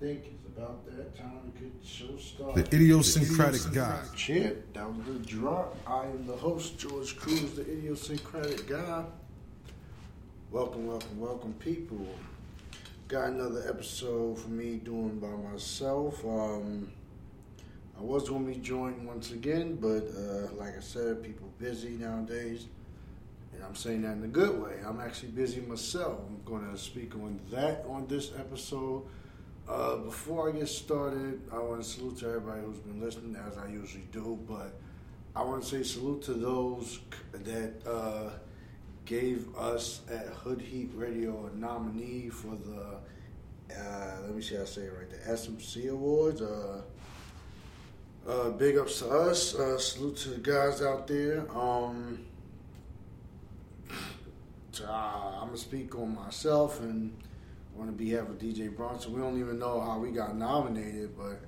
think 0.00 0.24
it's 0.32 0.46
about 0.46 0.86
that 0.86 1.14
time 1.14 1.52
to 1.54 1.60
get 1.60 1.78
the 1.78 1.86
show 1.86 2.16
started. 2.16 2.64
The 2.64 2.76
idiosyncratic 2.76 3.70
guy. 3.74 4.02
Chip, 4.16 4.72
that 4.72 4.88
was 4.88 5.06
the 5.06 5.18
drop. 5.26 5.76
I 5.86 6.04
am 6.04 6.26
the 6.26 6.36
host, 6.36 6.78
George 6.78 7.18
Crews, 7.18 7.52
the 7.52 7.70
idiosyncratic 7.70 8.66
guy. 8.66 9.04
Welcome, 10.50 10.86
welcome, 10.86 11.20
welcome, 11.20 11.52
people. 11.58 12.06
Got 13.08 13.28
another 13.28 13.62
episode 13.68 14.38
for 14.38 14.48
me 14.48 14.76
doing 14.76 15.18
by 15.18 15.28
myself. 15.28 16.24
Um, 16.24 16.90
I 17.98 18.02
was 18.02 18.26
going 18.26 18.46
to 18.46 18.52
be 18.54 18.58
joined 18.58 19.06
once 19.06 19.32
again, 19.32 19.76
but 19.76 20.08
uh, 20.16 20.54
like 20.54 20.78
I 20.78 20.80
said, 20.80 21.22
people 21.22 21.50
busy 21.58 21.90
nowadays. 21.90 22.68
And 23.52 23.62
I'm 23.62 23.74
saying 23.74 24.00
that 24.02 24.12
in 24.12 24.24
a 24.24 24.28
good 24.28 24.62
way. 24.62 24.76
I'm 24.86 24.98
actually 24.98 25.32
busy 25.32 25.60
myself. 25.60 26.20
I'm 26.26 26.40
going 26.46 26.72
to 26.72 26.78
speak 26.78 27.14
on 27.16 27.38
that 27.50 27.84
on 27.86 28.06
this 28.06 28.32
episode. 28.38 29.02
Uh, 29.70 29.98
before 29.98 30.48
I 30.48 30.52
get 30.52 30.68
started, 30.68 31.40
I 31.52 31.58
want 31.60 31.80
to 31.80 31.88
salute 31.88 32.18
to 32.18 32.26
everybody 32.26 32.60
who's 32.62 32.78
been 32.78 33.00
listening, 33.00 33.36
as 33.36 33.56
I 33.56 33.68
usually 33.68 34.08
do. 34.10 34.36
But 34.48 34.74
I 35.36 35.44
want 35.44 35.62
to 35.62 35.68
say 35.68 35.84
salute 35.84 36.22
to 36.22 36.34
those 36.34 36.98
that 37.32 37.74
uh, 37.86 38.30
gave 39.04 39.56
us 39.56 40.00
at 40.10 40.26
Hood 40.26 40.60
Heat 40.60 40.90
Radio 40.96 41.46
a 41.46 41.56
nominee 41.56 42.30
for 42.30 42.56
the, 42.56 42.96
uh, 43.78 44.16
let 44.22 44.34
me 44.34 44.42
see 44.42 44.56
how 44.56 44.62
I 44.62 44.64
say 44.64 44.82
it 44.82 44.92
right, 44.92 45.08
the 45.08 45.30
SMC 45.30 45.90
Awards. 45.90 46.42
Uh, 46.42 46.82
uh, 48.28 48.50
big 48.50 48.76
ups 48.76 48.98
to 48.98 49.08
us. 49.08 49.54
Uh, 49.54 49.78
salute 49.78 50.16
to 50.16 50.30
the 50.30 50.40
guys 50.40 50.82
out 50.82 51.06
there. 51.06 51.46
Um, 51.56 52.26
I'm 54.80 55.46
gonna 55.46 55.56
speak 55.56 55.96
on 55.96 56.16
myself 56.16 56.80
and 56.80 57.12
on 57.80 57.86
the 57.86 57.92
behalf 57.92 58.28
of 58.28 58.38
DJ 58.38 58.74
Bronson. 58.74 59.12
We 59.12 59.20
don't 59.20 59.40
even 59.40 59.58
know 59.58 59.80
how 59.80 59.98
we 59.98 60.10
got 60.10 60.36
nominated, 60.36 61.16
but 61.16 61.40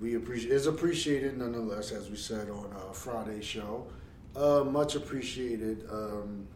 we 0.00 0.14
appreciate 0.14 0.52
it's 0.52 0.66
appreciated 0.66 1.36
nonetheless, 1.36 1.90
as 1.90 2.08
we 2.08 2.16
said 2.16 2.48
on 2.48 2.72
a 2.88 2.94
Friday 2.94 3.42
show. 3.42 3.86
Uh, 4.36 4.62
much 4.64 4.94
appreciated. 4.94 5.86
Um, 5.90 6.46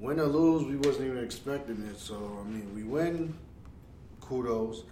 win 0.00 0.18
or 0.18 0.24
lose, 0.24 0.64
we 0.64 0.76
wasn't 0.76 1.08
even 1.08 1.22
expecting 1.22 1.82
it. 1.90 1.98
So 1.98 2.40
I 2.40 2.48
mean, 2.48 2.74
we 2.74 2.84
win, 2.84 3.34
kudos. 4.20 4.84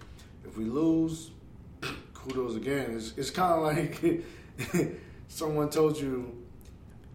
If 0.44 0.58
we 0.58 0.66
lose, 0.66 1.30
kudos 2.14 2.56
again. 2.56 2.94
It's, 2.94 3.14
it's 3.16 3.30
kind 3.30 3.54
of 3.54 3.62
like 3.62 4.24
someone 5.28 5.70
told 5.70 5.98
you 5.98 6.36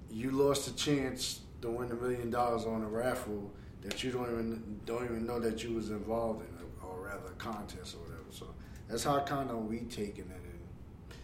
you 0.09 0.31
lost 0.31 0.67
a 0.67 0.75
chance 0.75 1.41
to 1.61 1.69
win 1.69 1.91
a 1.91 1.95
million 1.95 2.31
dollars 2.31 2.65
on 2.65 2.81
a 2.81 2.87
raffle 2.87 3.51
that 3.87 4.03
you 4.03 4.11
don't 4.11 4.29
even 4.29 4.81
don't 4.85 5.05
even 5.05 5.25
know 5.25 5.39
that 5.39 5.63
you 5.63 5.73
was 5.73 5.91
involved 5.91 6.41
in, 6.41 6.85
or 6.85 7.05
rather, 7.05 7.27
a 7.27 7.35
contest 7.37 7.95
or 7.95 7.99
whatever. 7.99 8.25
So 8.31 8.47
that's 8.89 9.03
how 9.03 9.19
kind 9.21 9.49
of 9.49 9.65
we 9.65 9.79
taking 9.81 10.25
it 10.25 10.43
in. 10.43 11.15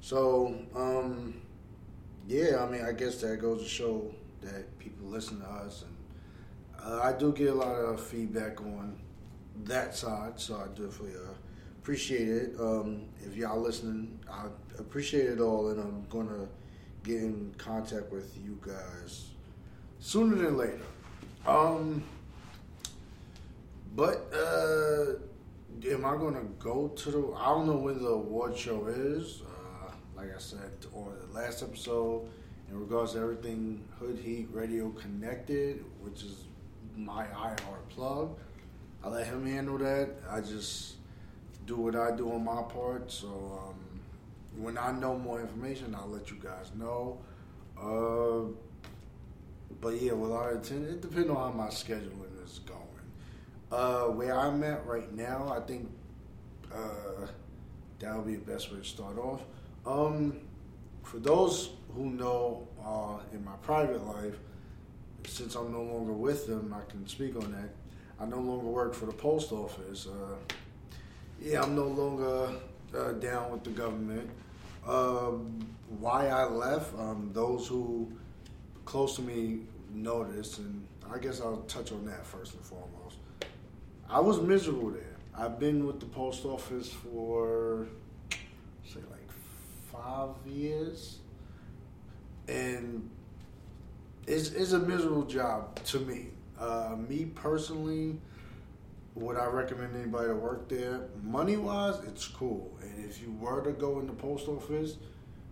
So 0.00 0.54
um, 0.76 1.40
yeah, 2.28 2.62
I 2.62 2.70
mean, 2.70 2.84
I 2.84 2.92
guess 2.92 3.20
that 3.22 3.40
goes 3.40 3.62
to 3.62 3.68
show 3.68 4.14
that 4.42 4.78
people 4.78 5.06
listen 5.08 5.40
to 5.40 5.46
us, 5.46 5.84
and 5.84 6.92
uh, 6.92 7.00
I 7.02 7.12
do 7.12 7.32
get 7.32 7.48
a 7.48 7.54
lot 7.54 7.74
of 7.74 8.00
feedback 8.00 8.60
on 8.60 9.00
that 9.64 9.96
side. 9.96 10.38
So 10.38 10.56
I 10.56 10.68
definitely 10.68 11.14
uh, 11.14 11.32
appreciate 11.78 12.28
it. 12.28 12.54
Um, 12.60 13.06
if 13.24 13.34
y'all 13.34 13.60
listening, 13.60 14.18
I 14.30 14.44
appreciate 14.78 15.26
it 15.26 15.40
all, 15.40 15.70
and 15.70 15.80
I'm 15.80 16.04
gonna 16.10 16.48
get 17.02 17.16
in 17.16 17.54
contact 17.56 18.12
with 18.12 18.36
you 18.44 18.58
guys 18.60 19.30
sooner 20.00 20.36
than 20.36 20.58
later. 20.58 20.82
Um, 21.46 22.02
but 23.96 24.32
uh, 24.34 25.14
am 25.88 26.04
I 26.04 26.16
gonna 26.16 26.44
go 26.58 26.88
to 26.88 27.10
the? 27.10 27.34
I 27.36 27.46
don't 27.46 27.66
know 27.66 27.76
when 27.76 28.02
the 28.02 28.08
award 28.08 28.56
show 28.56 28.86
is. 28.86 29.42
Uh, 29.42 29.92
like 30.16 30.34
I 30.34 30.38
said 30.38 30.70
on 30.94 31.12
the 31.28 31.38
last 31.38 31.62
episode, 31.62 32.28
in 32.70 32.78
regards 32.78 33.12
to 33.12 33.20
everything 33.20 33.82
Hood 33.98 34.18
Heat 34.18 34.48
Radio 34.52 34.90
Connected, 34.90 35.84
which 36.00 36.22
is 36.22 36.44
my 36.96 37.24
iHeart 37.26 37.88
plug, 37.88 38.36
I 39.02 39.08
let 39.08 39.26
him 39.26 39.46
handle 39.46 39.78
that. 39.78 40.10
I 40.30 40.40
just 40.40 40.96
do 41.66 41.76
what 41.76 41.96
I 41.96 42.14
do 42.14 42.30
on 42.32 42.44
my 42.44 42.62
part. 42.62 43.10
So 43.10 43.28
um, 43.28 44.00
when 44.56 44.76
I 44.76 44.92
know 44.92 45.18
more 45.18 45.40
information, 45.40 45.94
I'll 45.94 46.08
let 46.08 46.30
you 46.30 46.36
guys 46.42 46.70
know. 46.76 47.18
Uh, 47.80 48.52
but 49.80 50.00
yeah, 50.00 50.12
with 50.12 50.32
our 50.32 50.50
attendance, 50.50 50.94
it 50.94 51.00
depends 51.00 51.30
on 51.30 51.36
how 51.36 51.50
my 51.50 51.68
scheduling 51.68 52.44
is 52.44 52.60
going. 52.60 52.80
Uh, 53.72 54.04
where 54.06 54.38
I'm 54.38 54.62
at 54.62 54.84
right 54.86 55.12
now, 55.14 55.52
I 55.56 55.60
think 55.60 55.88
uh, 56.74 57.26
that 58.00 58.16
would 58.16 58.26
be 58.26 58.36
the 58.36 58.52
best 58.52 58.72
way 58.72 58.78
to 58.78 58.84
start 58.84 59.18
off. 59.18 59.42
Um, 59.86 60.40
for 61.02 61.18
those 61.18 61.70
who 61.94 62.10
know 62.10 62.68
uh, 62.84 63.18
in 63.32 63.44
my 63.44 63.56
private 63.62 64.06
life, 64.06 64.36
since 65.26 65.54
I'm 65.54 65.72
no 65.72 65.82
longer 65.82 66.12
with 66.12 66.46
them, 66.46 66.74
I 66.74 66.88
can 66.90 67.06
speak 67.06 67.36
on 67.36 67.52
that. 67.52 67.70
I 68.18 68.26
no 68.26 68.38
longer 68.38 68.66
work 68.66 68.94
for 68.94 69.06
the 69.06 69.12
post 69.12 69.52
office. 69.52 70.06
Uh, 70.06 70.36
yeah, 71.40 71.62
I'm 71.62 71.74
no 71.74 71.86
longer 71.86 72.50
uh, 72.96 73.12
down 73.12 73.50
with 73.50 73.64
the 73.64 73.70
government. 73.70 74.28
Um, 74.86 75.66
why 75.98 76.28
I 76.28 76.44
left, 76.44 76.94
um, 76.98 77.30
those 77.32 77.66
who 77.66 78.10
close 78.90 79.14
to 79.14 79.22
me 79.22 79.60
noticed, 79.94 80.58
and 80.58 80.84
I 81.14 81.18
guess 81.18 81.40
I'll 81.40 81.62
touch 81.68 81.92
on 81.92 82.04
that 82.06 82.26
first 82.26 82.54
and 82.54 82.64
foremost. 82.64 83.18
I 84.08 84.18
was 84.18 84.40
miserable 84.40 84.90
there. 84.90 85.16
I've 85.32 85.60
been 85.60 85.86
with 85.86 86.00
the 86.00 86.06
post 86.06 86.44
office 86.44 86.88
for 86.88 87.86
say 88.84 88.98
like 89.08 89.30
five 89.92 90.30
years, 90.44 91.18
and 92.48 93.08
it's, 94.26 94.50
it's 94.50 94.72
a 94.72 94.80
miserable 94.80 95.22
job 95.22 95.80
to 95.84 96.00
me. 96.00 96.30
Uh, 96.58 96.96
me 97.08 97.26
personally, 97.26 98.18
would 99.14 99.36
I 99.36 99.46
recommend 99.46 99.94
anybody 99.94 100.26
to 100.26 100.34
work 100.34 100.68
there? 100.68 101.02
Money 101.22 101.56
wise, 101.56 102.00
it's 102.08 102.26
cool. 102.26 102.76
And 102.82 103.04
if 103.04 103.22
you 103.22 103.30
were 103.40 103.62
to 103.62 103.70
go 103.70 104.00
in 104.00 104.08
the 104.08 104.14
post 104.14 104.48
office, 104.48 104.96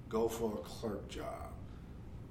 go 0.08 0.26
for 0.26 0.54
a 0.54 0.62
clerk 0.62 1.08
job 1.08 1.47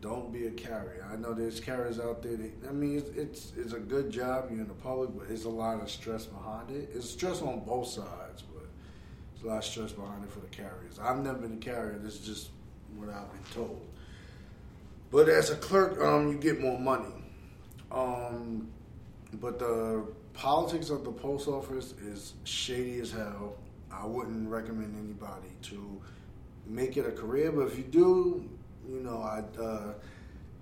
don't 0.02 0.32
be 0.32 0.48
a 0.48 0.52
carrier. 0.52 1.06
I 1.12 1.16
know 1.16 1.34
there's 1.34 1.60
carriers 1.60 2.00
out 2.00 2.22
there. 2.22 2.38
That, 2.38 2.70
I 2.70 2.72
mean, 2.72 2.98
it's, 2.98 3.10
it's, 3.10 3.54
it's 3.58 3.74
a 3.74 3.80
good 3.80 4.12
job. 4.12 4.50
You're 4.52 4.62
in 4.62 4.68
the 4.68 4.74
public, 4.76 5.10
but 5.18 5.28
there's 5.28 5.46
a 5.46 5.50
lot 5.50 5.82
of 5.82 5.90
stress 5.90 6.26
behind 6.26 6.70
it. 6.70 6.90
It's 6.94 7.10
stress 7.10 7.42
on 7.42 7.62
both 7.62 7.88
sides, 7.88 8.44
but 8.54 8.66
there's 9.34 9.44
a 9.44 9.48
lot 9.48 9.58
of 9.58 9.66
stress 9.66 9.92
behind 9.92 10.24
it 10.24 10.32
for 10.32 10.40
the 10.40 10.48
carriers. 10.48 11.00
I've 11.02 11.18
never 11.24 11.40
been 11.40 11.54
a 11.54 11.58
carrier. 11.58 11.98
This 11.98 12.16
is 12.16 12.26
just 12.26 12.50
what 12.96 13.10
I've 13.10 13.32
been 13.32 13.54
told. 13.54 13.82
But 15.10 15.30
as 15.30 15.50
a 15.50 15.56
clerk, 15.56 16.00
um, 16.02 16.32
you 16.32 16.38
get 16.38 16.60
more 16.60 16.80
money. 16.80 17.14
Um, 17.92 18.68
but 19.34 19.58
the 19.58 20.06
politics 20.34 20.90
of 20.90 21.04
the 21.04 21.12
post 21.12 21.48
office 21.48 21.94
is 21.94 22.34
shady 22.44 23.00
as 23.00 23.12
hell. 23.12 23.56
I 23.92 24.06
wouldn't 24.06 24.48
recommend 24.50 24.96
anybody 24.96 25.54
to 25.64 26.02
make 26.68 26.98
it 26.98 27.08
a 27.08 27.12
career, 27.12 27.52
but 27.52 27.68
if 27.68 27.78
you 27.78 27.84
do, 27.84 28.50
you 28.90 29.02
know, 29.02 29.22
I 29.22 29.44
uh, 29.62 29.94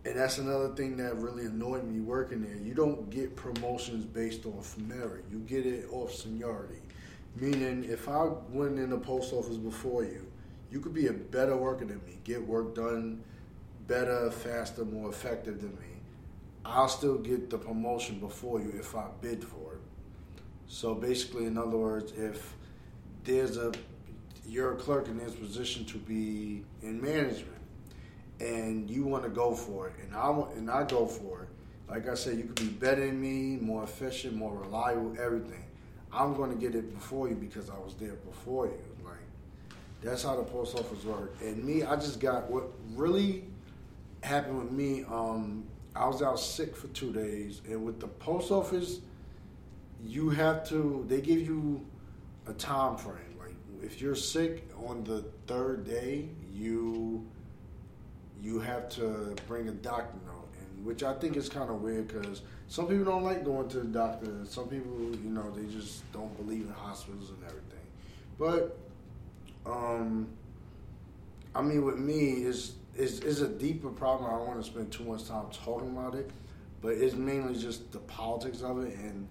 and 0.06 0.16
that's 0.20 0.38
another 0.38 0.70
thing 0.70 0.98
that 0.98 1.16
really 1.18 1.46
annoyed 1.46 1.84
me 1.84 2.00
working 2.00 2.44
there. 2.44 2.56
You 2.56 2.76
don't 2.76 3.10
get 3.10 3.36
promotions 3.36 4.06
based 4.06 4.46
off 4.46 4.78
merit. 4.78 5.26
You 5.32 5.40
get 5.40 5.66
it 5.66 5.88
off 5.92 6.14
seniority. 6.14 6.82
Meaning, 7.36 7.86
if 7.86 8.08
I 8.08 8.30
went 8.50 8.78
in 8.78 8.92
the 8.92 9.00
post 9.00 9.34
office 9.34 9.58
before 9.58 10.04
you, 10.04 10.28
you 10.72 10.80
could 10.80 10.94
be 10.94 11.08
a 11.08 11.14
better 11.14 11.58
worker 11.58 11.86
than 11.86 12.04
me, 12.06 12.20
get 12.24 12.46
work 12.46 12.76
done 12.76 13.24
better, 13.88 14.32
faster, 14.32 14.86
more 14.86 15.10
effective 15.10 15.60
than 15.62 15.72
me. 15.72 16.02
I'll 16.64 16.88
still 16.88 17.18
get 17.18 17.50
the 17.50 17.58
promotion 17.58 18.20
before 18.20 18.60
you 18.60 18.74
if 18.80 18.96
I 18.96 19.06
bid 19.22 19.44
for 19.44 19.74
it. 19.74 19.82
So 20.68 20.96
basically, 20.96 21.46
in 21.46 21.58
other 21.58 21.78
words, 21.78 22.12
if 22.14 22.56
there's 23.24 23.58
a 23.58 23.72
you're 24.48 24.74
a 24.74 24.76
clerk 24.76 25.08
in 25.08 25.18
this 25.18 25.34
position 25.34 25.86
to 25.86 25.98
be 25.98 26.64
in 26.84 27.02
management 27.02 27.55
and 28.40 28.90
you 28.90 29.06
want 29.06 29.24
to 29.24 29.30
go 29.30 29.54
for 29.54 29.88
it, 29.88 29.94
and 30.04 30.16
I 30.16 30.30
want, 30.30 30.56
and 30.56 30.70
I 30.70 30.84
go 30.84 31.06
for 31.06 31.44
it. 31.44 31.50
Like 31.90 32.10
I 32.10 32.16
said, 32.16 32.38
you 32.38 32.44
could 32.44 32.56
be 32.56 32.68
better 32.68 33.06
than 33.06 33.22
me, 33.22 33.58
more 33.62 33.84
efficient, 33.84 34.36
more 34.36 34.56
reliable, 34.56 35.16
everything. 35.20 35.64
I'm 36.12 36.36
going 36.36 36.50
to 36.52 36.58
get 36.58 36.76
it 36.76 36.94
before 36.94 37.28
you 37.30 37.36
because 37.36 37.70
I 37.70 37.78
was 37.78 37.94
there 37.96 38.14
before 38.14 38.68
you. 38.68 38.80
Like 39.04 39.14
that's 40.02 40.24
how 40.24 40.36
the 40.36 40.44
post 40.44 40.78
office 40.78 41.04
works. 41.04 41.42
And 41.42 41.64
me, 41.64 41.84
I 41.84 41.96
just 41.96 42.20
got 42.20 42.50
what 42.50 42.70
really 42.94 43.44
happened 44.22 44.60
with 44.60 44.72
me. 44.72 45.04
Um, 45.04 45.66
I 45.96 46.08
was 46.08 46.22
out 46.22 46.40
sick 46.40 46.76
for 46.76 46.88
two 46.88 47.14
days, 47.14 47.62
and 47.70 47.86
with 47.86 48.00
the 48.00 48.08
post 48.08 48.52
office, 48.52 49.00
you 50.04 50.30
have 50.30 50.68
to. 50.70 51.06
They 51.08 51.22
give 51.22 51.40
you 51.40 51.86
a 52.48 52.54
time 52.54 52.98
frame. 52.98 53.38
Like 53.40 53.56
if 53.84 54.02
you're 54.02 54.16
sick 54.16 54.68
on 54.88 55.04
the 55.04 55.24
third 55.48 55.86
day, 55.86 56.30
you 56.52 57.26
you 58.46 58.60
have 58.60 58.88
to 58.88 59.36
bring 59.48 59.68
a 59.68 59.72
doctor 59.72 60.18
note. 60.28 60.48
And 60.60 60.86
which 60.86 61.02
I 61.02 61.16
think 61.16 61.36
is 61.36 61.50
kind 61.50 61.72
of 61.72 61.82
weird 61.82 62.08
because 62.08 62.44
some 62.68 62.88
people 62.88 63.06
don't 63.06 63.24
like 63.24 63.44
going 63.44 63.68
to 63.70 63.80
the 63.80 63.86
doctor. 63.86 64.28
Some 64.46 64.68
people, 64.68 65.16
you 65.24 65.32
know, 65.32 65.50
they 65.50 65.66
just 65.74 66.10
don't 66.14 66.36
believe 66.38 66.68
in 66.68 66.74
hospitals 66.74 67.32
and 67.32 67.40
everything. 67.44 67.80
But, 68.38 68.78
um, 69.66 70.28
I 71.56 71.64
mean, 71.64 71.84
with 71.84 71.98
me, 71.98 72.44
is 72.44 72.74
is 72.96 73.22
is 73.22 73.42
a 73.42 73.48
deeper 73.48 73.90
problem. 73.90 74.30
I 74.32 74.38
don't 74.38 74.48
want 74.48 74.64
to 74.64 74.70
spend 74.70 74.92
too 74.92 75.06
much 75.06 75.28
time 75.28 75.46
talking 75.52 75.90
about 75.90 76.14
it, 76.14 76.30
but 76.82 76.90
it's 76.90 77.16
mainly 77.16 77.60
just 77.60 77.92
the 77.92 78.00
politics 78.00 78.62
of 78.62 78.84
it. 78.84 78.96
And 78.96 79.28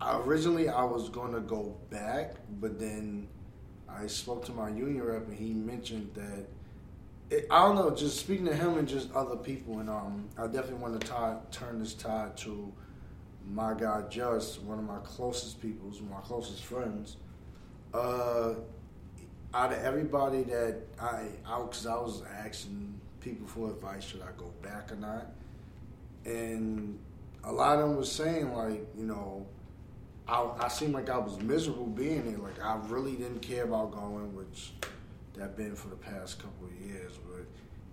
originally, 0.00 0.68
I 0.68 0.84
was 0.84 1.08
going 1.08 1.32
to 1.32 1.40
go 1.40 1.74
back, 1.90 2.36
but 2.60 2.78
then 2.78 3.26
I 3.88 4.06
spoke 4.06 4.44
to 4.46 4.52
my 4.52 4.68
union 4.68 5.02
rep, 5.02 5.26
and 5.26 5.36
he 5.36 5.52
mentioned 5.52 6.10
that 6.14 6.46
it, 7.32 7.46
I 7.50 7.66
don't 7.66 7.76
know. 7.76 7.90
Just 7.90 8.18
speaking 8.18 8.44
to 8.46 8.54
him 8.54 8.76
and 8.78 8.86
just 8.86 9.10
other 9.12 9.36
people, 9.36 9.78
and 9.78 9.88
um, 9.88 10.28
I 10.38 10.46
definitely 10.46 10.74
want 10.74 11.00
to 11.00 11.06
tie, 11.06 11.36
turn 11.50 11.78
this 11.78 11.94
tie 11.94 12.28
to 12.36 12.72
my 13.50 13.74
guy 13.74 14.02
Just, 14.08 14.62
one 14.62 14.78
of 14.78 14.84
my 14.84 14.98
closest 14.98 15.60
people, 15.60 15.90
my 16.10 16.20
closest 16.20 16.62
friends. 16.62 17.16
Uh, 17.92 18.54
out 19.54 19.72
of 19.72 19.78
everybody 19.82 20.42
that 20.44 20.80
I 21.00 21.26
because 21.44 21.86
I 21.86 21.94
was 21.94 22.22
asking 22.44 22.98
people 23.20 23.46
for 23.46 23.70
advice, 23.70 24.04
should 24.04 24.22
I 24.22 24.30
go 24.36 24.52
back 24.62 24.92
or 24.92 24.96
not? 24.96 25.32
And 26.24 26.98
a 27.44 27.52
lot 27.52 27.78
of 27.78 27.88
them 27.88 27.96
was 27.96 28.10
saying 28.10 28.54
like, 28.54 28.86
you 28.96 29.04
know, 29.04 29.46
I, 30.28 30.48
I 30.60 30.68
seemed 30.68 30.94
like 30.94 31.10
I 31.10 31.18
was 31.18 31.38
miserable 31.40 31.86
being 31.86 32.30
there. 32.30 32.38
Like 32.38 32.62
I 32.62 32.78
really 32.88 33.12
didn't 33.12 33.40
care 33.40 33.64
about 33.64 33.92
going, 33.92 34.34
which 34.34 34.72
that 35.34 35.56
been 35.56 35.74
for 35.74 35.88
the 35.88 35.96
past 35.96 36.38
couple 36.38 36.66
of 36.66 36.86
years. 36.86 37.12
But 37.30 37.46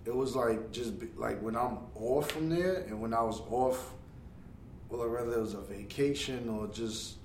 it 0.05 0.15
was 0.15 0.35
like 0.35 0.71
just 0.71 0.99
be, 0.99 1.07
like 1.17 1.41
when 1.41 1.55
I'm 1.55 1.77
off 1.95 2.31
from 2.31 2.49
there, 2.49 2.85
and 2.87 3.01
when 3.01 3.13
I 3.13 3.21
was 3.21 3.41
off, 3.49 3.93
well, 4.89 5.09
whether 5.09 5.33
it 5.33 5.41
was 5.41 5.53
a 5.53 5.61
vacation 5.61 6.49
or 6.49 6.67
just 6.67 7.15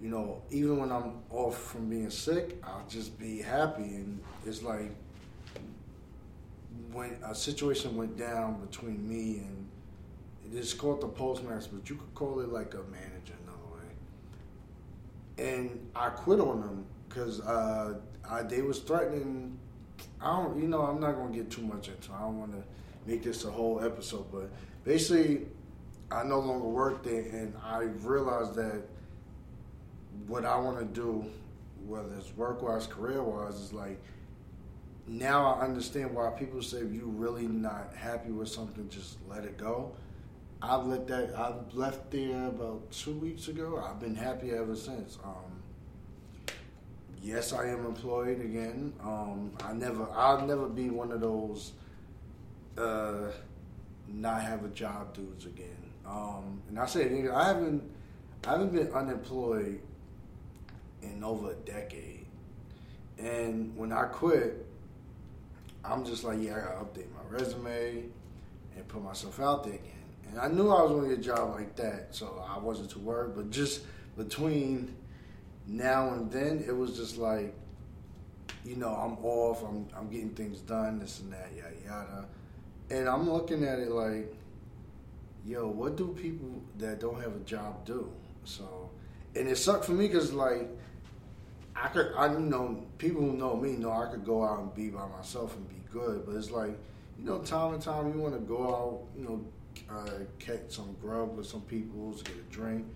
you 0.00 0.08
know, 0.08 0.40
even 0.50 0.78
when 0.78 0.90
I'm 0.90 1.18
off 1.30 1.72
from 1.72 1.90
being 1.90 2.10
sick, 2.10 2.56
I'll 2.64 2.86
just 2.88 3.18
be 3.18 3.40
happy. 3.40 3.82
And 3.82 4.20
it's 4.46 4.62
like 4.62 4.90
when 6.92 7.16
a 7.24 7.34
situation 7.34 7.96
went 7.96 8.16
down 8.16 8.64
between 8.64 9.06
me 9.06 9.38
and 9.38 9.68
it 10.50 10.58
is 10.58 10.72
called 10.72 11.02
the 11.02 11.08
postmaster, 11.08 11.70
but 11.74 11.88
you 11.90 11.96
could 11.96 12.14
call 12.14 12.40
it 12.40 12.48
like 12.48 12.74
a 12.74 12.82
manager 12.90 13.34
another 13.44 13.58
way. 13.74 15.52
And 15.52 15.90
I 15.94 16.08
quit 16.08 16.40
on 16.40 16.60
them 16.60 16.86
because 17.08 17.40
uh, 17.40 17.98
They 18.48 18.62
was 18.62 18.80
threatening. 18.80 19.58
I 20.20 20.36
don't, 20.36 20.60
you 20.60 20.68
know, 20.68 20.82
I'm 20.82 21.00
not 21.00 21.12
gonna 21.12 21.34
get 21.34 21.50
too 21.50 21.62
much 21.62 21.88
into. 21.88 22.10
It. 22.10 22.16
I 22.16 22.20
don't 22.20 22.38
want 22.38 22.52
to 22.52 22.62
make 23.10 23.22
this 23.22 23.44
a 23.44 23.50
whole 23.50 23.82
episode, 23.82 24.30
but 24.30 24.50
basically, 24.84 25.46
I 26.10 26.24
no 26.24 26.40
longer 26.40 26.66
work 26.66 27.02
there, 27.02 27.22
and 27.22 27.54
I 27.64 27.82
realized 28.02 28.54
that 28.54 28.82
what 30.26 30.44
I 30.44 30.56
want 30.58 30.78
to 30.78 30.84
do, 30.84 31.24
whether 31.86 32.14
it's 32.16 32.34
work 32.36 32.62
wise, 32.62 32.86
career 32.86 33.22
wise, 33.22 33.54
is 33.54 33.72
like 33.72 34.00
now 35.06 35.54
I 35.54 35.64
understand 35.64 36.14
why 36.14 36.30
people 36.30 36.62
say 36.62 36.78
if 36.78 36.92
you 36.92 37.12
really 37.16 37.46
not 37.46 37.94
happy 37.96 38.30
with 38.30 38.48
something, 38.48 38.88
just 38.88 39.18
let 39.28 39.44
it 39.44 39.56
go. 39.56 39.92
I've 40.62 40.86
let 40.86 41.06
that. 41.08 41.34
I've 41.38 41.74
left 41.74 42.10
there 42.10 42.46
about 42.46 42.90
two 42.90 43.14
weeks 43.14 43.48
ago. 43.48 43.82
I've 43.84 43.98
been 43.98 44.14
happy 44.14 44.52
ever 44.52 44.76
since. 44.76 45.18
Um, 45.24 45.59
yes, 47.22 47.52
I 47.52 47.68
am 47.68 47.86
employed 47.86 48.40
again. 48.40 48.92
Um, 49.02 49.52
I 49.62 49.72
never, 49.72 50.08
I'll 50.12 50.46
never 50.46 50.68
be 50.68 50.90
one 50.90 51.12
of 51.12 51.20
those 51.20 51.72
uh, 52.78 53.30
not 54.08 54.42
have 54.42 54.64
a 54.64 54.68
job 54.68 55.14
dudes 55.14 55.46
again. 55.46 55.76
Um, 56.06 56.62
and 56.68 56.78
I 56.78 56.86
say, 56.86 57.28
I 57.28 57.48
haven't, 57.48 57.82
I 58.46 58.52
haven't 58.52 58.72
been 58.72 58.92
unemployed 58.92 59.80
in 61.02 61.22
over 61.22 61.52
a 61.52 61.54
decade. 61.54 62.26
And 63.18 63.76
when 63.76 63.92
I 63.92 64.04
quit, 64.04 64.66
I'm 65.84 66.04
just 66.04 66.24
like, 66.24 66.38
yeah, 66.40 66.56
I 66.56 66.60
gotta 66.60 66.84
update 66.84 67.06
my 67.12 67.38
resume 67.38 68.04
and 68.76 68.88
put 68.88 69.02
myself 69.02 69.40
out 69.40 69.64
there 69.64 69.74
again. 69.74 69.92
And 70.30 70.40
I 70.40 70.48
knew 70.48 70.70
I 70.70 70.82
was 70.82 70.92
gonna 70.92 71.08
get 71.08 71.18
a 71.18 71.22
job 71.22 71.54
like 71.54 71.76
that, 71.76 72.08
so 72.14 72.44
I 72.48 72.58
wasn't 72.58 72.90
too 72.90 73.00
worried. 73.00 73.34
But 73.34 73.50
just 73.50 73.82
between 74.16 74.94
now 75.70 76.10
and 76.14 76.30
then, 76.30 76.64
it 76.66 76.76
was 76.76 76.96
just 76.96 77.16
like, 77.16 77.54
you 78.64 78.76
know, 78.76 78.88
I'm 78.88 79.24
off, 79.24 79.62
I'm, 79.62 79.86
I'm 79.96 80.08
getting 80.10 80.30
things 80.30 80.60
done, 80.60 80.98
this 80.98 81.20
and 81.20 81.32
that, 81.32 81.50
yada, 81.56 81.76
yada. 81.84 82.28
And 82.90 83.08
I'm 83.08 83.30
looking 83.30 83.64
at 83.64 83.78
it 83.78 83.90
like, 83.90 84.34
yo, 85.46 85.68
what 85.68 85.96
do 85.96 86.08
people 86.08 86.60
that 86.78 87.00
don't 87.00 87.20
have 87.20 87.36
a 87.36 87.40
job 87.40 87.86
do? 87.86 88.10
So, 88.44 88.90
and 89.36 89.48
it 89.48 89.56
sucked 89.56 89.84
for 89.84 89.92
me 89.92 90.08
because, 90.08 90.32
like, 90.32 90.68
I 91.76 91.86
could, 91.86 92.12
I 92.16 92.32
you 92.32 92.40
know, 92.40 92.84
people 92.98 93.22
who 93.22 93.32
know 93.32 93.54
me 93.54 93.72
know 93.72 93.92
I 93.92 94.10
could 94.10 94.24
go 94.24 94.44
out 94.44 94.58
and 94.58 94.74
be 94.74 94.88
by 94.88 95.06
myself 95.06 95.54
and 95.56 95.68
be 95.68 95.76
good, 95.92 96.26
but 96.26 96.34
it's 96.34 96.50
like, 96.50 96.76
you 97.16 97.24
know, 97.24 97.38
time 97.38 97.74
and 97.74 97.82
time 97.82 98.12
you 98.12 98.20
want 98.20 98.34
to 98.34 98.40
go 98.40 98.62
out, 98.64 99.00
you 99.16 99.24
know, 99.24 99.44
uh, 99.88 100.24
catch 100.40 100.62
some 100.70 100.96
grub 101.00 101.36
with 101.36 101.46
some 101.46 101.60
people, 101.62 102.12
get 102.24 102.34
a 102.34 102.52
drink 102.52 102.86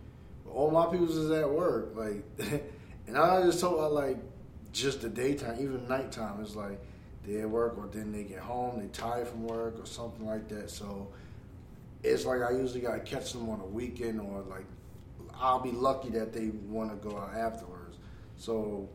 all 0.50 0.70
my 0.70 0.86
people's 0.86 1.16
is 1.16 1.30
at 1.30 1.48
work. 1.48 1.92
Like, 1.94 2.24
and 3.06 3.16
I 3.16 3.42
just 3.42 3.60
told 3.60 3.80
her 3.80 3.88
like, 3.88 4.18
just 4.72 5.02
the 5.02 5.08
daytime, 5.08 5.56
even 5.60 5.86
nighttime, 5.88 6.40
it's 6.40 6.56
like 6.56 6.80
they 7.26 7.40
at 7.40 7.48
work 7.48 7.78
or 7.78 7.86
then 7.86 8.12
they 8.12 8.24
get 8.24 8.40
home, 8.40 8.80
they 8.80 8.88
tired 8.88 9.28
from 9.28 9.44
work 9.44 9.80
or 9.80 9.86
something 9.86 10.26
like 10.26 10.48
that. 10.48 10.70
So 10.70 11.08
it's 12.02 12.24
like 12.24 12.42
I 12.42 12.50
usually 12.50 12.80
got 12.80 12.94
to 12.94 13.00
catch 13.00 13.32
them 13.32 13.48
on 13.48 13.60
a 13.60 13.66
weekend 13.66 14.20
or 14.20 14.42
like 14.42 14.66
I'll 15.40 15.60
be 15.60 15.72
lucky 15.72 16.10
that 16.10 16.32
they 16.32 16.48
want 16.68 16.90
to 16.90 17.08
go 17.08 17.16
out 17.16 17.34
afterwards. 17.34 17.98
So 18.36 18.88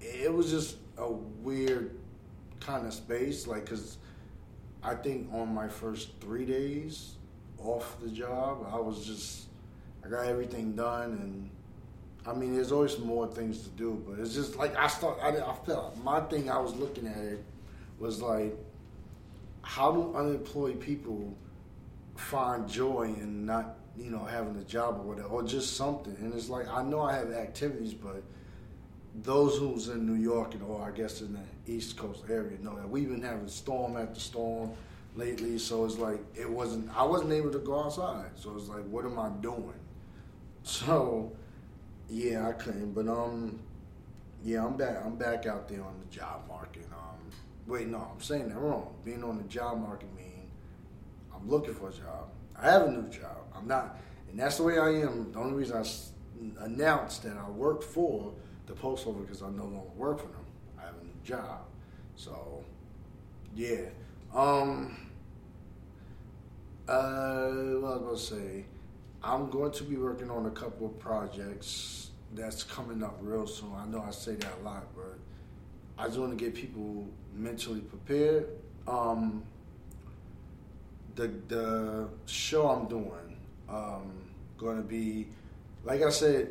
it 0.00 0.32
was 0.32 0.50
just 0.50 0.76
a 0.96 1.10
weird 1.10 1.96
kind 2.60 2.86
of 2.86 2.94
space, 2.94 3.46
like 3.46 3.64
because 3.64 3.98
I 4.82 4.94
think 4.94 5.32
on 5.32 5.52
my 5.52 5.68
first 5.68 6.10
three 6.20 6.44
days 6.44 7.14
off 7.58 7.96
the 8.00 8.08
job, 8.08 8.66
I 8.70 8.78
was 8.78 9.04
just 9.04 9.46
I 10.04 10.08
got 10.08 10.26
everything 10.26 10.72
done, 10.72 11.12
and 11.12 11.50
I 12.26 12.34
mean, 12.34 12.54
there's 12.54 12.72
always 12.72 12.98
more 12.98 13.26
things 13.26 13.62
to 13.62 13.70
do, 13.70 14.02
but 14.06 14.18
it's 14.18 14.34
just 14.34 14.56
like 14.56 14.76
I 14.76 14.86
start. 14.86 15.18
I, 15.22 15.28
I 15.28 15.54
felt 15.66 15.96
my 16.02 16.20
thing. 16.20 16.50
I 16.50 16.58
was 16.58 16.74
looking 16.74 17.06
at 17.06 17.16
it 17.16 17.44
was 17.98 18.20
like, 18.20 18.54
how 19.62 19.92
do 19.92 20.14
unemployed 20.14 20.80
people 20.80 21.34
find 22.16 22.68
joy 22.68 23.14
in 23.18 23.46
not, 23.46 23.76
you 23.96 24.10
know, 24.10 24.24
having 24.24 24.56
a 24.56 24.64
job 24.64 24.96
or 24.98 25.02
whatever, 25.02 25.28
or 25.28 25.42
just 25.42 25.76
something? 25.76 26.16
And 26.20 26.34
it's 26.34 26.50
like 26.50 26.68
I 26.68 26.82
know 26.82 27.00
I 27.00 27.14
have 27.14 27.32
activities, 27.32 27.94
but 27.94 28.22
those 29.22 29.58
who's 29.58 29.88
in 29.88 30.06
New 30.06 30.20
York 30.20 30.54
and 30.54 30.62
or 30.64 30.86
I 30.86 30.90
guess 30.90 31.22
in 31.22 31.32
the 31.32 31.72
East 31.72 31.96
Coast 31.96 32.24
area 32.28 32.58
know 32.60 32.76
that 32.76 32.88
we've 32.88 33.08
been 33.08 33.22
having 33.22 33.48
storm 33.48 33.96
after 33.96 34.20
storm 34.20 34.72
lately. 35.14 35.58
So 35.58 35.86
it's 35.86 35.96
like 35.96 36.20
it 36.34 36.50
wasn't. 36.50 36.94
I 36.94 37.04
wasn't 37.04 37.32
able 37.32 37.52
to 37.52 37.58
go 37.58 37.84
outside. 37.84 38.32
So 38.34 38.54
it's 38.56 38.68
like, 38.68 38.84
what 38.84 39.06
am 39.06 39.18
I 39.18 39.30
doing? 39.40 39.72
So, 40.64 41.30
yeah, 42.08 42.48
I 42.48 42.52
couldn't. 42.52 42.92
But 42.94 43.06
um, 43.06 43.60
yeah, 44.42 44.64
I'm 44.64 44.76
back. 44.76 44.96
I'm 45.04 45.16
back 45.16 45.46
out 45.46 45.68
there 45.68 45.84
on 45.84 45.94
the 46.00 46.06
job 46.14 46.48
market. 46.48 46.86
Um, 46.92 47.30
wait, 47.66 47.86
no, 47.86 47.98
I'm 47.98 48.20
saying 48.20 48.48
that 48.48 48.58
wrong. 48.58 48.94
Being 49.04 49.22
on 49.22 49.36
the 49.36 49.44
job 49.44 49.80
market 49.80 50.12
mean 50.16 50.50
I'm 51.32 51.48
looking 51.48 51.74
for 51.74 51.90
a 51.90 51.92
job. 51.92 52.30
I 52.56 52.70
have 52.70 52.82
a 52.82 52.90
new 52.90 53.08
job. 53.08 53.36
I'm 53.54 53.68
not, 53.68 53.98
and 54.30 54.40
that's 54.40 54.56
the 54.56 54.62
way 54.62 54.78
I 54.78 54.88
am. 55.02 55.32
The 55.32 55.38
only 55.38 55.54
reason 55.54 55.76
I 55.76 56.64
announced 56.64 57.22
that 57.24 57.36
I 57.36 57.48
work 57.50 57.82
for 57.82 58.32
the 58.66 58.72
post 58.72 59.06
office 59.06 59.20
because 59.20 59.42
I 59.42 59.50
no 59.50 59.64
longer 59.64 59.90
work 59.96 60.18
for 60.18 60.28
them. 60.28 60.46
I 60.78 60.86
have 60.86 60.94
a 60.94 61.04
new 61.04 61.12
job. 61.22 61.60
So, 62.16 62.64
yeah. 63.54 63.82
Um. 64.34 64.96
Uh, 66.86 67.48
what 67.80 68.02
was 68.02 68.32
I 68.32 68.36
to 68.36 68.42
say? 68.42 68.64
I'm 69.24 69.48
going 69.48 69.72
to 69.72 69.84
be 69.84 69.96
working 69.96 70.30
on 70.30 70.46
a 70.46 70.50
couple 70.50 70.86
of 70.86 70.98
projects 70.98 72.10
that's 72.34 72.62
coming 72.62 73.02
up 73.02 73.16
real 73.22 73.46
soon. 73.46 73.72
I 73.74 73.86
know 73.86 74.04
I 74.06 74.10
say 74.10 74.34
that 74.34 74.52
a 74.60 74.64
lot, 74.64 74.86
but 74.94 75.16
I 75.96 76.06
just 76.06 76.18
want 76.18 76.36
to 76.38 76.44
get 76.44 76.54
people 76.54 77.06
mentally 77.34 77.80
prepared. 77.80 78.48
Um, 78.86 79.42
the 81.14 81.28
the 81.48 82.08
show 82.26 82.68
I'm 82.68 82.86
doing 82.86 83.36
um, 83.68 84.12
going 84.58 84.76
to 84.76 84.82
be, 84.82 85.28
like 85.84 86.02
I 86.02 86.10
said, 86.10 86.50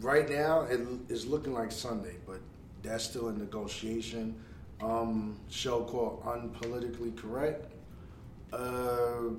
right 0.00 0.28
now 0.28 0.62
it 0.62 0.80
is 1.08 1.26
looking 1.26 1.52
like 1.52 1.70
Sunday, 1.70 2.16
but 2.26 2.40
that's 2.82 3.04
still 3.04 3.28
in 3.28 3.38
negotiation. 3.38 4.34
Um, 4.82 5.38
show 5.50 5.84
called 5.84 6.24
Unpolitically 6.24 7.16
Correct. 7.16 7.70
Uh, 8.52 9.34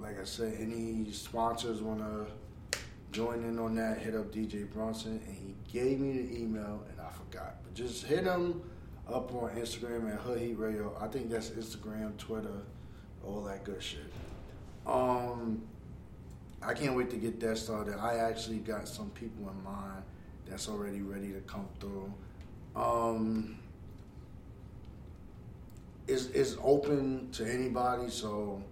like 0.00 0.20
I 0.20 0.24
said, 0.24 0.56
any 0.58 1.10
sponsors 1.12 1.82
want 1.82 2.00
to 2.00 2.78
join 3.12 3.44
in 3.44 3.58
on 3.58 3.74
that, 3.76 3.98
hit 3.98 4.14
up 4.14 4.32
DJ 4.32 4.70
Bronson. 4.70 5.20
And 5.26 5.36
he 5.36 5.54
gave 5.70 6.00
me 6.00 6.22
the 6.22 6.42
email, 6.42 6.82
and 6.90 7.00
I 7.00 7.10
forgot. 7.10 7.56
But 7.62 7.74
just 7.74 8.06
hit 8.06 8.24
him 8.24 8.62
up 9.08 9.34
on 9.34 9.50
Instagram 9.50 10.12
at 10.12 10.20
Hood 10.20 10.40
Heat 10.40 10.58
Radio. 10.58 10.96
I 11.00 11.06
think 11.08 11.30
that's 11.30 11.50
Instagram, 11.50 12.16
Twitter, 12.16 12.62
all 13.24 13.42
that 13.42 13.64
good 13.64 13.82
shit. 13.82 14.10
Um, 14.86 15.62
I 16.62 16.74
can't 16.74 16.96
wait 16.96 17.10
to 17.10 17.16
get 17.16 17.38
that 17.40 17.58
started. 17.58 17.98
I 17.98 18.16
actually 18.16 18.58
got 18.58 18.88
some 18.88 19.10
people 19.10 19.50
in 19.50 19.62
mind 19.62 20.02
that's 20.46 20.68
already 20.68 21.02
ready 21.02 21.32
to 21.32 21.40
come 21.40 21.68
through. 21.78 22.12
Um, 22.74 23.58
it's, 26.08 26.26
it's 26.26 26.56
open 26.62 27.30
to 27.32 27.44
anybody, 27.44 28.10
so 28.10 28.62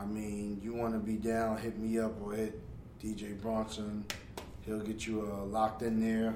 I 0.00 0.06
mean, 0.06 0.60
you 0.62 0.72
want 0.72 0.94
to 0.94 0.98
be 0.98 1.16
down, 1.16 1.58
hit 1.58 1.78
me 1.78 1.98
up 1.98 2.14
or 2.22 2.32
hit 2.32 2.58
DJ 3.02 3.40
Bronson. 3.40 4.04
He'll 4.62 4.80
get 4.80 5.06
you 5.06 5.30
uh, 5.30 5.44
locked 5.44 5.82
in 5.82 6.00
there. 6.00 6.34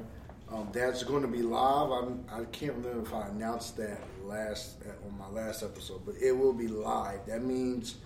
Um, 0.52 0.68
that's 0.72 1.02
going 1.02 1.22
to 1.22 1.28
be 1.28 1.42
live. 1.42 1.90
I'm, 1.90 2.24
I 2.30 2.44
can 2.44 2.68
not 2.68 2.76
remember 2.76 3.02
if 3.02 3.14
I 3.14 3.28
announced 3.28 3.78
that 3.78 4.00
last 4.22 4.76
on 5.06 5.18
my 5.18 5.28
last 5.28 5.62
episode, 5.62 6.02
but 6.04 6.14
it 6.22 6.32
will 6.32 6.52
be 6.52 6.68
live. 6.68 7.24
That 7.26 7.42
means 7.42 7.96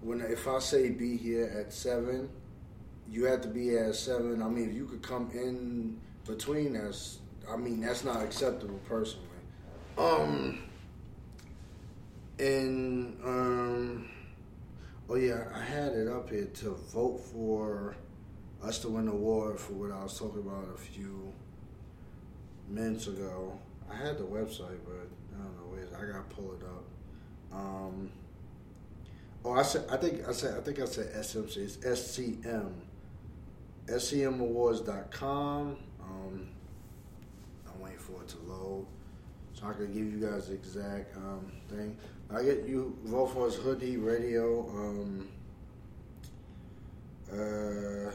when 0.00 0.22
if 0.22 0.48
I 0.48 0.58
say 0.60 0.88
be 0.90 1.18
here 1.18 1.54
at 1.58 1.72
seven, 1.72 2.30
you 3.10 3.24
have 3.24 3.42
to 3.42 3.48
be 3.48 3.76
at 3.76 3.94
seven. 3.94 4.42
I 4.42 4.48
mean, 4.48 4.70
if 4.70 4.74
you 4.74 4.86
could 4.86 5.02
come 5.02 5.30
in 5.34 6.00
between 6.26 6.76
us, 6.76 7.18
I 7.50 7.56
mean 7.56 7.82
that's 7.82 8.04
not 8.04 8.22
acceptable 8.22 8.80
personally. 8.88 9.26
Um, 9.98 10.62
and 12.38 13.18
um, 13.22 14.08
oh 15.08 15.14
yeah, 15.14 15.44
I 15.54 15.60
had 15.60 15.92
it 15.92 16.08
up 16.08 16.30
here 16.30 16.46
to 16.46 16.70
vote 16.92 17.18
for 17.18 17.96
us 18.62 18.78
to 18.80 18.88
win 18.88 19.06
the 19.06 19.12
award 19.12 19.58
for 19.58 19.74
what 19.74 19.92
I 19.92 20.02
was 20.02 20.18
talking 20.18 20.40
about 20.40 20.68
a 20.74 20.78
few 20.78 21.32
minutes 22.68 23.06
ago. 23.06 23.58
I 23.90 23.96
had 23.96 24.18
the 24.18 24.24
website, 24.24 24.78
but 24.84 25.08
I 25.34 25.42
don't 25.42 25.56
know 25.56 25.70
where 25.70 25.86
I 25.96 26.12
gotta 26.12 26.34
pull 26.34 26.52
it 26.54 26.62
up. 26.64 26.84
Um, 27.52 28.10
oh, 29.44 29.52
I 29.52 29.62
said 29.62 29.84
I 29.90 29.96
think 29.96 30.26
I 30.28 30.32
said 30.32 30.58
I 30.58 30.60
think 30.60 30.80
I 30.80 30.86
said 30.86 31.12
SMC. 31.14 31.56
It's 31.58 31.76
SCM. 31.76 32.72
SCMAwards.com. 33.86 35.76
Um, 36.02 36.48
I'm 37.68 37.80
waiting 37.80 37.98
for 37.98 38.20
it 38.22 38.28
to 38.28 38.38
load 38.38 38.86
so 39.52 39.66
I 39.66 39.72
can 39.74 39.92
give 39.92 40.12
you 40.12 40.28
guys 40.28 40.48
the 40.48 40.54
exact 40.54 41.16
um, 41.16 41.52
thing. 41.68 41.96
I 42.32 42.42
get 42.42 42.66
you 42.66 42.96
us 43.38 43.54
Hood 43.54 43.80
Heat 43.80 43.98
Radio. 43.98 44.68
Um, 44.68 45.28
uh, 47.32 48.10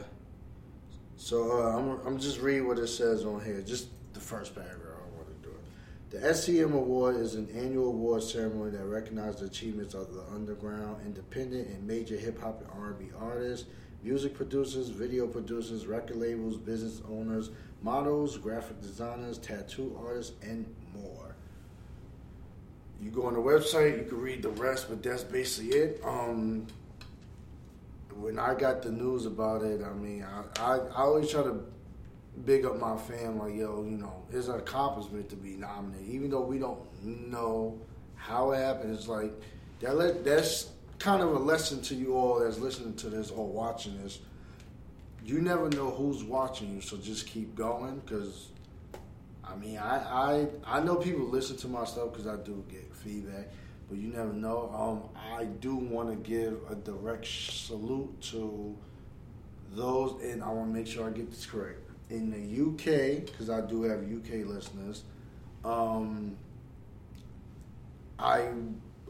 so 1.16 1.62
uh, 1.62 1.78
I'm, 1.78 2.06
I'm 2.06 2.18
just 2.18 2.40
reading 2.40 2.66
what 2.66 2.78
it 2.78 2.88
says 2.88 3.24
on 3.24 3.42
here, 3.42 3.62
just 3.62 3.88
the 4.12 4.20
first 4.20 4.54
paragraph. 4.54 4.98
I 4.98 5.16
want 5.16 5.28
to 5.28 5.48
do 5.48 5.54
it. 5.54 6.10
The 6.10 6.28
SCM 6.28 6.74
Award 6.74 7.16
is 7.16 7.36
an 7.36 7.48
annual 7.54 7.88
award 7.88 8.22
ceremony 8.22 8.72
that 8.72 8.84
recognizes 8.84 9.40
the 9.40 9.46
achievements 9.46 9.94
of 9.94 10.12
the 10.12 10.22
underground, 10.34 10.96
independent, 11.06 11.68
and 11.68 11.86
major 11.86 12.16
hip 12.16 12.40
hop 12.40 12.60
and 12.60 12.70
R&B 12.82 13.06
artists, 13.18 13.66
music 14.02 14.34
producers, 14.34 14.88
video 14.88 15.26
producers, 15.26 15.86
record 15.86 16.16
labels, 16.16 16.56
business 16.58 17.00
owners, 17.08 17.50
models, 17.82 18.36
graphic 18.36 18.80
designers, 18.82 19.38
tattoo 19.38 19.98
artists, 20.04 20.32
and 20.42 20.66
more. 20.92 21.21
You 23.02 23.10
go 23.10 23.26
on 23.26 23.34
the 23.34 23.40
website, 23.40 23.98
you 23.98 24.08
can 24.08 24.20
read 24.20 24.42
the 24.42 24.50
rest, 24.50 24.86
but 24.88 25.02
that's 25.02 25.24
basically 25.24 25.76
it. 25.76 26.00
Um, 26.04 26.68
when 28.14 28.38
I 28.38 28.54
got 28.54 28.82
the 28.82 28.92
news 28.92 29.26
about 29.26 29.62
it, 29.62 29.82
I 29.82 29.92
mean, 29.92 30.24
I, 30.24 30.62
I, 30.62 30.76
I 30.76 31.00
always 31.02 31.28
try 31.28 31.42
to 31.42 31.64
big 32.44 32.64
up 32.64 32.78
my 32.78 32.96
fam, 32.96 33.40
like, 33.40 33.56
yo, 33.56 33.82
you 33.82 33.96
know, 33.96 34.22
it's 34.30 34.46
an 34.46 34.54
accomplishment 34.54 35.28
to 35.30 35.36
be 35.36 35.56
nominated. 35.56 36.08
Even 36.08 36.30
though 36.30 36.42
we 36.42 36.58
don't 36.58 36.78
know 37.02 37.76
how 38.14 38.52
it 38.52 38.58
happened, 38.58 38.94
it's 38.94 39.08
like, 39.08 39.32
that 39.80 40.24
that's 40.24 40.70
kind 41.00 41.22
of 41.22 41.32
a 41.32 41.38
lesson 41.38 41.82
to 41.82 41.96
you 41.96 42.14
all 42.14 42.38
that's 42.38 42.58
listening 42.58 42.94
to 42.94 43.10
this 43.10 43.32
or 43.32 43.48
watching 43.48 44.00
this. 44.00 44.20
You 45.24 45.40
never 45.40 45.68
know 45.70 45.90
who's 45.90 46.22
watching 46.22 46.72
you, 46.72 46.80
so 46.80 46.96
just 46.96 47.26
keep 47.26 47.56
going, 47.56 48.00
because, 48.06 48.50
I 49.52 49.56
mean, 49.58 49.78
I, 49.78 49.96
I, 49.96 50.46
I 50.64 50.82
know 50.82 50.96
people 50.96 51.26
listen 51.26 51.56
to 51.58 51.68
my 51.68 51.84
stuff 51.84 52.12
because 52.12 52.26
I 52.26 52.36
do 52.36 52.64
get 52.70 52.94
feedback 52.94 53.48
but 53.92 54.00
you 54.00 54.08
never 54.08 54.32
know. 54.32 54.70
Um, 54.74 55.20
I 55.36 55.44
do 55.44 55.76
want 55.76 56.08
to 56.08 56.16
give 56.16 56.58
a 56.70 56.74
direct 56.74 57.26
salute 57.26 58.18
to 58.22 58.74
those, 59.74 60.18
and 60.22 60.42
I 60.42 60.48
want 60.48 60.72
to 60.72 60.78
make 60.78 60.86
sure 60.86 61.06
I 61.06 61.10
get 61.10 61.30
this 61.30 61.44
correct. 61.44 61.78
In 62.08 62.30
the 62.30 62.38
UK, 62.38 63.26
because 63.26 63.50
I 63.50 63.60
do 63.60 63.82
have 63.82 63.98
UK 64.00 64.46
listeners, 64.46 65.04
um, 65.62 66.38
I 68.18 68.48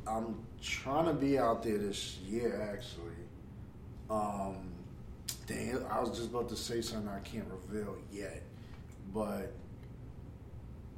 I'm 0.05 0.37
trying 0.61 1.07
to 1.07 1.15
be 1.15 1.39
out 1.39 1.63
there 1.63 1.79
this 1.79 2.19
year. 2.29 2.69
Actually, 2.75 3.23
um, 4.11 4.69
dang, 5.47 5.79
I 5.89 6.01
was 6.01 6.11
just 6.11 6.31
about 6.31 6.49
to 6.49 6.57
say 6.57 6.81
something 6.81 7.09
I 7.09 7.21
can't 7.21 7.47
reveal 7.69 7.97
yet, 8.13 8.43
but 9.15 9.53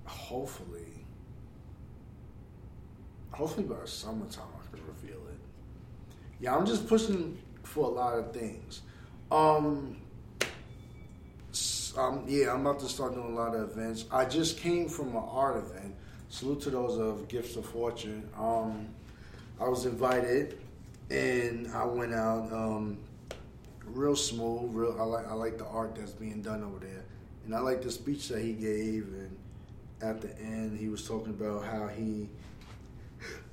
hopefully 0.05 1.07
hopefully 3.33 3.67
by 3.67 3.75
summertime 3.85 4.45
I 4.63 4.77
can 4.77 4.87
reveal 4.87 5.21
it. 5.29 5.39
Yeah, 6.41 6.57
I'm 6.57 6.67
just 6.67 6.89
pushing 6.89 7.39
for 7.63 7.85
a 7.87 7.89
lot 7.89 8.19
of 8.19 8.33
things. 8.33 8.83
Um, 9.31 9.97
um, 11.97 12.25
yeah, 12.27 12.53
I'm 12.53 12.61
about 12.61 12.81
to 12.81 12.89
start 12.89 13.15
doing 13.15 13.33
a 13.33 13.37
lot 13.37 13.55
of 13.55 13.71
events. 13.71 14.05
I 14.11 14.25
just 14.25 14.59
came 14.59 14.89
from 14.89 15.09
an 15.11 15.23
art 15.29 15.57
event. 15.57 15.95
Salute 16.29 16.61
to 16.63 16.71
those 16.71 16.99
of 16.99 17.29
Gifts 17.29 17.57
of 17.57 17.67
Fortune. 17.67 18.29
Um, 18.37 18.89
I 19.61 19.69
was 19.69 19.87
invited, 19.87 20.59
and 21.11 21.69
I 21.73 21.85
went 21.85 22.13
out. 22.13 22.53
Um, 22.53 22.99
real 23.87 24.17
smooth. 24.17 24.75
Real. 24.75 24.97
I 24.99 25.05
like. 25.05 25.29
I 25.29 25.35
like 25.35 25.59
the 25.59 25.67
art 25.67 25.95
that's 25.95 26.13
being 26.13 26.43
done 26.43 26.65
over 26.65 26.85
there, 26.85 27.05
and 27.45 27.55
I 27.55 27.61
like 27.61 27.83
the 27.83 27.91
speech 27.91 28.29
that 28.29 28.43
he 28.43 28.53
gave. 28.53 29.05
And 29.05 29.37
at 30.01 30.21
the 30.21 30.37
end, 30.39 30.79
he 30.79 30.89
was 30.89 31.07
talking 31.07 31.31
about 31.31 31.65
how 31.65 31.89
he 31.89 32.29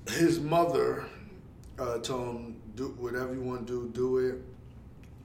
his 0.09 0.39
mother 0.39 1.05
uh, 1.79 1.99
told 1.99 2.35
him, 2.35 2.61
"Do 2.75 2.95
whatever 2.99 3.33
you 3.33 3.41
want 3.41 3.67
to 3.67 3.73
do, 3.73 3.91
do 3.93 4.17
it." 4.17 4.41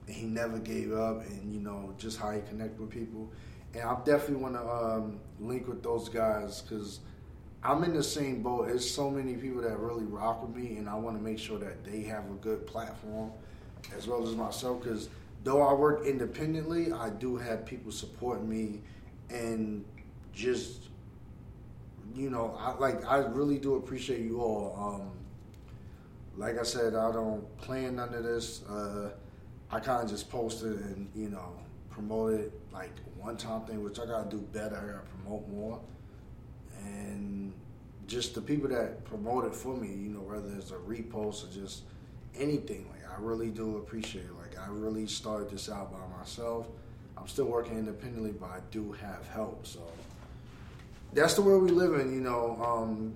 And 0.07 0.15
he 0.15 0.25
never 0.25 0.59
gave 0.59 0.93
up, 0.93 1.25
and 1.25 1.53
you 1.53 1.59
know 1.59 1.93
just 1.97 2.19
how 2.19 2.31
he 2.31 2.41
connected 2.41 2.79
with 2.79 2.89
people. 2.89 3.29
And 3.73 3.83
I 3.83 3.95
definitely 4.05 4.43
want 4.43 4.55
to 4.55 4.69
um, 4.69 5.19
link 5.39 5.67
with 5.67 5.83
those 5.83 6.09
guys 6.09 6.61
because 6.61 6.99
I'm 7.63 7.83
in 7.83 7.93
the 7.93 8.03
same 8.03 8.41
boat. 8.41 8.67
There's 8.67 8.89
so 8.89 9.09
many 9.09 9.35
people 9.35 9.61
that 9.61 9.77
really 9.79 10.05
rock 10.05 10.41
with 10.41 10.55
me, 10.55 10.77
and 10.77 10.87
I 10.87 10.95
want 10.95 11.17
to 11.17 11.23
make 11.23 11.39
sure 11.39 11.59
that 11.59 11.83
they 11.83 12.01
have 12.03 12.25
a 12.29 12.35
good 12.35 12.65
platform 12.65 13.31
as 13.95 14.07
well 14.07 14.25
as 14.25 14.35
myself. 14.35 14.81
Because 14.83 15.09
though 15.43 15.61
I 15.61 15.73
work 15.73 16.05
independently, 16.05 16.91
I 16.91 17.09
do 17.09 17.35
have 17.35 17.65
people 17.65 17.91
supporting 17.91 18.47
me 18.47 18.81
and 19.29 19.83
just 20.33 20.86
you 22.17 22.31
know, 22.31 22.57
I 22.59 22.73
like 22.73 23.05
I 23.05 23.17
really 23.17 23.59
do 23.59 23.75
appreciate 23.75 24.21
you 24.21 24.41
all. 24.41 24.75
Um, 24.75 25.11
like 26.35 26.59
I 26.59 26.63
said, 26.63 26.95
I 26.95 27.11
don't 27.11 27.45
plan 27.57 27.97
none 27.97 28.13
of 28.13 28.23
this. 28.23 28.63
Uh, 28.63 29.11
I 29.71 29.79
kind 29.79 30.03
of 30.03 30.09
just 30.09 30.29
posted 30.29 30.71
and 30.71 31.09
you 31.15 31.29
know 31.29 31.53
promoted 31.91 32.51
like 32.73 32.91
one 33.19 33.37
time 33.37 33.61
thing, 33.65 33.83
which 33.83 33.99
I 33.99 34.05
gotta 34.05 34.29
do 34.29 34.39
better. 34.51 34.75
I 34.75 34.93
gotta 34.93 35.07
promote 35.21 35.47
more, 35.49 35.79
and 36.83 37.53
just 38.07 38.33
the 38.33 38.41
people 38.41 38.69
that 38.69 39.03
promoted 39.05 39.53
for 39.53 39.75
me, 39.75 39.89
you 39.89 40.09
know, 40.09 40.21
whether 40.21 40.55
it's 40.55 40.71
a 40.71 40.75
repost 40.75 41.47
or 41.47 41.53
just 41.53 41.83
anything. 42.39 42.87
Like 42.89 43.11
I 43.11 43.21
really 43.21 43.51
do 43.51 43.77
appreciate. 43.77 44.25
It. 44.25 44.37
Like 44.39 44.57
I 44.59 44.71
really 44.71 45.05
started 45.05 45.51
this 45.51 45.69
out 45.69 45.91
by 45.91 46.17
myself. 46.17 46.67
I'm 47.15 47.27
still 47.27 47.45
working 47.45 47.77
independently, 47.77 48.31
but 48.31 48.49
I 48.49 48.59
do 48.71 48.91
have 48.93 49.27
help. 49.27 49.67
So 49.67 49.81
that's 51.13 51.33
the 51.33 51.41
world 51.41 51.63
we 51.63 51.69
live 51.69 51.99
in. 51.99 52.13
You 52.13 52.21
know, 52.21 52.57
um, 52.63 53.13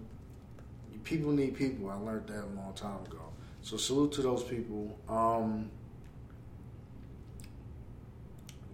people 1.04 1.32
need 1.32 1.56
people. 1.56 1.90
I 1.90 1.96
learned 1.96 2.28
that 2.28 2.44
a 2.44 2.54
long 2.56 2.74
time 2.76 3.06
ago. 3.06 3.20
So 3.62 3.78
salute 3.78 4.12
to 4.14 4.22
those 4.22 4.44
people. 4.44 4.98
Um, 5.08 5.70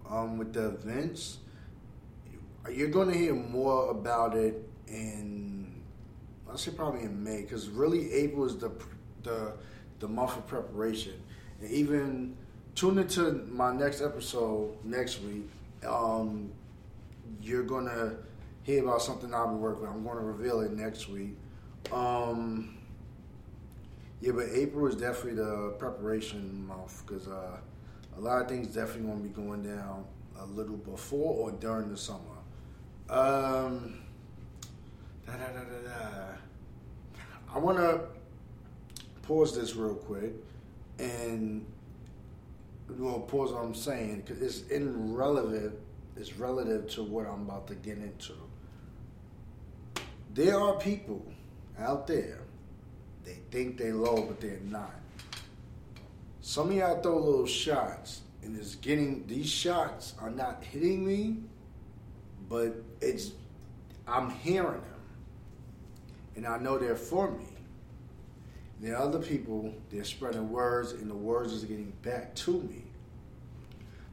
um, 0.09 0.37
with 0.37 0.53
the 0.53 0.67
events, 0.67 1.39
you're 2.71 2.87
going 2.87 3.09
to 3.09 3.17
hear 3.17 3.33
more 3.33 3.91
about 3.91 4.35
it 4.35 4.69
in, 4.87 5.81
I'll 6.49 6.57
say 6.57 6.71
probably 6.71 7.01
in 7.01 7.23
May, 7.23 7.41
because 7.41 7.67
really 7.69 8.11
April 8.13 8.45
is 8.45 8.57
the 8.57 8.71
the 9.23 9.53
the 9.99 10.07
month 10.07 10.37
of 10.37 10.47
preparation. 10.47 11.13
And 11.59 11.71
even 11.71 12.37
tune 12.75 12.99
into 12.99 13.31
my 13.49 13.73
next 13.73 14.01
episode 14.01 14.77
next 14.85 15.21
week. 15.21 15.49
Um, 15.85 16.51
you're 17.41 17.63
gonna 17.63 18.15
hear 18.67 18.83
about 18.83 19.01
something 19.01 19.33
I've 19.33 19.45
been 19.45 19.61
working 19.61 19.87
on. 19.87 19.93
I'm 19.93 20.03
going 20.03 20.17
to 20.17 20.25
reveal 20.25 20.59
it 20.59 20.73
next 20.73 21.07
week. 21.07 21.37
Um, 21.89 22.77
yeah, 24.19 24.33
but 24.33 24.47
April 24.51 24.87
is 24.87 24.95
definitely 24.95 25.35
the 25.35 25.73
preparation 25.79 26.67
month 26.67 27.01
because 27.07 27.29
uh, 27.29 27.59
a 28.17 28.19
lot 28.19 28.41
of 28.41 28.49
things 28.49 28.67
definitely 28.67 29.03
going 29.03 29.23
to 29.23 29.23
be 29.23 29.33
going 29.33 29.63
down 29.63 30.03
a 30.37 30.45
little 30.47 30.75
before 30.75 31.33
or 31.33 31.51
during 31.53 31.89
the 31.89 31.95
summer. 31.95 32.19
Um, 33.09 34.01
da, 35.25 35.31
da, 35.37 35.47
da, 35.53 36.25
I 37.55 37.59
want 37.59 37.77
to 37.77 38.01
pause 39.21 39.57
this 39.57 39.77
real 39.77 39.95
quick 39.95 40.33
and 40.99 41.65
well, 42.89 43.21
pause 43.21 43.53
what 43.53 43.63
I'm 43.63 43.73
saying 43.73 44.23
because 44.25 44.41
it's 44.41 44.69
irrelevant. 44.69 45.73
It's 46.17 46.33
relative 46.33 46.89
to 46.91 47.03
what 47.03 47.27
I'm 47.27 47.43
about 47.43 47.67
to 47.67 47.75
get 47.75 47.97
into. 47.99 48.33
There 50.37 50.59
are 50.59 50.75
people 50.75 51.25
out 51.79 52.05
there. 52.05 52.41
They 53.25 53.39
think 53.49 53.79
they 53.79 53.91
low, 53.91 54.21
but 54.21 54.39
they're 54.39 54.59
not. 54.65 54.93
Some 56.41 56.69
of 56.69 56.75
y'all 56.75 57.01
throw 57.01 57.17
little 57.17 57.47
shots, 57.47 58.21
and 58.43 58.55
it's 58.55 58.75
getting 58.75 59.25
these 59.25 59.49
shots 59.49 60.13
are 60.21 60.29
not 60.29 60.63
hitting 60.63 61.03
me, 61.03 61.37
but 62.47 62.75
it's 63.01 63.31
I'm 64.07 64.29
hearing 64.29 64.79
them, 64.79 65.01
and 66.35 66.45
I 66.45 66.59
know 66.59 66.77
they're 66.77 66.95
for 66.95 67.31
me. 67.31 67.47
There 68.79 68.95
are 68.95 69.01
other 69.01 69.19
people, 69.19 69.73
they're 69.89 70.03
spreading 70.03 70.51
words, 70.51 70.91
and 70.91 71.09
the 71.09 71.15
words 71.15 71.51
is 71.51 71.63
getting 71.63 71.93
back 72.03 72.35
to 72.35 72.61
me. 72.61 72.83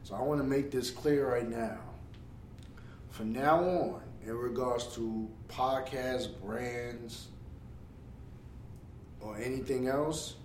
So 0.01 0.15
I 0.15 0.23
want 0.23 0.41
to 0.41 0.47
make 0.47 0.71
this 0.71 0.89
clear 0.89 1.31
right 1.31 1.47
now. 1.47 1.77
From 3.11 3.31
now 3.31 3.59
on, 3.63 4.01
in 4.25 4.35
regards 4.35 4.87
to 4.95 5.29
podcast 5.47 6.29
brands, 6.41 7.27
or 9.21 9.37
anything 9.37 9.87
else, 9.87 10.35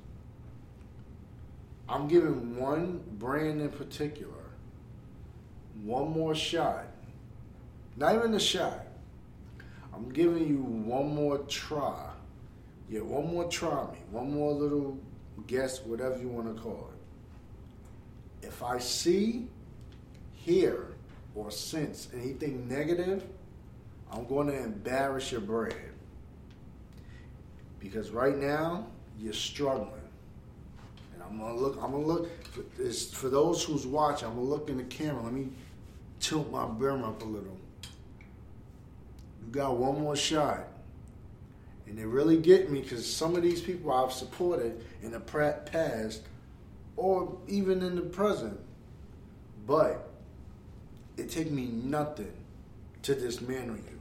I'm 1.88 2.08
giving 2.08 2.56
one 2.56 3.02
brand 3.18 3.60
in 3.60 3.68
particular 3.70 4.34
one 5.82 6.10
more 6.10 6.34
shot. 6.34 6.87
Not 7.96 8.14
even 8.14 8.34
a 8.34 8.40
shot. 8.40 8.87
I'm 9.94 10.10
giving 10.10 10.46
you 10.46 10.58
one 10.58 11.14
more 11.14 11.38
try 11.38 12.10
yeah, 12.90 13.00
one 13.00 13.28
more 13.32 13.44
try 13.44 13.84
me, 13.92 13.99
one 14.10 14.32
more 14.34 14.52
little 14.52 14.99
guess, 15.46 15.80
whatever 15.84 16.18
you 16.18 16.28
want 16.28 16.54
to 16.54 16.60
call 16.60 16.90
it. 18.42 18.49
If 18.49 18.64
I 18.64 18.78
see, 18.78 19.46
hear, 20.32 20.88
or 21.37 21.52
sense 21.52 22.08
anything 22.12 22.68
negative, 22.68 23.25
I'm 24.12 24.26
going 24.26 24.49
to 24.49 24.57
embarrass 24.57 25.31
your 25.31 25.40
brand. 25.40 25.75
Because 27.79 28.11
right 28.11 28.37
now, 28.37 28.87
you're 29.19 29.33
struggling. 29.33 29.93
And 31.14 31.23
I'm 31.23 31.38
gonna 31.38 31.57
look, 31.57 31.76
I'm 31.76 31.93
gonna 31.93 32.05
look, 32.05 32.29
for, 32.45 32.90
for 33.17 33.29
those 33.29 33.62
who's 33.62 33.87
watching, 33.87 34.29
I'm 34.29 34.35
gonna 34.35 34.47
look 34.47 34.69
in 34.69 34.79
the 34.79 34.85
camera. 34.85 35.23
Let 35.23 35.33
me 35.33 35.49
tilt 36.19 36.50
my 36.50 36.67
brim 36.67 37.05
up 37.05 37.23
a 37.23 37.25
little. 37.25 37.57
You 39.43 39.52
got 39.52 39.76
one 39.76 40.00
more 40.00 40.17
shot 40.17 40.67
and 41.90 41.99
they 41.99 42.05
really 42.05 42.37
get 42.37 42.71
me 42.71 42.81
because 42.81 43.05
some 43.05 43.35
of 43.35 43.43
these 43.43 43.61
people 43.61 43.93
I've 43.93 44.12
supported 44.12 44.85
in 45.02 45.11
the 45.11 45.19
past 45.19 46.23
or 46.97 47.37
even 47.49 47.83
in 47.83 47.97
the 47.97 48.02
present, 48.02 48.59
but 49.67 50.09
it 51.17 51.31
take 51.31 51.50
me 51.50 51.67
nothing 51.67 52.33
to 53.02 53.14
dismantle 53.14 53.76
you. 53.76 54.00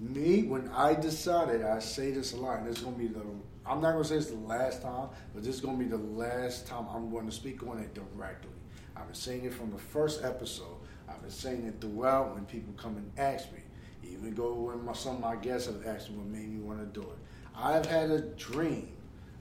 Me, 0.00 0.44
when 0.44 0.68
I 0.68 0.94
decided, 0.94 1.62
I 1.62 1.80
say 1.80 2.12
this 2.12 2.32
a 2.32 2.36
lot, 2.36 2.60
and 2.60 2.68
it's 2.68 2.80
gonna 2.80 2.96
be 2.96 3.08
the 3.08 3.22
I'm 3.66 3.82
not 3.82 3.92
gonna 3.92 4.04
say 4.04 4.16
it's 4.16 4.30
the 4.30 4.36
last 4.36 4.80
time, 4.80 5.08
but 5.34 5.44
this 5.44 5.56
is 5.56 5.60
gonna 5.60 5.76
be 5.76 5.84
the 5.84 5.98
last 5.98 6.66
time 6.66 6.86
I'm 6.90 7.10
going 7.10 7.26
to 7.26 7.32
speak 7.32 7.66
on 7.66 7.78
it 7.78 7.94
directly. 7.94 8.50
I've 8.96 9.06
been 9.06 9.14
saying 9.14 9.44
it 9.44 9.54
from 9.54 9.70
the 9.70 9.78
first 9.78 10.24
episode. 10.24 10.76
I've 11.08 11.20
been 11.20 11.30
saying 11.30 11.66
it 11.66 11.80
throughout 11.80 12.34
when 12.34 12.46
people 12.46 12.72
come 12.76 12.96
and 12.96 13.10
ask 13.18 13.52
me. 13.52 13.60
Even 14.04 14.34
go 14.34 14.52
when 14.54 14.84
my, 14.84 14.92
some 14.92 15.16
of 15.16 15.20
my 15.20 15.36
guests 15.36 15.66
have 15.66 15.86
asked 15.86 16.10
me 16.10 16.16
what 16.16 16.26
made 16.26 16.48
me 16.48 16.60
want 16.60 16.80
to 16.80 17.00
do 17.00 17.06
it. 17.06 17.18
I've 17.54 17.86
had 17.86 18.10
a 18.10 18.20
dream, 18.20 18.92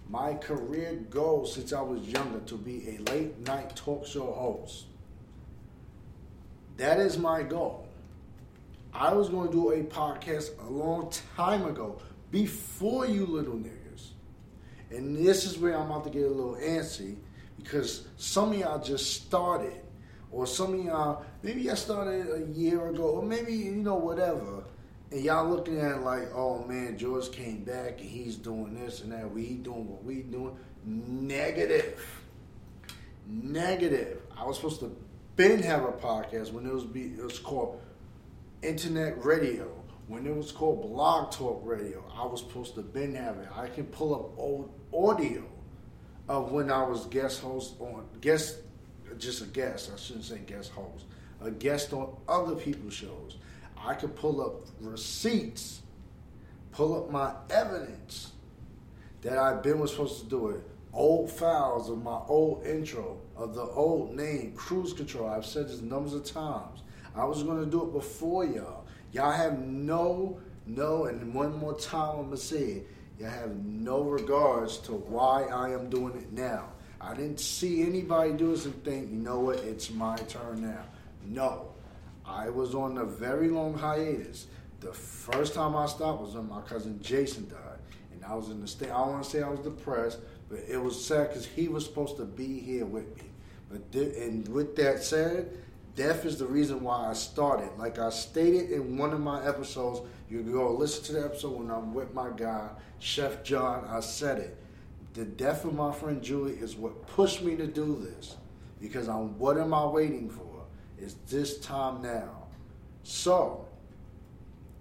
my 0.10 0.34
career 0.34 0.94
goal 1.10 1.46
since 1.46 1.72
I 1.72 1.82
was 1.82 2.02
younger, 2.02 2.40
to 2.40 2.56
be 2.56 2.90
a 2.90 3.12
late 3.12 3.40
night 3.40 3.76
talk 3.76 4.06
show 4.06 4.32
host. 4.34 4.86
That 6.78 7.00
is 7.00 7.18
my 7.18 7.44
goal. 7.44 7.87
I 8.98 9.14
was 9.14 9.30
going 9.30 9.48
to 9.48 9.54
do 9.54 9.72
a 9.74 9.84
podcast 9.84 10.60
a 10.60 10.70
long 10.72 11.12
time 11.36 11.66
ago, 11.66 12.00
before 12.32 13.06
you 13.06 13.28
little 13.28 13.54
niggas. 13.54 14.10
And 14.90 15.16
this 15.16 15.46
is 15.46 15.60
where 15.60 15.78
I'm 15.78 15.92
about 15.92 16.06
to 16.06 16.10
get 16.10 16.24
a 16.24 16.30
little 16.30 16.56
antsy 16.56 17.16
because 17.58 18.08
some 18.18 18.54
of 18.54 18.58
y'all 18.58 18.82
just 18.82 19.14
started 19.14 19.80
or 20.32 20.48
some 20.48 20.74
of 20.74 20.84
y'all, 20.84 21.26
maybe 21.44 21.70
I 21.70 21.76
started 21.76 22.28
a 22.28 22.52
year 22.58 22.88
ago, 22.90 23.04
or 23.04 23.24
maybe, 23.24 23.54
you 23.54 23.72
know, 23.74 23.96
whatever. 23.96 24.64
And 25.12 25.24
y'all 25.24 25.48
looking 25.48 25.80
at 25.80 26.02
like, 26.02 26.34
oh 26.34 26.64
man, 26.66 26.98
George 26.98 27.32
came 27.32 27.64
back 27.64 28.00
and 28.00 28.10
he's 28.10 28.36
doing 28.36 28.74
this 28.74 29.02
and 29.02 29.12
that. 29.12 29.32
We 29.32 29.54
doing 29.54 29.88
what 29.88 30.04
we 30.04 30.24
doing. 30.24 30.58
Negative. 30.84 32.24
Negative. 33.28 34.22
I 34.36 34.44
was 34.44 34.56
supposed 34.56 34.80
to 34.80 34.96
been 35.36 35.62
have 35.62 35.84
a 35.84 35.92
podcast 35.92 36.52
when 36.52 36.66
it 36.66 36.74
was 36.74 36.84
be 36.84 37.04
it 37.04 37.24
was 37.24 37.38
called 37.38 37.80
internet 38.62 39.24
radio. 39.24 39.74
When 40.08 40.26
it 40.26 40.36
was 40.36 40.52
called 40.52 40.82
blog 40.84 41.32
talk 41.32 41.62
radio, 41.66 42.04
I 42.16 42.26
was 42.26 42.40
supposed 42.40 42.76
to 42.76 42.82
been 42.82 43.16
have 43.16 43.38
it. 43.38 43.50
I 43.54 43.68
can 43.68 43.86
pull 43.86 44.16
up 44.16 44.38
old 44.38 44.72
audio 44.94 45.44
of 46.30 46.52
when 46.52 46.72
I 46.72 46.84
was 46.84 47.06
guest 47.08 47.42
host 47.42 47.76
on 47.80 48.06
guest 48.22 48.60
just 49.18 49.42
a 49.42 49.46
guest. 49.46 49.92
I 49.94 49.98
shouldn't 49.98 50.26
say 50.26 50.40
guest 50.40 50.72
host. 50.72 51.06
A 51.42 51.52
guest 51.52 51.94
on 51.94 52.16
other 52.28 52.56
people's 52.56 52.94
shows. 52.94 53.38
I 53.78 53.94
could 53.94 54.16
pull 54.16 54.42
up 54.42 54.68
receipts, 54.82 55.82
pull 56.72 56.96
up 56.96 57.12
my 57.12 57.34
evidence 57.50 58.32
that 59.22 59.38
I've 59.38 59.62
been 59.62 59.80
was 59.80 59.92
supposed 59.92 60.24
to 60.24 60.30
do 60.30 60.50
it. 60.50 60.62
Old 60.94 61.32
files 61.32 61.90
of 61.90 62.02
my 62.04 62.20
old 62.28 62.66
intro 62.66 63.20
of 63.36 63.54
the 63.54 63.62
old 63.62 64.16
name, 64.16 64.54
Crews 64.56 64.94
Control. 64.94 65.30
I've 65.30 65.46
said 65.46 65.68
this 65.68 65.82
numbers 65.82 66.14
of 66.14 66.24
times. 66.24 66.82
I 67.18 67.26
was 67.26 67.44
going 67.44 67.64
to 67.64 67.70
do 67.70 67.84
it 67.84 67.94
before 67.94 68.46
y'all. 68.46 68.86
Y'all 69.12 69.32
have 69.32 69.60
no, 69.60 70.40
no, 70.66 71.06
and 71.06 71.34
one 71.34 71.58
more 71.58 71.78
time 71.78 72.10
I'm 72.12 72.26
going 72.26 72.32
to 72.32 72.38
say 72.38 72.58
it. 72.58 72.88
Y'all 73.20 73.30
have 73.30 73.56
no 73.56 74.02
regards 74.02 74.78
to 74.80 74.92
why 74.92 75.44
I 75.44 75.72
am 75.72 75.90
doing 75.90 76.16
it 76.16 76.32
now. 76.32 76.70
I 77.00 77.14
didn't 77.14 77.40
see 77.40 77.84
anybody 77.84 78.34
do 78.34 78.52
this 78.52 78.66
and 78.66 78.84
think, 78.84 79.10
you 79.10 79.18
know 79.18 79.40
what, 79.40 79.60
it's 79.60 79.92
my 79.92 80.18
turn 80.18 80.62
now. 80.62 80.84
No. 81.26 81.70
I 82.26 82.50
was 82.50 82.76
on 82.76 82.98
a 82.98 83.06
very 83.06 83.50
long 83.50 83.74
hiatus. 83.74 84.48
The 84.82 84.94
first 84.94 85.54
time 85.54 85.76
I 85.76 85.86
stopped 85.86 86.22
was 86.22 86.36
when 86.36 86.50
my 86.50 86.62
cousin 86.62 87.00
Jason 87.02 87.48
died. 87.48 87.80
And 88.14 88.24
I 88.26 88.36
was 88.36 88.50
in 88.50 88.62
the 88.62 88.68
state, 88.68 88.92
I 88.92 88.98
don't 88.98 89.14
want 89.14 89.24
to 89.24 89.30
say 89.30 89.42
I 89.42 89.50
was 89.50 89.62
depressed, 89.62 90.20
but 90.50 90.60
it 90.68 90.78
was 90.78 91.04
sad 91.04 91.30
because 91.30 91.46
he 91.46 91.68
was 91.68 91.86
supposed 91.86 92.18
to 92.18 92.26
be 92.26 92.60
here 92.60 92.86
with 92.86 93.16
me. 93.16 93.24
But 93.70 93.92
th- 93.92 94.16
and 94.18 94.48
with 94.48 94.76
that 94.76 95.04
said, 95.04 95.58
death 95.98 96.24
is 96.24 96.38
the 96.38 96.46
reason 96.46 96.82
why 96.82 97.10
I 97.10 97.14
started. 97.14 97.72
Like 97.78 98.00
I 98.00 98.10
stated 98.10 98.72
in 98.72 98.98
one 98.98 99.12
of 99.12 99.20
my 99.20 99.46
episodes, 99.46 100.08
you 100.30 100.42
can 100.44 100.54
go 100.54 100.72
listen 100.72 101.04
to 101.06 101.14
the 101.14 101.26
episode 101.26 101.58
when 101.58 101.70
I'm 101.70 101.94
with 101.94 102.14
my 102.14 102.30
guy, 102.30 102.70
Chef 103.00 103.44
John. 103.44 103.86
I 103.90 104.00
said 104.00 104.38
it 104.38 104.58
the 105.18 105.26
death 105.26 105.66
of 105.66 105.74
my 105.74 105.92
friend 105.92 106.22
Julie 106.22 106.54
is 106.54 106.76
what 106.76 107.08
pushed 107.08 107.42
me 107.42 107.56
to 107.56 107.66
do 107.66 108.00
this. 108.00 108.38
Because 108.80 109.10
I'm 109.10 109.38
what 109.40 109.58
am 109.58 109.74
I 109.74 109.84
waiting 109.86 110.30
for? 110.30 110.44
It's 111.00 111.16
this 111.28 111.58
time 111.58 112.04
now. 112.04 112.44
So 113.04 113.66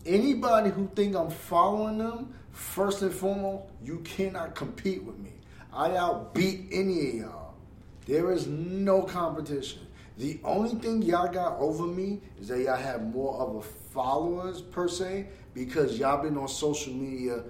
anybody 0.05 0.69
who 0.69 0.91
think 0.95 1.17
I'm 1.17 1.31
following 1.31 1.97
them, 1.97 2.35
first 2.53 3.01
and 3.01 3.13
foremost, 3.13 3.65
you 3.83 4.01
cannot 4.01 4.55
compete 4.55 5.03
with 5.03 5.19
me. 5.19 5.33
I 5.73 5.91
outbeat 5.91 6.69
any 6.71 7.09
of 7.09 7.15
y'all. 7.15 7.55
There 8.05 8.31
is 8.31 8.47
no 8.47 9.03
competition. 9.03 9.86
The 10.17 10.41
only 10.45 10.71
thing 10.71 11.03
y'all 11.03 11.31
got 11.31 11.59
over 11.59 11.87
me 11.87 12.21
is 12.41 12.49
that 12.49 12.61
y'all 12.61 12.77
have 12.77 13.03
more 13.03 13.35
of 13.39 13.57
a 13.57 13.63
followers 13.63 14.63
per 14.63 14.89
se 14.89 15.29
because 15.53 15.99
y'all 15.99 16.23
been 16.23 16.39
on 16.39 16.49
social 16.49 16.95
media 16.95 17.43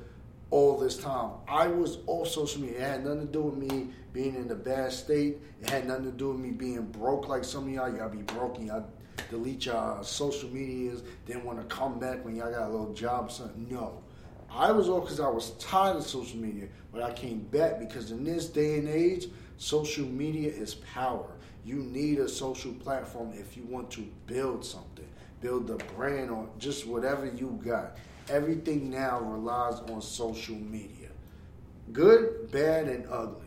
all 0.51 0.77
this 0.77 0.97
time. 0.97 1.31
I 1.47 1.69
was 1.69 1.99
off 2.07 2.29
social 2.29 2.63
media. 2.63 2.79
It 2.79 2.83
had 2.83 3.05
nothing 3.05 3.21
to 3.21 3.33
do 3.33 3.43
with 3.43 3.57
me 3.57 3.91
being 4.13 4.35
in 4.35 4.51
a 4.51 4.57
bad 4.57 4.93
state. 4.93 5.39
It 5.63 5.71
had 5.71 5.87
nothing 5.87 6.07
to 6.07 6.11
do 6.11 6.31
with 6.31 6.41
me 6.41 6.51
being 6.51 6.87
broke 6.87 7.29
like 7.29 7.45
some 7.45 7.69
of 7.69 7.71
y'all. 7.71 7.95
Y'all 7.95 8.09
be 8.09 8.23
broke 8.23 8.59
and 8.59 8.67
y'all 8.67 8.87
delete 9.31 9.67
y'all 9.67 10.03
social 10.03 10.49
medias, 10.51 11.03
didn't 11.25 11.45
want 11.45 11.59
to 11.59 11.75
come 11.75 11.99
back 11.99 12.25
when 12.25 12.37
y'all 12.37 12.51
got 12.51 12.69
a 12.69 12.71
little 12.71 12.93
job 12.93 13.27
or 13.27 13.31
something. 13.31 13.67
No. 13.71 14.03
I 14.51 14.73
was 14.73 14.89
off 14.89 15.05
because 15.05 15.21
I 15.21 15.29
was 15.29 15.51
tired 15.59 15.97
of 15.97 16.07
social 16.07 16.39
media, 16.39 16.69
but 16.93 17.03
I 17.03 17.13
came 17.13 17.41
back 17.41 17.79
because 17.79 18.11
in 18.11 18.25
this 18.25 18.47
day 18.47 18.79
and 18.79 18.89
age, 18.89 19.27
social 19.57 20.07
media 20.07 20.51
is 20.51 20.75
power. 20.75 21.27
You 21.67 21.77
need 21.77 22.21
a 22.21 22.29
social 22.29 22.73
platform 22.73 23.35
if 23.35 23.57
you 23.57 23.65
want 23.65 23.91
to 23.91 24.07
build 24.27 24.65
something, 24.65 25.09
build 25.43 25.69
a 25.69 25.77
brand 25.95 26.31
or 26.31 26.49
just 26.59 26.87
whatever 26.87 27.27
you 27.27 27.61
got 27.63 27.99
everything 28.29 28.91
now 28.91 29.21
relies 29.21 29.79
on 29.89 30.03
social 30.03 30.57
media 30.57 31.07
good, 31.93 32.51
bad, 32.51 32.89
and 32.89 33.07
ugly. 33.11 33.47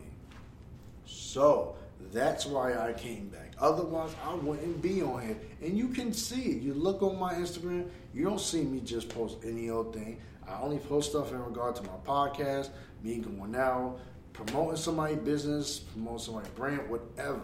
So 1.06 1.76
that's 2.12 2.46
why 2.46 2.74
I 2.74 2.92
came 2.92 3.28
back. 3.28 3.52
Otherwise, 3.58 4.14
I 4.24 4.34
wouldn't 4.34 4.80
be 4.80 5.02
on 5.02 5.22
here. 5.22 5.36
And 5.62 5.76
you 5.76 5.88
can 5.88 6.12
see 6.12 6.52
it. 6.52 6.62
You 6.62 6.74
look 6.74 7.02
on 7.02 7.18
my 7.18 7.34
Instagram, 7.34 7.88
you 8.14 8.24
don't 8.24 8.40
see 8.40 8.62
me 8.62 8.80
just 8.80 9.08
post 9.08 9.38
any 9.44 9.70
old 9.70 9.92
thing. 9.92 10.18
I 10.48 10.60
only 10.60 10.78
post 10.78 11.10
stuff 11.10 11.32
in 11.32 11.42
regard 11.44 11.76
to 11.76 11.82
my 11.82 11.96
podcast, 12.04 12.70
me 13.02 13.18
going 13.18 13.54
out, 13.54 14.00
promoting 14.32 14.76
somebody's 14.76 15.18
business, 15.18 15.78
promoting 15.78 16.18
somebody's 16.18 16.50
brand, 16.50 16.88
whatever. 16.88 17.40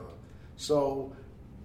So 0.56 1.14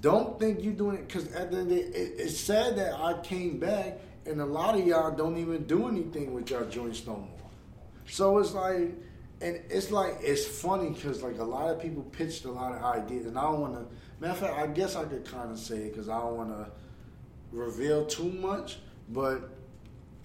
don't 0.02 0.40
think 0.40 0.64
you're 0.64 0.74
doing 0.74 0.98
it 0.98 1.08
because 1.08 1.32
at 1.34 1.52
the 1.52 1.58
end 1.60 1.70
of 1.70 1.70
the 1.70 1.76
day, 1.76 1.82
it, 1.82 2.14
it's 2.18 2.38
sad 2.38 2.78
that 2.78 2.94
I 2.94 3.20
came 3.22 3.60
back 3.60 4.00
and 4.26 4.42
a 4.42 4.46
lot 4.46 4.80
of 4.80 4.86
y'all 4.86 5.12
don't 5.12 5.38
even 5.38 5.64
do 5.64 5.88
anything 5.88 6.34
with 6.34 6.50
y'all 6.50 6.66
joints 6.66 7.06
no 7.06 7.16
more. 7.16 7.50
So 8.08 8.38
it's 8.38 8.54
like, 8.54 8.94
and 9.42 9.60
it's 9.70 9.90
like 9.90 10.18
it's 10.22 10.46
funny 10.46 10.90
because 10.90 11.24
like 11.24 11.40
a 11.40 11.44
lot 11.44 11.70
of 11.70 11.82
people 11.82 12.04
pitched 12.04 12.46
a 12.46 12.52
lot 12.52 12.74
of 12.74 12.84
ideas, 12.84 13.26
and 13.26 13.38
I 13.38 13.44
don't 13.44 13.62
want 13.62 13.74
to. 13.74 13.86
Matter 14.20 14.34
of 14.34 14.38
fact, 14.38 14.60
I 14.60 14.68
guess 14.68 14.96
I 14.96 15.06
could 15.06 15.26
kind 15.26 15.52
of 15.52 15.58
say 15.58 15.78
it 15.78 15.94
because 15.94 16.10
I 16.10 16.20
don't 16.20 16.38
want 16.38 16.50
to 16.50 16.72
reveal 17.52 18.06
too 18.06 18.32
much, 18.32 18.78
but 19.10 19.50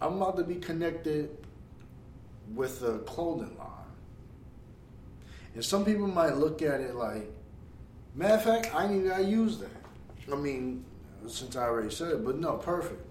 I'm 0.03 0.21
about 0.21 0.37
to 0.37 0.45
be 0.45 0.57
connected 0.57 1.31
with 2.55 2.83
a 2.83 2.99
clothing 3.01 3.57
line. 3.57 3.71
And 5.55 5.65
some 5.65 5.85
people 5.85 6.07
might 6.07 6.37
look 6.37 6.61
at 6.61 6.81
it 6.81 6.95
like, 6.95 7.31
matter 8.17 8.35
of 8.35 8.43
fact, 8.43 8.75
I 8.75 8.85
even 8.87 9.09
gotta 9.09 9.25
use 9.25 9.59
that. 9.59 9.71
I 10.33 10.37
mean, 10.37 10.85
since 11.27 11.55
I 11.57 11.65
already 11.65 11.91
said 11.91 12.13
it, 12.13 12.25
but 12.25 12.39
no, 12.39 12.57
perfect. 12.57 13.03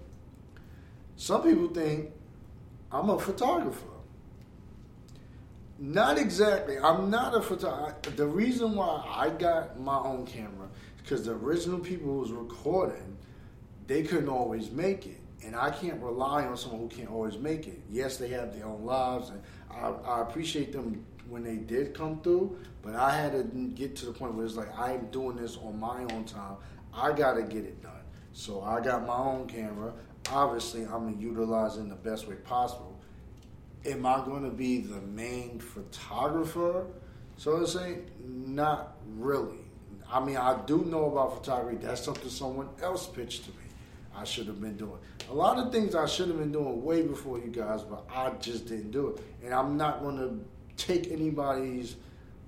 Some 1.16 1.42
people 1.42 1.68
think 1.68 2.10
I'm 2.92 3.08
a 3.10 3.18
photographer. 3.18 3.86
Not 5.78 6.18
exactly. 6.18 6.78
I'm 6.78 7.10
not 7.10 7.34
a 7.34 7.42
photographer. 7.42 8.10
The 8.10 8.26
reason 8.26 8.74
why 8.74 9.04
I 9.06 9.30
got 9.30 9.78
my 9.78 9.98
own 9.98 10.26
camera 10.26 10.68
is 10.96 11.02
because 11.02 11.26
the 11.26 11.32
original 11.32 11.78
people 11.78 12.06
who 12.12 12.20
was 12.20 12.32
recording, 12.32 13.16
they 13.86 14.02
couldn't 14.02 14.28
always 14.28 14.70
make 14.70 15.06
it. 15.06 15.20
And 15.44 15.54
I 15.54 15.70
can't 15.70 16.02
rely 16.02 16.44
on 16.44 16.56
someone 16.56 16.80
who 16.80 16.88
can't 16.88 17.10
always 17.10 17.38
make 17.38 17.66
it. 17.66 17.80
Yes, 17.90 18.16
they 18.16 18.28
have 18.28 18.56
their 18.56 18.66
own 18.66 18.84
lives, 18.84 19.30
and 19.30 19.42
I, 19.70 19.88
I 19.88 20.22
appreciate 20.22 20.72
them 20.72 21.04
when 21.28 21.42
they 21.42 21.56
did 21.56 21.94
come 21.94 22.20
through. 22.20 22.58
But 22.82 22.94
I 22.94 23.10
had 23.10 23.32
to 23.32 23.42
get 23.74 23.96
to 23.96 24.06
the 24.06 24.12
point 24.12 24.34
where 24.34 24.46
it's 24.46 24.56
like 24.56 24.76
I'm 24.78 25.06
doing 25.06 25.36
this 25.36 25.56
on 25.56 25.78
my 25.78 26.02
own 26.12 26.24
time. 26.24 26.56
I 26.94 27.12
got 27.12 27.34
to 27.34 27.42
get 27.42 27.64
it 27.64 27.82
done. 27.82 27.92
So 28.32 28.62
I 28.62 28.80
got 28.80 29.06
my 29.06 29.16
own 29.16 29.48
camera. 29.48 29.92
Obviously, 30.30 30.84
I'm 30.84 31.18
utilizing 31.20 31.88
the 31.88 31.94
best 31.94 32.28
way 32.28 32.34
possible. 32.36 32.98
Am 33.84 34.04
I 34.04 34.24
to 34.24 34.50
be 34.50 34.80
the 34.80 35.00
main 35.00 35.60
photographer? 35.60 36.86
So 37.36 37.60
to 37.60 37.66
say, 37.66 37.98
not 38.24 38.96
really. 39.16 39.58
I 40.10 40.24
mean, 40.24 40.36
I 40.36 40.60
do 40.66 40.84
know 40.84 41.10
about 41.10 41.38
photography. 41.38 41.84
That's 41.84 42.02
something 42.02 42.28
someone 42.28 42.68
else 42.82 43.06
pitched 43.06 43.44
to 43.44 43.50
me. 43.50 43.56
I 44.14 44.24
should 44.24 44.46
have 44.46 44.60
been 44.60 44.76
doing. 44.76 44.98
A 45.30 45.34
lot 45.34 45.58
of 45.58 45.72
things 45.72 45.94
I 45.94 46.06
should 46.06 46.28
have 46.28 46.38
been 46.38 46.52
doing 46.52 46.82
way 46.82 47.02
before 47.02 47.38
you 47.38 47.48
guys, 47.48 47.82
but 47.82 48.06
I 48.12 48.30
just 48.40 48.66
didn't 48.66 48.92
do 48.92 49.08
it. 49.08 49.22
And 49.44 49.52
I'm 49.52 49.76
not 49.76 50.00
going 50.00 50.16
to 50.16 50.40
take 50.76 51.10
anybody's 51.10 51.96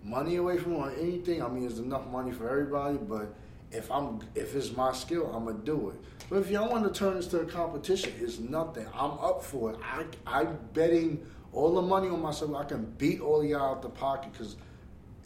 money 0.03 0.37
away 0.37 0.59
from 0.59 0.77
or 0.77 0.91
anything. 0.93 1.43
I 1.43 1.49
mean, 1.49 1.62
there's 1.62 1.79
enough 1.79 2.07
money 2.07 2.33
for 2.33 2.49
everybody, 2.49 2.97
but 2.97 3.35
if 3.71 3.91
I'm 3.91 4.21
if 4.35 4.55
it's 4.55 4.75
my 4.77 4.93
skill, 4.93 5.31
I'm 5.35 5.45
gonna 5.45 5.59
do 5.59 5.91
it. 5.91 5.97
But 6.31 6.37
if 6.37 6.51
y'all 6.51 6.71
want 6.71 6.85
to 6.93 6.99
turn 6.99 7.17
this 7.17 7.27
to 7.29 7.41
a 7.41 7.45
competition, 7.45 8.12
it's 8.21 8.38
nothing. 8.38 8.87
I'm 8.95 9.12
up 9.12 9.43
for 9.43 9.73
it. 9.73 9.79
I 9.83 10.05
I'm 10.27 10.59
betting 10.73 11.27
all 11.53 11.75
the 11.75 11.83
money 11.83 12.09
on 12.09 12.23
myself. 12.23 12.55
I 12.55 12.64
can 12.64 12.85
beat 12.99 13.21
all 13.21 13.45
y'all 13.45 13.73
out 13.73 13.83
the 13.83 13.88
pocket 13.88 14.33
because 14.33 14.57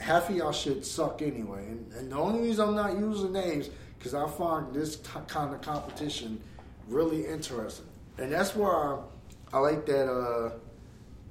half 0.01 0.29
of 0.29 0.37
y'all 0.37 0.53
shit 0.53 0.85
suck 0.85 1.23
anyway. 1.23 1.67
And, 1.67 1.93
and 1.93 2.13
the 2.13 2.17
only 2.17 2.41
reason 2.41 2.69
I'm 2.69 2.75
not 2.75 2.99
using 2.99 3.33
names 3.33 3.71
because 3.99 4.15
I 4.15 4.29
find 4.29 4.75
this 4.75 4.97
kind 4.97 5.55
of 5.55 5.61
competition 5.61 6.41
really 6.89 7.27
interesting, 7.27 7.87
and 8.19 8.33
that's 8.33 8.57
why 8.57 8.69
I, 9.53 9.57
I 9.57 9.61
like 9.61 9.87
that. 9.87 10.11
Uh, 10.11 10.51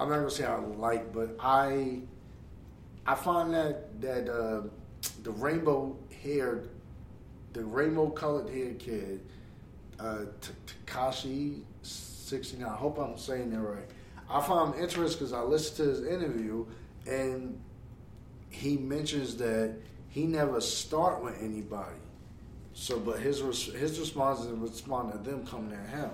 I'm 0.01 0.09
not 0.09 0.15
gonna 0.15 0.31
say 0.31 0.45
I 0.45 0.57
like, 0.57 1.13
but 1.13 1.35
I 1.39 1.99
I 3.05 3.13
find 3.13 3.53
that 3.53 4.01
that 4.01 4.27
uh, 4.27 4.63
the 5.21 5.29
rainbow 5.29 5.95
haired, 6.23 6.69
the 7.53 7.63
rainbow 7.63 8.09
colored 8.09 8.49
haired 8.49 8.79
kid, 8.79 9.21
uh, 9.99 10.25
Tekashi 10.87 11.61
sixty 11.83 12.57
nine. 12.57 12.69
I 12.69 12.75
hope 12.75 12.97
I'm 12.97 13.15
saying 13.15 13.51
that 13.51 13.59
right. 13.59 13.85
I 14.27 14.41
find 14.41 14.73
him 14.73 14.81
interesting 14.81 15.19
because 15.19 15.33
I 15.33 15.41
listened 15.41 15.77
to 15.77 15.83
his 15.83 16.01
interview 16.07 16.65
and 17.05 17.61
he 18.49 18.77
mentions 18.77 19.35
that 19.37 19.75
he 20.09 20.25
never 20.25 20.61
start 20.61 21.23
with 21.23 21.39
anybody. 21.39 22.01
So, 22.73 22.99
but 22.99 23.19
his 23.19 23.39
his 23.39 23.99
response 23.99 24.39
is 24.39 24.47
respond 24.47 25.11
to 25.11 25.19
them 25.19 25.45
coming 25.45 25.73
at 25.73 25.89
him. 25.89 26.09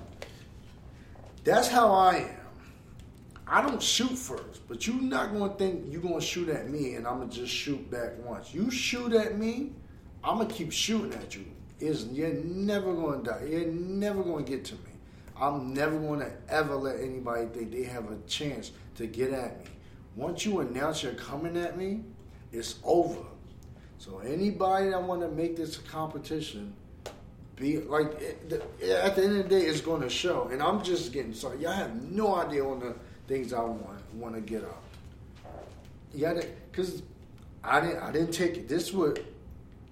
That's 1.45 1.69
how 1.69 1.93
I 1.93 2.15
am. 2.17 2.37
I 3.50 3.62
don't 3.62 3.82
shoot 3.82 4.18
first, 4.18 4.68
but 4.68 4.86
you're 4.86 5.02
not 5.02 5.34
to 5.34 5.50
think 5.58 5.86
you're 5.90 6.02
to 6.20 6.26
shoot 6.26 6.50
at 6.50 6.70
me 6.70 6.96
and 6.96 7.08
I'm 7.08 7.28
to 7.28 7.34
just 7.34 7.52
shoot 7.52 7.90
back 7.90 8.12
once. 8.26 8.54
You 8.54 8.70
shoot 8.70 9.14
at 9.14 9.38
me, 9.38 9.72
I'm 10.24 10.46
to 10.46 10.54
keep 10.54 10.72
shooting 10.72 11.14
at 11.14 11.36
you. 11.36 11.46
Is 11.80 12.08
you're 12.08 12.34
never 12.34 12.94
to 12.94 13.24
die. 13.24 13.46
You're 13.48 13.68
never 13.68 14.24
to 14.24 14.52
get 14.52 14.66
to 14.66 14.76
me. 14.76 14.92
I'm 15.40 15.74
never 15.74 16.00
to 16.18 16.32
ever 16.50 16.76
let 16.76 17.00
anybody 17.00 17.46
think 17.54 17.72
they 17.72 17.84
have 17.84 18.12
a 18.12 18.18
chance 18.28 18.72
to 18.96 19.06
get 19.06 19.32
at 19.32 19.60
me. 19.60 19.72
Once 20.16 20.44
you 20.46 20.60
announce 20.60 21.04
you're 21.04 21.14
coming 21.14 21.56
at 21.56 21.78
me, 21.78 22.02
it's 22.52 22.76
over. 22.84 23.22
So 24.00 24.20
anybody 24.20 24.90
that 24.90 25.02
want 25.02 25.22
to 25.22 25.30
make 25.30 25.56
this 25.56 25.78
a 25.78 25.82
competition, 25.84 26.74
be 27.56 27.78
like 27.78 28.20
it, 28.20 28.50
the, 28.50 28.64
eh, 28.82 29.00
at 29.02 29.16
the 29.16 29.24
end 29.24 29.38
of 29.38 29.44
the 29.44 29.50
day, 29.50 29.66
it's 29.66 29.82
going 29.82 30.02
to 30.02 30.10
show. 30.10 30.50
And 30.52 30.62
I'm 30.62 30.84
just 30.84 31.14
getting 31.14 31.34
sorry. 31.34 31.62
Y'all 31.62 31.72
have 31.72 31.96
no 32.12 32.36
idea 32.36 32.66
on 32.66 32.80
the 32.80 32.96
things 33.28 33.54
I 33.54 33.62
want 33.62 34.16
want 34.16 34.36
to 34.36 34.42
get 34.42 34.63
up. 34.63 34.84
Yeah, 36.13 36.42
because 36.72 37.04
I 37.63 37.82
didn't 37.82 38.00
I 38.00 38.12
didn't 38.12 38.32
take 38.32 38.58
it. 38.58 38.68
This 38.68 38.94
what 38.94 39.20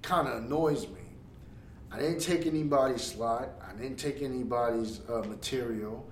kind 0.02 0.28
of 0.28 0.44
annoys 0.44 0.88
me. 0.88 1.02
I 1.92 2.00
didn't 2.00 2.20
take 2.20 2.46
anybody's 2.46 3.04
slot. 3.04 3.50
I 3.68 3.74
didn't 3.74 3.98
take 3.98 4.22
anybody's 4.22 5.02
uh, 5.10 5.24
material. 5.28 6.06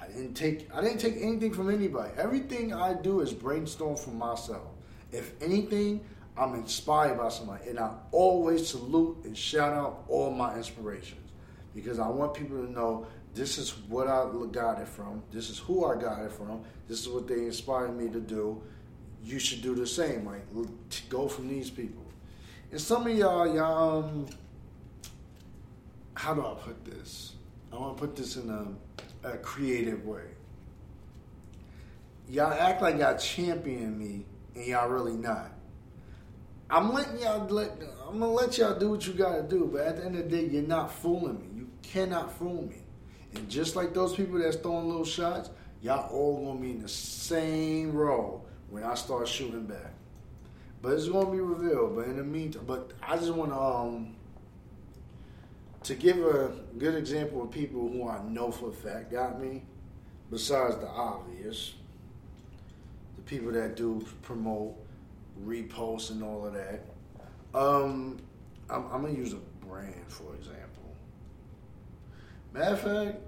I 0.00 0.06
didn't 0.06 0.34
take 0.34 0.68
I 0.74 0.80
didn't 0.80 0.98
take 0.98 1.16
anything 1.16 1.52
from 1.52 1.70
anybody. 1.70 2.10
Everything 2.16 2.72
I 2.72 2.94
do 2.94 3.20
is 3.20 3.32
brainstorm 3.32 3.96
for 3.96 4.10
myself. 4.10 4.66
If 5.12 5.32
anything, 5.42 6.00
I'm 6.36 6.54
inspired 6.54 7.18
by 7.18 7.28
somebody, 7.28 7.68
and 7.68 7.78
I 7.78 7.92
always 8.10 8.66
salute 8.66 9.18
and 9.24 9.36
shout 9.36 9.74
out 9.74 10.04
all 10.08 10.30
my 10.30 10.56
inspirations 10.56 11.30
because 11.74 11.98
I 11.98 12.08
want 12.08 12.34
people 12.34 12.56
to 12.56 12.70
know 12.70 13.06
this 13.34 13.56
is 13.56 13.70
what 13.88 14.08
I 14.08 14.26
got 14.50 14.80
it 14.80 14.88
from. 14.88 15.22
This 15.32 15.48
is 15.48 15.58
who 15.58 15.86
I 15.86 16.00
got 16.00 16.22
it 16.22 16.32
from. 16.32 16.62
This 16.86 17.00
is 17.00 17.08
what 17.08 17.26
they 17.26 17.46
inspired 17.46 17.96
me 17.96 18.08
to 18.10 18.20
do. 18.20 18.62
You 19.24 19.38
should 19.38 19.62
do 19.62 19.74
the 19.74 19.86
same. 19.86 20.26
Like 20.26 20.42
go 21.08 21.28
from 21.28 21.48
these 21.48 21.70
people. 21.70 22.04
And 22.70 22.80
some 22.80 23.06
of 23.06 23.16
y'all, 23.16 23.54
y'all, 23.54 24.04
um, 24.04 24.26
how 26.14 26.34
do 26.34 26.40
I 26.40 26.54
put 26.54 26.84
this? 26.84 27.34
I 27.72 27.76
want 27.76 27.96
to 27.96 28.00
put 28.00 28.16
this 28.16 28.36
in 28.36 28.50
a, 28.50 29.28
a 29.28 29.38
creative 29.38 30.04
way. 30.04 30.24
Y'all 32.28 32.52
act 32.52 32.82
like 32.82 32.98
y'all 32.98 33.16
champion 33.16 33.98
me, 33.98 34.24
and 34.54 34.66
y'all 34.66 34.88
really 34.88 35.12
not. 35.12 35.52
I'm 36.70 36.92
letting 36.92 37.18
y'all 37.20 37.46
let. 37.48 37.70
I'm 38.08 38.18
gonna 38.18 38.32
let 38.32 38.56
y'all 38.58 38.78
do 38.78 38.90
what 38.90 39.06
you 39.06 39.12
gotta 39.12 39.42
do, 39.42 39.68
but 39.72 39.82
at 39.82 39.96
the 39.96 40.04
end 40.04 40.16
of 40.16 40.30
the 40.30 40.36
day, 40.36 40.52
you're 40.52 40.62
not 40.62 40.92
fooling 40.92 41.40
me. 41.40 41.48
You 41.54 41.68
cannot 41.82 42.32
fool 42.32 42.62
me. 42.62 42.81
And 43.34 43.48
just 43.48 43.76
like 43.76 43.94
those 43.94 44.14
people 44.14 44.38
that's 44.38 44.56
throwing 44.56 44.88
little 44.88 45.04
shots, 45.04 45.50
y'all 45.80 46.10
all 46.12 46.44
gonna 46.46 46.60
be 46.60 46.70
in 46.72 46.82
the 46.82 46.88
same 46.88 47.92
row 47.92 48.42
when 48.70 48.82
I 48.84 48.94
start 48.94 49.28
shooting 49.28 49.64
back. 49.64 49.92
But 50.80 50.94
it's 50.94 51.08
gonna 51.08 51.30
be 51.30 51.40
revealed. 51.40 51.96
But 51.96 52.06
in 52.06 52.16
the 52.16 52.24
meantime, 52.24 52.64
but 52.66 52.92
I 53.02 53.16
just 53.16 53.32
wanna 53.32 53.58
um 53.58 54.16
to 55.84 55.94
give 55.94 56.18
a 56.18 56.52
good 56.78 56.94
example 56.94 57.42
of 57.42 57.50
people 57.50 57.88
who 57.88 58.08
I 58.08 58.22
know 58.22 58.50
for 58.50 58.68
a 58.68 58.72
fact 58.72 59.10
got 59.10 59.40
me, 59.40 59.62
besides 60.30 60.76
the 60.76 60.86
obvious, 60.86 61.74
the 63.16 63.22
people 63.22 63.50
that 63.52 63.76
do 63.76 64.06
promote, 64.22 64.76
repost, 65.44 66.10
and 66.10 66.22
all 66.22 66.46
of 66.46 66.54
that. 66.54 66.84
Um, 67.54 68.18
I'm, 68.70 68.84
I'm 68.92 69.02
gonna 69.02 69.14
use 69.14 69.32
a 69.32 69.66
brand 69.66 69.94
for 70.08 70.34
example. 70.34 70.61
Matter 72.52 72.74
of 72.74 72.80
fact, 72.80 73.18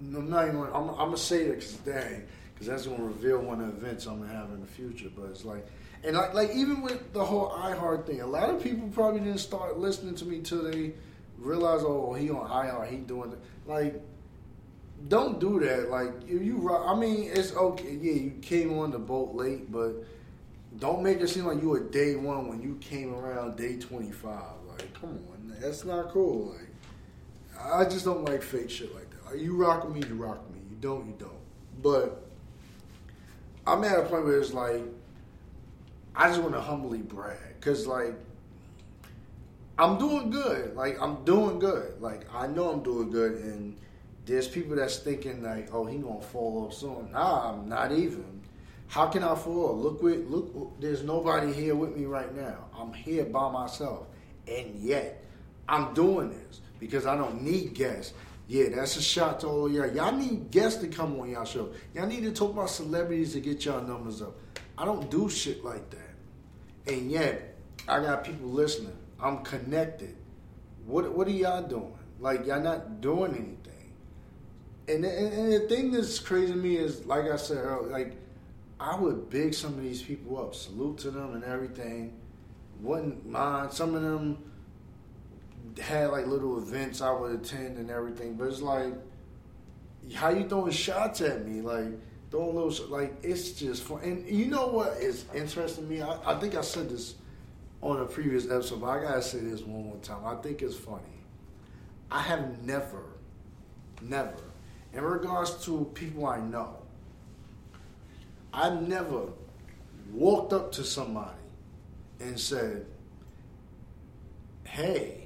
I'm 0.00 0.30
not 0.30 0.48
even. 0.48 0.60
I'm, 0.62 0.90
I'm 0.90 0.96
gonna 0.96 1.16
say 1.16 1.44
it 1.44 1.60
today 1.60 2.22
because 2.54 2.66
that's 2.66 2.86
gonna 2.86 3.02
reveal 3.02 3.38
one 3.40 3.60
of 3.60 3.68
the 3.68 3.86
events 3.86 4.06
I'm 4.06 4.20
gonna 4.20 4.32
have 4.32 4.50
in 4.50 4.60
the 4.60 4.66
future. 4.66 5.08
But 5.14 5.30
it's 5.30 5.44
like, 5.44 5.66
and 6.04 6.16
like, 6.16 6.34
like 6.34 6.50
even 6.54 6.82
with 6.82 7.12
the 7.12 7.24
whole 7.24 7.50
iHeart 7.50 8.06
thing, 8.06 8.20
a 8.20 8.26
lot 8.26 8.50
of 8.50 8.62
people 8.62 8.88
probably 8.88 9.20
didn't 9.20 9.38
start 9.38 9.78
listening 9.78 10.14
to 10.16 10.24
me 10.24 10.40
till 10.40 10.64
they 10.64 10.92
realize, 11.38 11.82
oh, 11.82 12.12
he 12.12 12.30
on 12.30 12.48
iHeart, 12.48 12.90
he 12.90 12.96
doing 12.98 13.32
it. 13.32 13.38
Like, 13.66 14.00
don't 15.08 15.40
do 15.40 15.60
that. 15.60 15.90
Like, 15.90 16.10
if 16.26 16.42
you, 16.42 16.70
I 16.70 16.94
mean, 16.94 17.30
it's 17.32 17.54
okay. 17.54 17.98
Yeah, 18.00 18.12
you 18.12 18.30
came 18.42 18.78
on 18.78 18.90
the 18.90 18.98
boat 18.98 19.34
late, 19.34 19.72
but 19.72 19.94
don't 20.78 21.02
make 21.02 21.20
it 21.20 21.28
seem 21.28 21.46
like 21.46 21.62
you 21.62 21.70
were 21.70 21.80
day 21.80 22.14
one 22.14 22.48
when 22.48 22.62
you 22.62 22.76
came 22.80 23.14
around 23.14 23.56
day 23.56 23.78
25. 23.78 24.32
Like, 24.68 24.94
come 25.00 25.10
on, 25.10 25.56
that's 25.60 25.84
not 25.84 26.10
cool. 26.10 26.54
Like. 26.54 26.69
I 27.62 27.84
just 27.84 28.04
don't 28.04 28.24
like 28.24 28.42
fake 28.42 28.70
shit 28.70 28.94
like 28.94 29.08
that. 29.10 29.38
You 29.38 29.56
rock 29.56 29.84
with 29.84 29.94
me, 29.94 30.02
you 30.08 30.14
rock 30.14 30.42
with 30.46 30.56
me. 30.56 30.62
You 30.70 30.76
don't, 30.80 31.06
you 31.06 31.14
don't. 31.18 31.32
But 31.82 32.26
I'm 33.66 33.84
at 33.84 33.98
a 33.98 34.02
point 34.02 34.24
where 34.24 34.40
it's 34.40 34.52
like 34.52 34.82
I 36.14 36.28
just 36.28 36.40
want 36.40 36.54
to 36.54 36.60
humbly 36.60 36.98
brag 36.98 37.38
because 37.58 37.86
like 37.86 38.14
I'm 39.78 39.98
doing 39.98 40.30
good. 40.30 40.74
Like 40.76 41.00
I'm 41.00 41.24
doing 41.24 41.58
good. 41.58 42.00
Like 42.00 42.26
I 42.34 42.46
know 42.46 42.70
I'm 42.70 42.82
doing 42.82 43.10
good, 43.10 43.32
and 43.42 43.76
there's 44.26 44.48
people 44.48 44.76
that's 44.76 44.98
thinking 44.98 45.42
like, 45.42 45.72
oh, 45.72 45.86
he 45.86 45.98
gonna 45.98 46.20
fall 46.20 46.66
off 46.66 46.74
soon. 46.74 47.12
Nah, 47.12 47.52
I'm 47.52 47.68
not 47.68 47.92
even. 47.92 48.42
How 48.88 49.06
can 49.06 49.22
I 49.22 49.34
fall? 49.36 49.76
Look 49.76 50.02
with 50.02 50.26
look. 50.26 50.80
There's 50.80 51.02
nobody 51.02 51.52
here 51.52 51.74
with 51.74 51.96
me 51.96 52.06
right 52.06 52.34
now. 52.34 52.66
I'm 52.76 52.92
here 52.92 53.24
by 53.24 53.50
myself, 53.50 54.06
and 54.48 54.74
yet 54.76 55.22
I'm 55.68 55.94
doing 55.94 56.30
this 56.30 56.60
because 56.80 57.06
I 57.06 57.16
don't 57.16 57.42
need 57.42 57.74
guests. 57.74 58.14
Yeah, 58.48 58.70
that's 58.74 58.96
a 58.96 59.02
shot 59.02 59.40
to 59.40 59.46
all 59.46 59.70
y'all. 59.70 59.86
Y'all 59.94 60.10
need 60.10 60.50
guests 60.50 60.80
to 60.80 60.88
come 60.88 61.20
on 61.20 61.30
y'all 61.30 61.44
show. 61.44 61.70
Y'all 61.94 62.08
need 62.08 62.24
to 62.24 62.32
talk 62.32 62.50
about 62.52 62.68
celebrities 62.68 63.34
to 63.34 63.40
get 63.40 63.64
y'all 63.64 63.86
numbers 63.86 64.20
up. 64.20 64.36
I 64.76 64.84
don't 64.84 65.08
do 65.08 65.28
shit 65.28 65.64
like 65.64 65.88
that. 65.90 66.92
And 66.92 67.10
yet, 67.12 67.54
I 67.86 68.00
got 68.00 68.24
people 68.24 68.48
listening. 68.48 68.96
I'm 69.20 69.44
connected. 69.44 70.16
What 70.86 71.12
what 71.12 71.28
are 71.28 71.30
y'all 71.30 71.62
doing? 71.62 71.94
Like 72.18 72.46
y'all 72.46 72.60
not 72.60 73.00
doing 73.00 73.32
anything. 73.34 73.56
And, 74.88 75.04
and, 75.04 75.32
and 75.32 75.52
the 75.52 75.60
thing 75.68 75.92
that's 75.92 76.18
crazy 76.18 76.52
to 76.52 76.58
me 76.58 76.76
is, 76.76 77.06
like 77.06 77.30
I 77.30 77.36
said 77.36 77.58
earlier, 77.58 77.92
like 77.92 78.16
I 78.80 78.98
would 78.98 79.30
big 79.30 79.54
some 79.54 79.74
of 79.74 79.82
these 79.82 80.02
people 80.02 80.38
up, 80.38 80.54
salute 80.54 80.98
to 80.98 81.10
them 81.12 81.34
and 81.34 81.44
everything. 81.44 82.18
Wouldn't 82.80 83.24
mind 83.26 83.72
some 83.72 83.94
of 83.94 84.02
them 84.02 84.49
had 85.78 86.10
like 86.10 86.26
little 86.26 86.58
events 86.58 87.00
I 87.00 87.12
would 87.12 87.32
attend 87.32 87.78
and 87.78 87.90
everything, 87.90 88.34
but 88.34 88.48
it's 88.48 88.62
like, 88.62 88.94
how 90.14 90.30
you 90.30 90.48
throwing 90.48 90.72
shots 90.72 91.20
at 91.20 91.46
me? 91.46 91.60
Like, 91.60 91.86
throwing 92.30 92.56
little, 92.56 92.88
like, 92.88 93.14
it's 93.22 93.52
just 93.52 93.82
fun. 93.82 94.00
And 94.02 94.28
you 94.28 94.46
know 94.46 94.66
what 94.66 94.96
is 94.98 95.24
interesting 95.34 95.84
to 95.84 95.90
me? 95.90 96.02
I, 96.02 96.18
I 96.24 96.38
think 96.40 96.54
I 96.54 96.62
said 96.62 96.88
this 96.88 97.14
on 97.82 98.00
a 98.00 98.04
previous 98.04 98.50
episode, 98.50 98.80
but 98.80 98.88
I 98.88 99.02
gotta 99.02 99.22
say 99.22 99.38
this 99.38 99.62
one 99.62 99.84
more 99.84 99.96
time. 99.98 100.24
I 100.24 100.36
think 100.36 100.62
it's 100.62 100.76
funny. 100.76 101.02
I 102.10 102.22
have 102.22 102.62
never, 102.64 103.04
never, 104.02 104.34
in 104.92 105.02
regards 105.02 105.64
to 105.64 105.90
people 105.94 106.26
I 106.26 106.40
know, 106.40 106.76
I've 108.52 108.86
never 108.86 109.28
walked 110.12 110.52
up 110.52 110.72
to 110.72 110.84
somebody 110.84 111.30
and 112.18 112.38
said, 112.38 112.86
Hey, 114.64 115.19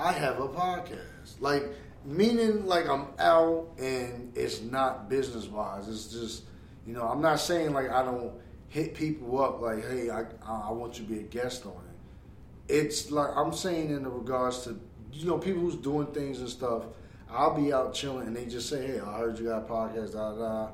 I 0.00 0.12
have 0.12 0.40
a 0.40 0.48
podcast. 0.48 1.40
Like 1.40 1.64
meaning 2.04 2.66
like 2.66 2.88
I'm 2.88 3.08
out 3.18 3.68
and 3.78 4.32
it's 4.34 4.62
not 4.62 5.10
business 5.10 5.46
wise. 5.46 5.88
It's 5.88 6.06
just 6.06 6.44
you 6.86 6.94
know, 6.94 7.02
I'm 7.02 7.20
not 7.20 7.40
saying 7.40 7.72
like 7.74 7.90
I 7.90 8.02
don't 8.02 8.32
hit 8.68 8.94
people 8.94 9.42
up 9.42 9.60
like, 9.60 9.86
hey, 9.88 10.10
I 10.10 10.24
I 10.46 10.72
want 10.72 10.98
you 10.98 11.04
to 11.04 11.10
be 11.10 11.20
a 11.20 11.24
guest 11.24 11.66
on 11.66 11.72
it. 11.72 12.72
It's 12.72 13.10
like 13.10 13.30
I'm 13.36 13.52
saying 13.52 13.90
in 13.90 14.04
the 14.04 14.10
regards 14.10 14.62
to 14.64 14.80
you 15.12 15.26
know 15.26 15.38
people 15.38 15.60
who's 15.60 15.76
doing 15.76 16.06
things 16.08 16.40
and 16.40 16.48
stuff. 16.48 16.84
I'll 17.32 17.54
be 17.54 17.72
out 17.72 17.94
chilling 17.94 18.26
and 18.26 18.34
they 18.36 18.46
just 18.46 18.68
say, 18.68 18.84
hey, 18.84 18.98
I 18.98 19.18
heard 19.18 19.38
you 19.38 19.44
got 19.44 19.58
a 19.58 19.66
podcast, 19.66 20.14
da 20.14 20.32
da, 20.32 20.68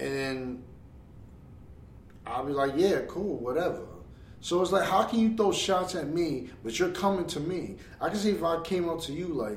and 0.00 0.12
then 0.12 0.62
I'll 2.26 2.44
be 2.44 2.52
like, 2.52 2.72
yeah, 2.74 3.02
cool, 3.06 3.36
whatever. 3.38 3.82
So 4.44 4.60
it's 4.60 4.72
like, 4.72 4.86
how 4.86 5.04
can 5.04 5.20
you 5.20 5.34
throw 5.34 5.52
shots 5.52 5.94
at 5.94 6.08
me, 6.08 6.50
but 6.62 6.78
you're 6.78 6.90
coming 6.90 7.24
to 7.28 7.40
me? 7.40 7.76
I 7.98 8.10
can 8.10 8.18
see 8.18 8.28
if 8.28 8.44
I 8.44 8.60
came 8.60 8.90
up 8.90 9.00
to 9.04 9.12
you 9.14 9.28
like, 9.28 9.56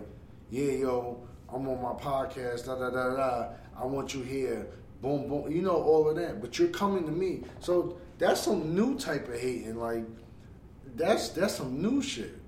yeah, 0.50 0.72
yo, 0.72 1.28
I'm 1.54 1.68
on 1.68 1.82
my 1.82 1.92
podcast, 2.02 2.68
da 2.68 2.76
da 2.76 2.90
da 2.90 3.16
da. 3.18 3.50
I 3.78 3.86
want 3.86 4.14
you 4.14 4.22
here, 4.22 4.66
boom 5.02 5.28
boom. 5.28 5.52
You 5.52 5.62
know 5.62 5.76
all 5.76 6.10
of 6.10 6.16
that, 6.16 6.40
but 6.40 6.58
you're 6.58 6.70
coming 6.70 7.06
to 7.06 7.12
me. 7.12 7.44
So 7.60 7.98
that's 8.18 8.40
some 8.40 8.74
new 8.74 8.98
type 8.98 9.28
of 9.28 9.38
hating. 9.38 9.76
Like 9.76 10.06
that's 10.96 11.30
that's 11.30 11.56
some 11.56 11.82
new 11.82 12.02
shit. 12.02 12.40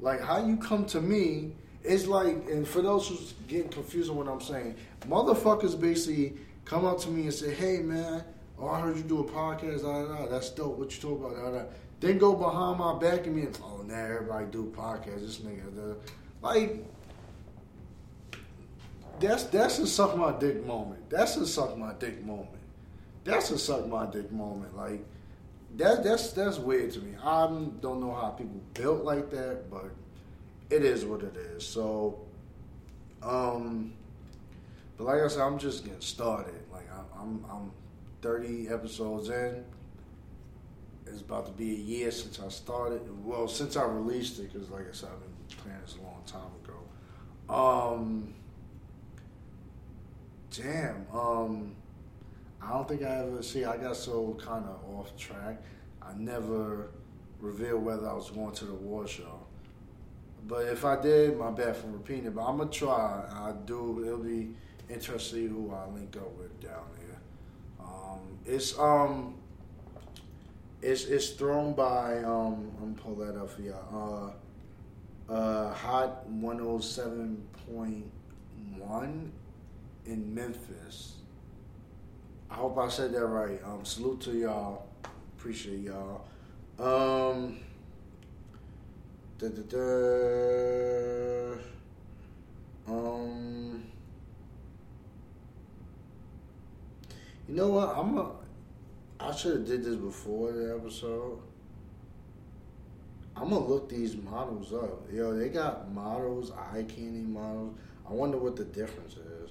Like 0.00 0.22
how 0.22 0.42
you 0.42 0.56
come 0.56 0.86
to 0.86 1.02
me 1.02 1.52
it's 1.82 2.06
like, 2.06 2.48
and 2.48 2.66
for 2.66 2.80
those 2.80 3.08
who's 3.08 3.34
getting 3.46 3.68
confused 3.68 4.08
on 4.08 4.16
what 4.16 4.26
I'm 4.26 4.40
saying, 4.40 4.76
motherfuckers 5.06 5.78
basically 5.78 6.32
come 6.64 6.86
up 6.86 6.98
to 7.00 7.10
me 7.10 7.24
and 7.24 7.34
say, 7.34 7.52
hey 7.52 7.80
man 7.80 8.24
Oh, 8.58 8.68
I 8.68 8.80
heard 8.80 8.96
you 8.96 9.02
do 9.02 9.20
a 9.20 9.24
podcast. 9.24 9.82
Da, 9.82 10.04
da, 10.04 10.16
da. 10.16 10.26
That's 10.26 10.50
dope. 10.50 10.78
What 10.78 10.94
you 10.94 11.00
talk 11.00 11.20
about? 11.20 11.36
Da, 11.36 11.50
da. 11.58 11.64
Then 12.00 12.18
go 12.18 12.34
behind 12.34 12.78
my 12.78 12.98
back 12.98 13.26
and 13.26 13.36
me 13.36 13.42
and 13.42 13.58
oh, 13.62 13.82
now 13.82 14.04
everybody 14.04 14.46
do 14.46 14.72
podcasts. 14.76 15.20
This 15.20 15.38
nigga, 15.38 15.74
da. 15.74 15.94
like 16.42 16.84
that's 19.20 19.44
that's 19.44 19.78
a 19.78 19.86
suck 19.86 20.16
my 20.16 20.32
dick 20.32 20.66
moment. 20.66 21.08
That's 21.08 21.36
a 21.36 21.46
suck 21.46 21.76
my 21.78 21.92
dick 21.94 22.24
moment. 22.24 22.48
That's 23.24 23.50
a 23.50 23.58
suck 23.58 23.86
my 23.86 24.06
dick 24.06 24.30
moment. 24.32 24.76
Like 24.76 25.04
that 25.76 26.04
that's 26.04 26.32
that's 26.32 26.58
weird 26.58 26.92
to 26.92 27.00
me. 27.00 27.14
I 27.22 27.46
don't 27.46 28.00
know 28.00 28.14
how 28.14 28.30
people 28.30 28.60
built 28.74 29.04
like 29.04 29.30
that, 29.30 29.70
but 29.70 29.90
it 30.70 30.84
is 30.84 31.04
what 31.04 31.22
it 31.22 31.36
is. 31.36 31.66
So, 31.66 32.20
um, 33.22 33.92
but 34.96 35.04
like 35.04 35.22
I 35.22 35.28
said, 35.28 35.42
I'm 35.42 35.58
just 35.58 35.84
getting 35.84 36.00
started. 36.00 36.60
Like 36.72 36.88
I, 36.92 37.20
I'm 37.20 37.44
I'm 37.50 37.72
30 38.24 38.68
episodes 38.70 39.28
in. 39.28 39.62
It's 41.06 41.20
about 41.20 41.44
to 41.44 41.52
be 41.52 41.72
a 41.72 41.78
year 41.78 42.10
since 42.10 42.40
I 42.40 42.48
started. 42.48 43.02
Well, 43.22 43.46
since 43.46 43.76
I 43.76 43.84
released 43.84 44.38
it, 44.38 44.50
because 44.50 44.70
like 44.70 44.88
I 44.88 44.92
said, 44.94 45.10
I've 45.12 45.20
been 45.20 45.58
planning 45.58 45.82
this 45.84 45.96
a 45.96 46.02
long 46.02 46.22
time 46.26 46.40
ago. 46.64 46.78
Um, 47.54 48.34
damn. 50.56 51.06
Um, 51.12 51.76
I 52.62 52.70
don't 52.70 52.88
think 52.88 53.02
I 53.02 53.18
ever 53.18 53.42
see. 53.42 53.66
I 53.66 53.76
got 53.76 53.94
so 53.94 54.38
kind 54.42 54.64
of 54.64 54.82
off 54.98 55.14
track. 55.18 55.62
I 56.00 56.14
never 56.16 56.88
revealed 57.40 57.84
whether 57.84 58.08
I 58.08 58.14
was 58.14 58.30
going 58.30 58.54
to 58.54 58.64
the 58.64 58.72
war 58.72 59.06
show. 59.06 59.38
But 60.48 60.64
if 60.68 60.86
I 60.86 60.98
did, 60.98 61.38
my 61.38 61.50
bad 61.50 61.76
for 61.76 61.88
repeating 61.88 62.24
it. 62.24 62.34
But 62.34 62.46
I'm 62.46 62.56
gonna 62.56 62.70
try. 62.70 63.22
I 63.30 63.52
do. 63.66 64.02
It'll 64.06 64.18
be 64.18 64.48
interesting 64.88 65.48
who 65.48 65.74
I 65.74 65.86
link 65.88 66.16
up 66.16 66.34
with 66.38 66.58
down 66.62 66.84
there. 66.96 67.03
It's 68.46 68.78
um, 68.78 69.36
it's 70.82 71.06
it's 71.06 71.30
thrown 71.30 71.72
by 71.72 72.18
um. 72.18 72.70
I'm 72.82 72.94
pull 72.94 73.14
that 73.16 73.36
up 73.36 73.50
for 73.50 73.62
y'all. 73.62 74.34
Uh, 75.28 75.32
uh, 75.32 75.72
Hot 75.72 76.30
107.1 76.30 79.30
in 80.04 80.34
Memphis. 80.34 81.14
I 82.50 82.54
hope 82.54 82.76
I 82.78 82.88
said 82.88 83.12
that 83.14 83.26
right. 83.26 83.60
Um, 83.64 83.84
salute 83.84 84.20
to 84.22 84.36
y'all. 84.36 84.86
Appreciate 85.36 85.80
y'all. 85.80 86.26
Um, 86.78 87.58
da, 89.38 89.48
da, 89.48 89.62
da, 89.62 91.56
um, 92.86 93.84
You 97.48 97.56
know 97.56 97.68
what? 97.68 97.96
I'm 97.96 98.16
a. 98.16 98.30
I 99.20 99.34
should 99.34 99.52
have 99.52 99.66
did 99.66 99.84
this 99.84 99.96
before 99.96 100.52
the 100.52 100.74
episode. 100.74 101.40
I'm 103.36 103.50
gonna 103.50 103.66
look 103.66 103.88
these 103.88 104.16
models 104.16 104.72
up. 104.72 105.12
Yo, 105.12 105.36
they 105.36 105.48
got 105.48 105.92
models, 105.92 106.52
eye 106.52 106.84
candy 106.84 107.20
models. 107.20 107.76
I 108.08 108.12
wonder 108.12 108.38
what 108.38 108.56
the 108.56 108.64
difference 108.64 109.14
is. 109.14 109.50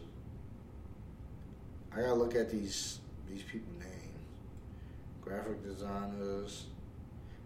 I 1.91 2.01
gotta 2.01 2.15
look 2.15 2.35
at 2.35 2.49
these 2.49 2.99
these 3.29 3.43
people 3.43 3.71
names, 3.79 4.23
graphic 5.21 5.63
designers, 5.63 6.65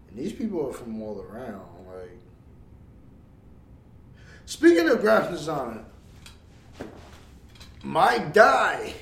and 0.08 0.18
these 0.18 0.32
people 0.32 0.68
are 0.68 0.72
from 0.72 1.02
all 1.02 1.20
around. 1.20 1.66
Like, 1.86 2.18
speaking 4.46 4.88
of 4.88 5.00
graphic 5.00 5.32
designer, 5.32 5.84
Mike 7.82 8.32
Die. 8.32 8.94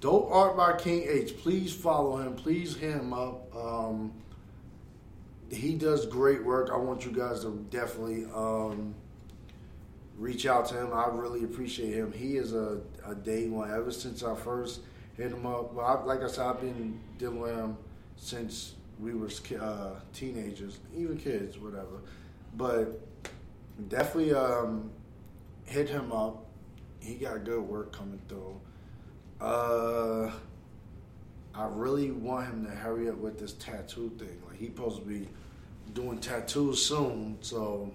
Dope 0.00 0.30
Art 0.32 0.56
by 0.56 0.76
King 0.78 1.06
H. 1.06 1.36
Please 1.36 1.74
follow 1.74 2.16
him. 2.16 2.34
Please 2.34 2.74
hit 2.74 2.92
him 2.92 3.12
up. 3.12 3.54
Um, 3.54 4.12
he 5.50 5.74
does 5.74 6.06
great 6.06 6.42
work. 6.42 6.70
I 6.72 6.76
want 6.78 7.04
you 7.04 7.12
guys 7.12 7.40
to 7.42 7.50
definitely 7.70 8.24
um, 8.34 8.94
reach 10.16 10.46
out 10.46 10.66
to 10.68 10.74
him. 10.74 10.94
I 10.94 11.08
really 11.08 11.44
appreciate 11.44 11.92
him. 11.92 12.12
He 12.12 12.38
is 12.38 12.54
a, 12.54 12.80
a 13.06 13.14
day 13.14 13.48
one. 13.48 13.70
Ever 13.70 13.90
since 13.90 14.22
I 14.22 14.34
first 14.34 14.80
hit 15.18 15.32
him 15.32 15.44
up, 15.44 15.74
well, 15.74 15.84
I, 15.84 16.02
like 16.04 16.22
I 16.22 16.28
said, 16.28 16.46
I've 16.46 16.60
been 16.60 16.98
dealing 17.18 17.40
with 17.40 17.54
him 17.54 17.76
since 18.16 18.76
we 18.98 19.12
were 19.12 19.28
uh, 19.60 19.90
teenagers, 20.14 20.78
even 20.96 21.18
kids, 21.18 21.58
whatever. 21.58 22.00
But 22.56 23.00
definitely 23.88 24.32
um, 24.32 24.90
hit 25.66 25.90
him 25.90 26.10
up. 26.10 26.46
He 27.00 27.14
got 27.14 27.44
good 27.44 27.62
work 27.62 27.92
coming 27.92 28.20
through. 28.28 28.60
Uh, 29.40 30.30
I 31.54 31.66
really 31.66 32.10
want 32.10 32.46
him 32.46 32.66
to 32.66 32.70
hurry 32.70 33.08
up 33.08 33.16
with 33.16 33.38
this 33.38 33.52
tattoo 33.54 34.12
thing. 34.18 34.40
Like 34.46 34.58
he's 34.58 34.68
supposed 34.68 35.00
to 35.00 35.06
be 35.06 35.28
doing 35.94 36.18
tattoos 36.18 36.84
soon, 36.84 37.38
so 37.40 37.92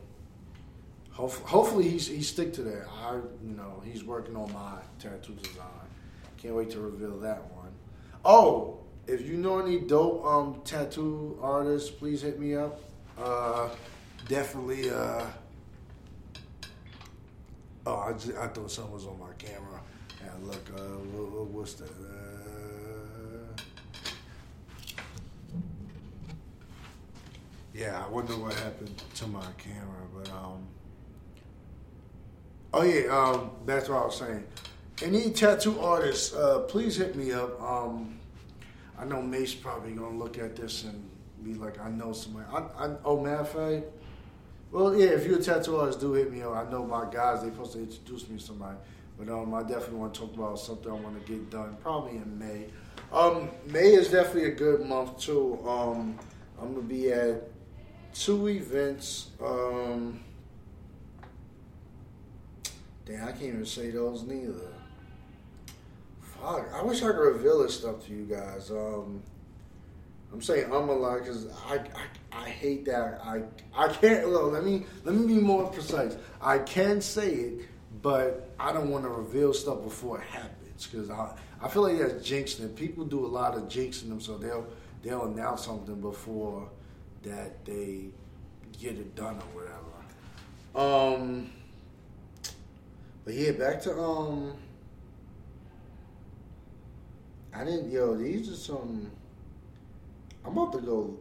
hopefully 1.12 1.48
hopefully 1.48 1.90
he's 1.90 2.08
he 2.08 2.22
stick 2.22 2.54
to 2.54 2.64
that. 2.64 2.88
I 2.90 3.16
you 3.44 3.56
know 3.56 3.82
he's 3.86 4.04
working 4.04 4.36
on 4.36 4.52
my 4.54 4.80
tattoo 5.00 5.34
design. 5.34 5.66
can't 6.38 6.56
wait 6.56 6.72
to 6.72 6.80
reveal 6.80 7.20
that 7.20 7.52
one. 7.52 7.72
Oh, 8.24 8.80
if 9.08 9.22
you 9.26 9.38
know 9.38 9.60
any 9.60 9.80
dope 9.80 10.26
um, 10.26 10.62
tattoo 10.66 11.38
artists, 11.42 11.90
please 11.90 12.22
hit 12.22 12.40
me 12.40 12.56
up. 12.56 12.82
Uh, 13.22 13.70
definitely. 14.28 14.90
Uh, 14.90 15.26
oh, 17.86 17.96
I, 17.98 18.14
just, 18.14 18.36
I 18.36 18.48
thought 18.48 18.72
something 18.72 18.94
was 18.94 19.06
on 19.06 19.20
my 19.20 19.34
camera. 19.38 19.80
Look, 20.44 20.70
uh, 20.76 20.80
what's 20.80 21.74
that? 21.76 21.90
Uh, 21.90 23.62
yeah, 27.74 28.04
I 28.04 28.10
wonder 28.10 28.38
what 28.38 28.54
happened 28.54 29.02
to 29.16 29.28
my 29.28 29.46
camera, 29.58 30.08
but 30.14 30.30
um. 30.32 30.68
Oh 32.74 32.84
yeah, 32.84 33.08
um, 33.08 33.52
that's 33.66 33.88
what 33.88 34.02
I 34.02 34.06
was 34.06 34.18
saying. 34.18 34.44
Any 35.02 35.32
tattoo 35.32 35.80
artists, 35.80 36.34
uh, 36.34 36.60
please 36.68 36.98
hit 36.98 37.16
me 37.16 37.32
up. 37.32 37.62
Um, 37.62 38.20
I 38.98 39.06
know 39.06 39.22
Mace 39.22 39.54
probably 39.54 39.94
gonna 39.94 40.18
look 40.18 40.38
at 40.38 40.56
this 40.56 40.84
and 40.84 41.10
be 41.44 41.54
like, 41.54 41.80
I 41.80 41.90
know 41.90 42.12
somebody. 42.14 42.46
I, 42.52 42.86
I 42.86 42.96
oh, 43.06 43.22
matter 43.22 43.38
of 43.38 43.50
fact, 43.50 43.86
well, 44.72 44.96
yeah, 44.96 45.08
if 45.12 45.26
you're 45.26 45.40
a 45.40 45.42
tattoo 45.42 45.78
artist, 45.78 46.02
do 46.02 46.14
hit 46.14 46.32
me 46.32 46.42
up. 46.42 46.56
I 46.56 46.70
know 46.70 46.86
my 46.86 47.06
guys; 47.10 47.42
They're 47.42 47.52
supposed 47.52 47.74
to 47.74 47.80
introduce 47.80 48.28
me 48.28 48.38
to 48.38 48.44
somebody. 48.44 48.78
But 49.18 49.30
um, 49.30 49.54
I 49.54 49.62
definitely 49.62 50.00
want 50.00 50.14
to 50.14 50.22
talk 50.22 50.34
about 50.36 50.60
something 50.60 50.92
I 50.92 50.96
want 50.96 51.26
to 51.26 51.32
get 51.32 51.50
done, 51.50 51.78
probably 51.82 52.18
in 52.18 52.38
May. 52.38 52.66
Um, 53.12 53.50
May 53.68 53.94
is 53.94 54.10
definitely 54.10 54.52
a 54.52 54.56
good 54.56 54.86
month 54.86 55.20
too. 55.20 55.60
Um, 55.68 56.20
I'm 56.62 56.74
gonna 56.74 56.86
be 56.86 57.12
at 57.12 57.44
two 58.14 58.50
events. 58.50 59.28
Um, 59.44 60.20
damn, 63.06 63.28
I 63.28 63.32
can't 63.32 63.44
even 63.44 63.66
say 63.66 63.92
those 63.92 64.24
neither. 64.24 64.54
Fuck, 66.22 66.70
I 66.74 66.84
wish 66.84 67.02
I 67.02 67.08
could 67.08 67.20
reveal 67.20 67.64
this 67.64 67.78
stuff 67.78 68.06
to 68.08 68.12
you 68.14 68.26
guys. 68.26 68.70
Um, 68.70 69.22
I'm 70.34 70.42
saying 70.42 70.66
I'm 70.66 70.90
a 70.90 70.94
lot 70.94 71.20
because 71.20 71.48
I, 71.70 71.76
I 71.76 72.44
I 72.44 72.50
hate 72.50 72.84
that 72.86 73.22
I 73.24 73.44
I 73.74 73.88
can't. 73.88 74.28
Look, 74.28 74.52
let 74.52 74.66
me 74.66 74.86
let 75.06 75.16
me 75.16 75.26
be 75.28 75.40
more 75.40 75.70
precise. 75.70 76.18
I 76.42 76.60
can 76.60 77.00
say 77.00 77.30
it, 77.32 77.62
but 78.06 78.52
I 78.60 78.72
don't 78.72 78.92
want 78.92 79.04
to 79.06 79.10
reveal 79.10 79.52
stuff 79.52 79.82
before 79.82 80.22
it 80.22 80.28
happens 80.28 80.86
because 80.86 81.10
I 81.10 81.36
I 81.60 81.68
feel 81.68 81.82
like 81.82 81.98
that's 81.98 82.14
jinxing. 82.14 82.76
People 82.76 83.04
do 83.04 83.26
a 83.26 83.32
lot 83.40 83.56
of 83.56 83.64
jinxing 83.64 84.10
them, 84.10 84.22
so 84.22 84.38
they'll 84.38 84.68
they'll 85.02 85.26
announce 85.26 85.66
something 85.66 86.00
before 86.00 86.70
that 87.24 87.66
they 87.66 88.10
get 88.80 88.92
it 88.92 89.16
done 89.16 89.38
or 89.38 89.72
whatever. 90.76 91.16
Um, 91.16 91.50
but 93.24 93.34
yeah, 93.34 93.54
back 93.54 93.82
to 93.82 94.00
um. 94.00 94.54
I 97.56 97.64
didn't 97.64 97.90
yo. 97.90 98.16
These 98.16 98.52
are 98.52 98.56
some. 98.56 99.10
I'm 100.46 100.56
about 100.56 100.74
to 100.74 100.82
go 100.82 101.18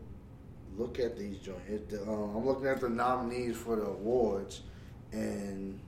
look 0.77 1.01
at 1.01 1.17
these 1.17 1.39
joints. 1.39 1.63
The, 1.89 2.03
um, 2.03 2.37
I'm 2.37 2.45
looking 2.45 2.67
at 2.67 2.83
the 2.83 2.91
nominees 2.91 3.57
for 3.57 3.77
the 3.77 3.87
awards, 3.87 4.61
and 5.13 5.81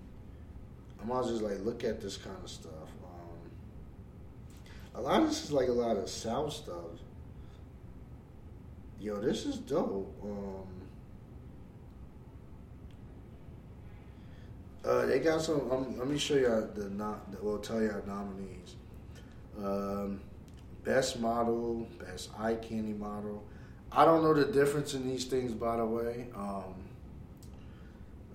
I'm 1.01 1.09
to 1.09 1.29
just 1.29 1.43
like 1.43 1.65
look 1.65 1.85
at 1.85 2.01
this 2.01 2.17
kind 2.17 2.37
of 2.43 2.51
stuff. 2.51 2.73
Um, 3.05 4.71
a 4.95 5.01
lot 5.01 5.23
of 5.23 5.29
this 5.29 5.45
is 5.45 5.53
like 5.53 5.69
a 5.69 5.73
lot 5.73 5.97
of 5.97 6.09
South 6.09 6.53
stuff. 6.53 7.01
Yo, 9.01 9.21
this 9.21 9.45
is 9.45 9.59
dope. 9.59 10.15
Um, 10.23 10.67
uh, 14.85 15.07
they 15.07 15.19
got 15.19 15.43
some. 15.43 15.71
Um, 15.71 15.99
let 15.99 16.09
me 16.09 16.19
show 16.19 16.35
you 16.35 16.69
the 16.75 16.89
not. 16.91 17.43
Well, 17.43 17.59
tell 17.59 17.83
you 17.83 17.91
our 17.91 18.03
nominees. 18.07 18.77
Um, 19.63 20.21
best 20.85 21.21
model, 21.21 21.87
best 21.99 22.31
eye 22.39 22.55
candy 22.55 22.95
model. 22.95 23.45
I 23.93 24.05
don't 24.05 24.23
know 24.23 24.35
the 24.35 24.51
difference 24.51 24.95
in 24.95 25.07
these 25.07 25.25
things, 25.25 25.53
by 25.53 25.77
the 25.77 25.87
way. 25.87 26.27
Um, 26.35 26.75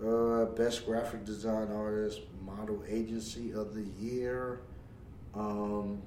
uh, 0.06 0.46
best 0.46 0.86
graphic 0.86 1.26
design 1.26 1.72
artist, 1.72 2.22
model 2.44 2.84
agency 2.88 3.52
of 3.52 3.74
the 3.74 3.86
year, 4.00 4.62
um, 5.36 6.02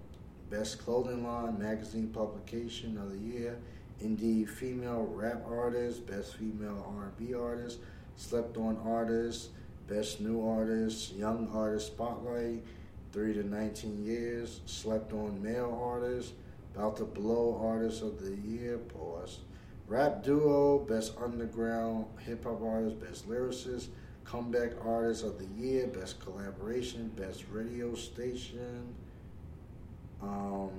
best 0.51 0.79
clothing 0.79 1.25
line, 1.25 1.59
magazine 1.59 2.09
publication 2.09 2.99
of 2.99 3.11
the 3.11 3.19
year, 3.19 3.59
indie 4.03 4.49
female 4.49 5.07
rap 5.11 5.43
artist, 5.49 6.07
best 6.07 6.37
female 6.37 6.85
R&B 6.99 7.35
artist, 7.35 7.79
slept 8.17 8.57
on 8.57 8.77
artist, 8.85 9.51
best 9.89 10.21
new 10.21 10.47
artist, 10.47 11.15
young 11.15 11.49
artist 11.53 11.89
spotlight 11.89 12.63
3 13.13 13.35
to 13.35 13.47
19 13.47 14.05
years, 14.05 14.61
slept 14.67 15.13
on 15.13 15.41
male 15.43 15.79
artist, 15.83 16.33
about 16.75 16.97
to 16.97 17.05
blow 17.05 17.61
artist 17.65 18.03
of 18.03 18.21
the 18.21 18.35
year, 18.49 18.79
pause. 18.79 19.39
Rap 19.87 20.23
duo, 20.23 20.79
best 20.79 21.13
underground 21.23 22.07
hip 22.21 22.45
hop 22.45 22.63
artist, 22.63 23.01
best 23.01 23.29
lyricist, 23.29 23.89
comeback 24.25 24.73
artist 24.83 25.25
of 25.25 25.39
the 25.39 25.47
year, 25.63 25.87
best 25.87 26.21
collaboration, 26.21 27.09
best 27.17 27.45
radio 27.51 27.95
station. 27.95 28.95
Um, 30.23 30.71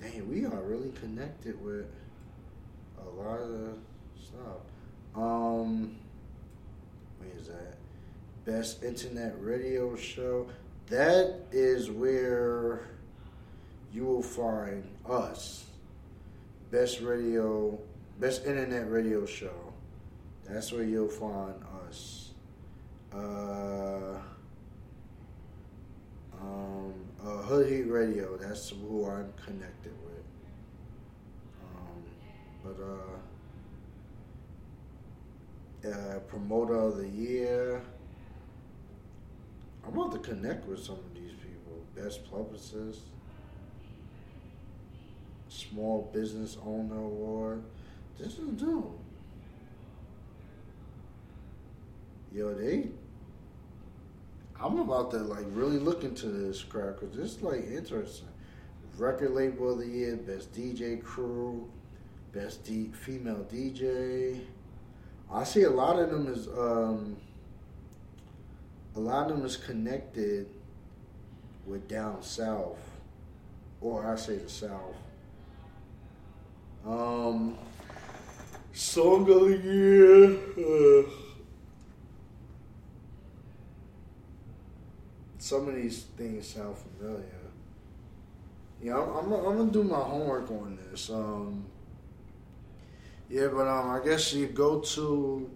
dang, 0.00 0.28
we 0.30 0.46
are 0.46 0.62
really 0.62 0.90
connected 0.92 1.62
with 1.62 1.86
a 2.98 3.22
lot 3.22 3.40
of 3.40 3.78
stuff. 4.18 4.62
Um, 5.14 5.96
where 7.18 7.30
is 7.38 7.48
that? 7.48 7.76
Best 8.46 8.82
Internet 8.82 9.34
Radio 9.38 9.94
Show. 9.96 10.46
That 10.88 11.40
is 11.52 11.90
where 11.90 12.88
you 13.92 14.04
will 14.04 14.22
find 14.22 14.88
us. 15.08 15.66
Best 16.74 17.00
radio, 17.02 17.78
best 18.18 18.46
internet 18.46 18.90
radio 18.90 19.24
show. 19.24 19.72
That's 20.44 20.72
where 20.72 20.82
you'll 20.82 21.06
find 21.06 21.54
us. 21.86 22.32
Uh, 23.14 24.18
um, 26.42 26.92
uh, 27.24 27.42
Hood 27.42 27.68
Heat 27.70 27.82
Radio. 27.82 28.36
That's 28.36 28.70
who 28.70 29.08
I'm 29.08 29.32
connected 29.34 29.92
with. 30.04 30.24
Um, 31.62 32.02
but 32.64 32.76
uh, 35.88 35.92
uh, 35.92 36.18
promoter 36.26 36.74
of 36.74 36.96
the 36.96 37.08
year. 37.08 37.82
I'm 39.86 39.96
about 39.96 40.10
to 40.10 40.18
connect 40.18 40.66
with 40.66 40.82
some 40.82 40.96
of 40.96 41.14
these 41.14 41.34
people. 41.34 41.84
Best 41.94 42.28
publicist, 42.28 43.13
small 45.54 46.10
business 46.12 46.56
owner 46.64 46.98
award. 46.98 47.62
This 48.18 48.38
is 48.38 48.48
dope. 48.60 48.98
Yo, 52.32 52.52
they. 52.54 52.88
I'm 54.60 54.78
about 54.78 55.10
to 55.12 55.18
like 55.18 55.44
really 55.50 55.78
look 55.78 56.04
into 56.04 56.26
this 56.26 56.62
crap 56.62 57.00
because 57.00 57.16
this 57.16 57.36
is 57.36 57.42
like 57.42 57.66
interesting. 57.66 58.28
Record 58.98 59.32
label 59.32 59.72
of 59.72 59.78
the 59.78 59.86
year, 59.86 60.16
best 60.16 60.52
DJ 60.52 61.02
crew, 61.02 61.68
best 62.32 62.64
D, 62.64 62.90
female 62.92 63.46
DJ. 63.52 64.40
I 65.32 65.42
see 65.44 65.62
a 65.62 65.70
lot 65.70 65.98
of 65.98 66.10
them 66.10 66.28
is 66.28 66.46
um, 66.48 67.16
a 68.94 69.00
lot 69.00 69.30
of 69.30 69.36
them 69.36 69.46
is 69.46 69.56
connected 69.56 70.48
with 71.66 71.88
down 71.88 72.22
south, 72.22 72.78
or 73.80 74.06
I 74.06 74.16
say 74.16 74.36
the 74.36 74.48
south. 74.48 74.96
Um, 76.86 77.56
song 78.72 79.22
of 79.30 79.48
the 79.48 79.56
year. 79.56 80.34
Uh, 80.58 81.08
some 85.38 85.68
of 85.68 85.74
these 85.74 86.02
things 86.16 86.46
sound 86.46 86.76
familiar. 86.76 87.24
Yeah, 88.82 88.98
I'm, 88.98 89.08
I'm, 89.10 89.32
I'm 89.32 89.56
gonna 89.56 89.70
do 89.70 89.82
my 89.82 90.00
homework 90.00 90.50
on 90.50 90.78
this. 90.90 91.08
Um, 91.08 91.64
yeah, 93.30 93.48
but 93.48 93.66
um, 93.66 93.90
I 93.90 94.04
guess 94.04 94.34
you 94.34 94.48
go 94.48 94.80
to 94.80 95.50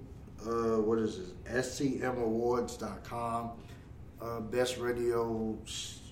uh, 0.46 0.80
what 0.80 0.98
is 0.98 1.18
it? 1.18 1.44
SCMAwards.com. 1.44 3.50
Uh, 4.20 4.40
best 4.40 4.78
radio, 4.78 5.56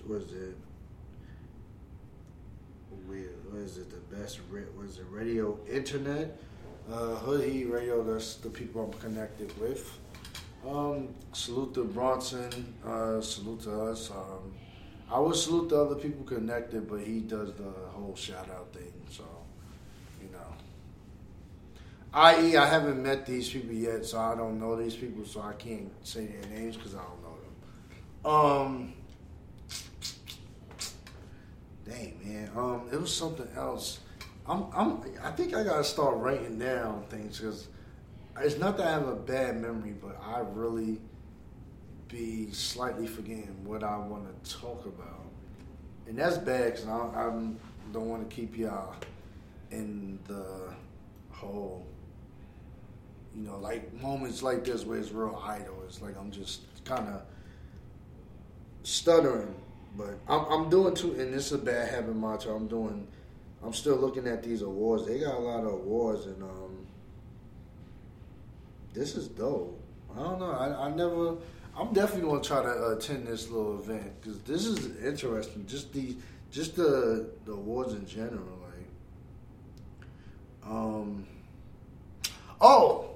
what 0.05 0.21
is 0.21 0.31
it? 3.15 3.37
What 3.49 3.61
is 3.61 3.77
it? 3.77 3.89
The 3.89 4.15
best, 4.15 4.39
what 4.49 4.85
is 4.85 4.97
it? 4.99 5.05
Radio 5.09 5.57
Internet. 5.69 6.37
Uh, 6.91 7.15
Hood 7.15 7.49
Heat 7.49 7.65
Radio, 7.65 8.01
that's 8.01 8.35
the 8.35 8.49
people 8.49 8.81
I'm 8.81 8.99
connected 8.99 9.51
with. 9.59 9.91
Um, 10.65 11.09
salute 11.33 11.73
to 11.73 11.83
Bronson. 11.83 12.73
Uh, 12.85 13.19
salute 13.21 13.61
to 13.61 13.81
us. 13.81 14.09
Um, 14.09 14.53
I 15.11 15.19
would 15.19 15.35
salute 15.35 15.69
the 15.69 15.81
other 15.81 15.95
people 15.95 16.23
connected, 16.25 16.89
but 16.89 17.01
he 17.01 17.19
does 17.19 17.53
the 17.53 17.71
whole 17.91 18.15
shout 18.15 18.49
out 18.49 18.73
thing. 18.73 18.93
So, 19.09 19.23
you 20.21 20.29
know. 20.29 20.53
I.e., 22.13 22.55
I 22.57 22.67
haven't 22.67 23.01
met 23.01 23.25
these 23.25 23.49
people 23.49 23.73
yet, 23.73 24.05
so 24.05 24.19
I 24.19 24.35
don't 24.35 24.59
know 24.59 24.75
these 24.75 24.95
people, 24.95 25.25
so 25.25 25.41
I 25.41 25.53
can't 25.53 25.91
say 26.05 26.25
their 26.25 26.49
names 26.49 26.77
because 26.77 26.95
I 26.95 26.99
don't 27.03 27.23
know 27.23 27.37
them. 27.43 28.67
Um, 28.81 28.93
dang 31.87 32.19
man, 32.23 32.49
um, 32.55 32.81
it 32.91 32.99
was 32.99 33.13
something 33.13 33.47
else. 33.55 33.99
I'm, 34.47 34.65
I'm, 34.73 35.01
I 35.23 35.31
think 35.31 35.55
I 35.55 35.63
gotta 35.63 35.83
start 35.83 36.17
writing 36.17 36.57
down 36.57 37.03
things 37.09 37.39
because 37.39 37.67
it's 38.39 38.57
not 38.57 38.77
that 38.77 38.87
I 38.87 38.91
have 38.91 39.07
a 39.07 39.15
bad 39.15 39.59
memory, 39.59 39.93
but 40.01 40.17
I 40.23 40.39
really 40.53 40.99
be 42.07 42.51
slightly 42.51 43.07
forgetting 43.07 43.55
what 43.65 43.83
I 43.83 43.97
want 43.97 44.43
to 44.43 44.57
talk 44.57 44.85
about, 44.85 45.25
and 46.07 46.17
that's 46.17 46.37
bad 46.37 46.73
because 46.73 46.87
I, 46.87 46.97
I 46.97 47.25
don't 47.91 48.09
want 48.09 48.29
to 48.29 48.35
keep 48.35 48.57
y'all 48.57 48.95
in 49.71 50.19
the 50.27 50.73
whole, 51.31 51.85
you 53.35 53.43
know, 53.43 53.57
like 53.57 53.93
moments 54.01 54.41
like 54.41 54.63
this 54.63 54.85
where 54.85 54.97
it's 54.97 55.11
real 55.11 55.41
idle. 55.45 55.83
It's 55.85 56.01
like 56.01 56.17
I'm 56.17 56.31
just 56.31 56.61
kind 56.85 57.07
of 57.09 57.21
stuttering, 58.83 59.53
but 59.97 60.19
I'm, 60.27 60.45
I'm 60.45 60.69
doing 60.69 60.93
too, 60.93 61.19
and 61.19 61.33
this 61.33 61.47
is 61.47 61.53
a 61.53 61.57
bad 61.57 61.89
habit, 61.89 62.15
Macho. 62.15 62.55
I'm 62.55 62.67
doing. 62.67 63.07
I'm 63.63 63.73
still 63.73 63.95
looking 63.95 64.27
at 64.27 64.43
these 64.43 64.61
awards. 64.61 65.07
They 65.07 65.19
got 65.19 65.33
a 65.33 65.39
lot 65.39 65.63
of 65.63 65.73
awards, 65.73 66.27
and 66.27 66.43
um, 66.43 66.85
this 68.93 69.15
is 69.15 69.27
dope. 69.27 69.81
I 70.15 70.19
don't 70.19 70.39
know. 70.39 70.51
I, 70.51 70.85
I 70.85 70.95
never. 70.95 71.37
I'm 71.75 71.93
definitely 71.93 72.29
gonna 72.29 72.43
try 72.43 72.61
to 72.61 72.95
attend 72.95 73.27
this 73.27 73.49
little 73.49 73.79
event 73.79 74.21
because 74.21 74.39
this 74.41 74.65
is 74.65 75.03
interesting. 75.03 75.65
Just 75.65 75.91
the 75.93 76.15
just 76.51 76.75
the 76.75 77.31
the 77.45 77.53
awards 77.53 77.93
in 77.93 78.05
general, 78.05 78.59
like. 78.63 80.71
Um. 80.71 81.25
Oh, 82.61 83.09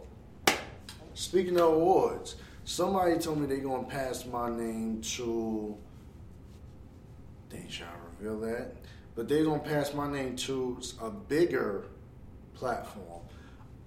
speaking 1.14 1.60
of 1.60 1.74
awards, 1.74 2.38
somebody 2.64 3.20
told 3.20 3.40
me 3.40 3.46
they're 3.46 3.58
gonna 3.58 3.88
pass 3.88 4.26
my 4.26 4.50
name 4.50 5.02
to. 5.02 5.78
They 7.52 7.68
to 7.68 7.86
reveal 8.18 8.40
that, 8.42 8.76
but 9.16 9.28
they're 9.28 9.44
gonna 9.44 9.60
pass 9.60 9.94
my 9.94 10.10
name 10.10 10.36
to 10.38 10.80
a 11.02 11.10
bigger 11.10 11.86
platform. 12.54 13.22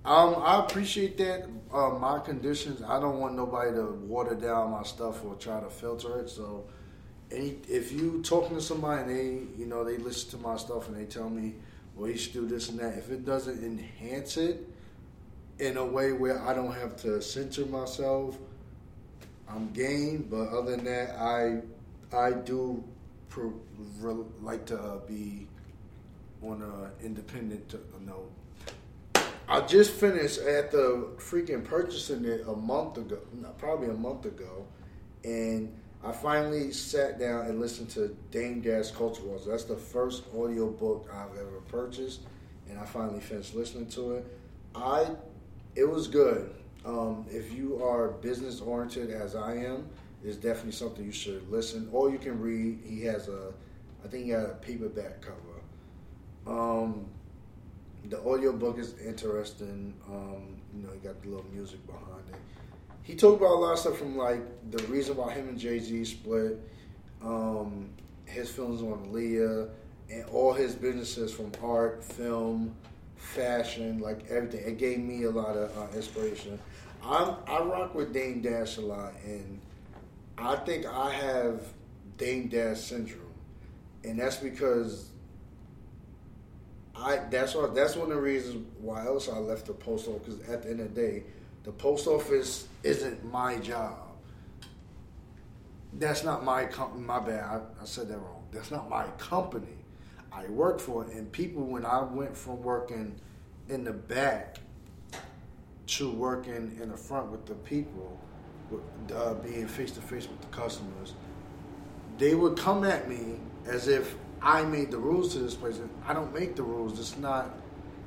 Um, 0.04 0.34
I 0.38 0.60
appreciate 0.60 1.16
that. 1.16 1.48
Uh, 1.72 1.90
my 1.98 2.18
conditions, 2.18 2.82
I 2.82 3.00
don't 3.00 3.20
want 3.20 3.34
nobody 3.36 3.72
to 3.72 3.84
water 4.06 4.34
down 4.34 4.70
my 4.70 4.82
stuff 4.82 5.24
or 5.24 5.34
try 5.36 5.60
to 5.60 5.70
filter 5.70 6.20
it. 6.20 6.28
So, 6.28 6.66
any, 7.30 7.56
if 7.68 7.90
you 7.90 8.20
talking 8.22 8.56
to 8.56 8.62
somebody 8.62 9.02
and 9.02 9.10
they, 9.10 9.58
you 9.58 9.66
know, 9.66 9.82
they 9.82 9.96
listen 9.96 10.30
to 10.32 10.46
my 10.46 10.58
stuff 10.58 10.88
and 10.88 10.96
they 10.96 11.06
tell 11.06 11.30
me, 11.30 11.54
well, 11.96 12.10
you 12.10 12.18
should 12.18 12.34
do 12.34 12.46
this 12.46 12.68
and 12.68 12.78
that. 12.80 12.98
If 12.98 13.10
it 13.10 13.24
doesn't 13.24 13.64
enhance 13.64 14.36
it 14.36 14.68
in 15.58 15.78
a 15.78 15.84
way 15.84 16.12
where 16.12 16.42
I 16.42 16.52
don't 16.52 16.74
have 16.74 16.96
to 16.98 17.22
censor 17.22 17.64
myself, 17.64 18.36
I'm 19.48 19.72
game. 19.72 20.28
But 20.30 20.48
other 20.48 20.76
than 20.76 20.84
that, 20.84 21.16
I, 21.18 21.62
I 22.14 22.32
do 22.32 22.84
pro, 23.34 23.52
re, 24.00 24.24
like 24.42 24.64
to 24.64 24.78
uh, 24.78 24.98
be 25.08 25.48
on 26.40 26.62
an 26.62 26.90
independent 27.04 27.74
note. 28.06 28.30
I 29.48 29.60
just 29.62 29.90
finished 29.90 30.38
at 30.38 30.70
the 30.70 31.08
freaking 31.18 31.64
purchasing 31.64 32.24
it 32.24 32.46
a 32.46 32.54
month 32.54 32.96
ago, 32.96 33.18
probably 33.58 33.88
a 33.88 33.94
month 33.94 34.24
ago, 34.24 34.66
and 35.24 35.74
I 36.04 36.12
finally 36.12 36.70
sat 36.70 37.18
down 37.18 37.46
and 37.46 37.60
listened 37.60 37.90
to 37.90 38.16
Dame 38.30 38.60
Dash 38.60 38.92
Culture 38.92 39.22
Wars. 39.22 39.46
That's 39.46 39.64
the 39.64 39.76
first 39.76 40.22
audio 40.32 40.70
book 40.70 41.10
I've 41.12 41.36
ever 41.36 41.60
purchased, 41.68 42.20
and 42.70 42.78
I 42.78 42.84
finally 42.84 43.20
finished 43.20 43.54
listening 43.54 43.88
to 43.88 44.12
it. 44.12 44.38
I, 44.76 45.08
it 45.74 45.84
was 45.84 46.06
good. 46.06 46.54
Um, 46.84 47.26
if 47.30 47.52
you 47.52 47.82
are 47.82 48.08
business 48.08 48.60
oriented 48.60 49.10
as 49.10 49.34
I 49.34 49.54
am, 49.56 49.88
it's 50.24 50.36
definitely 50.36 50.72
something 50.72 51.04
you 51.04 51.12
should 51.12 51.50
listen, 51.50 51.88
or 51.92 52.10
you 52.10 52.18
can 52.18 52.40
read. 52.40 52.80
He 52.84 53.02
has 53.02 53.28
a, 53.28 53.52
I 54.04 54.08
think 54.08 54.24
he 54.24 54.30
had 54.30 54.44
a 54.44 54.54
paperback 54.54 55.20
cover. 55.20 55.38
Um, 56.46 57.06
the 58.08 58.18
audio 58.22 58.52
book 58.52 58.78
is 58.78 58.98
interesting. 58.98 59.94
Um, 60.08 60.56
you 60.74 60.82
know, 60.82 60.92
he 60.92 60.98
got 60.98 61.22
the 61.22 61.28
little 61.28 61.44
music 61.52 61.86
behind 61.86 62.24
it. 62.30 62.36
He 63.02 63.14
talked 63.14 63.40
about 63.42 63.52
a 63.52 63.60
lot 63.60 63.72
of 63.74 63.78
stuff 63.78 63.98
from 63.98 64.16
like 64.16 64.40
the 64.70 64.82
reason 64.84 65.16
why 65.16 65.32
him 65.32 65.48
and 65.48 65.58
Jay 65.58 65.78
Z 65.78 66.04
split, 66.06 66.58
um, 67.22 67.90
his 68.24 68.50
feelings 68.50 68.80
on 68.80 69.06
Aaliyah, 69.10 69.68
and 70.10 70.24
all 70.30 70.54
his 70.54 70.74
businesses 70.74 71.32
from 71.34 71.52
art, 71.62 72.02
film, 72.02 72.74
fashion, 73.16 74.00
like 74.00 74.24
everything. 74.30 74.64
It 74.66 74.78
gave 74.78 75.00
me 75.00 75.24
a 75.24 75.30
lot 75.30 75.54
of 75.56 75.76
uh, 75.76 75.94
inspiration. 75.94 76.58
I'm, 77.02 77.36
I 77.46 77.60
rock 77.60 77.94
with 77.94 78.14
Dame 78.14 78.40
Dash 78.40 78.78
a 78.78 78.80
lot, 78.80 79.12
and 79.26 79.60
I 80.36 80.56
think 80.56 80.86
I 80.86 81.10
have 81.10 81.62
Dame 82.18 82.48
Dash 82.48 82.80
syndrome, 82.80 83.22
and 84.02 84.18
that's 84.18 84.36
because 84.36 85.10
I 86.96 87.20
that's 87.30 87.54
what 87.54 87.74
that's 87.74 87.96
one 87.96 88.10
of 88.10 88.16
the 88.16 88.22
reasons 88.22 88.66
why 88.80 89.06
else 89.06 89.28
I 89.28 89.38
left 89.38 89.66
the 89.66 89.72
post 89.72 90.08
office. 90.08 90.34
Because 90.34 90.48
at 90.48 90.62
the 90.62 90.70
end 90.70 90.80
of 90.80 90.94
the 90.94 91.00
day, 91.00 91.22
the 91.64 91.72
post 91.72 92.06
office 92.06 92.68
isn't 92.82 93.24
my 93.30 93.58
job. 93.58 93.98
That's 95.94 96.24
not 96.24 96.44
my 96.44 96.64
company. 96.64 97.04
My 97.04 97.20
bad. 97.20 97.44
I, 97.44 97.82
I 97.82 97.84
said 97.84 98.08
that 98.08 98.18
wrong. 98.18 98.44
That's 98.52 98.70
not 98.70 98.88
my 98.88 99.06
company. 99.18 99.66
I 100.32 100.46
work 100.46 100.80
for 100.80 101.04
it, 101.04 101.12
and 101.12 101.30
people. 101.30 101.62
When 101.62 101.86
I 101.86 102.02
went 102.02 102.36
from 102.36 102.62
working 102.62 103.14
in 103.68 103.84
the 103.84 103.92
back 103.92 104.58
to 105.86 106.10
working 106.10 106.76
in 106.80 106.90
the 106.90 106.96
front 106.96 107.30
with 107.30 107.46
the 107.46 107.54
people, 107.54 108.18
uh, 109.14 109.34
being 109.34 109.66
face 109.66 109.92
to 109.92 110.00
face 110.00 110.28
with 110.28 110.40
the 110.40 110.46
customers, 110.48 111.14
they 112.18 112.34
would 112.34 112.56
come 112.56 112.84
at 112.84 113.08
me 113.08 113.36
as 113.66 113.88
if 113.88 114.16
I 114.40 114.62
made 114.62 114.90
the 114.90 114.98
rules 114.98 115.32
to 115.32 115.38
this 115.38 115.54
place. 115.54 115.80
I 116.06 116.12
don't 116.12 116.32
make 116.34 116.54
the 116.54 116.62
rules. 116.62 116.98
It's 116.98 117.16
not. 117.16 117.50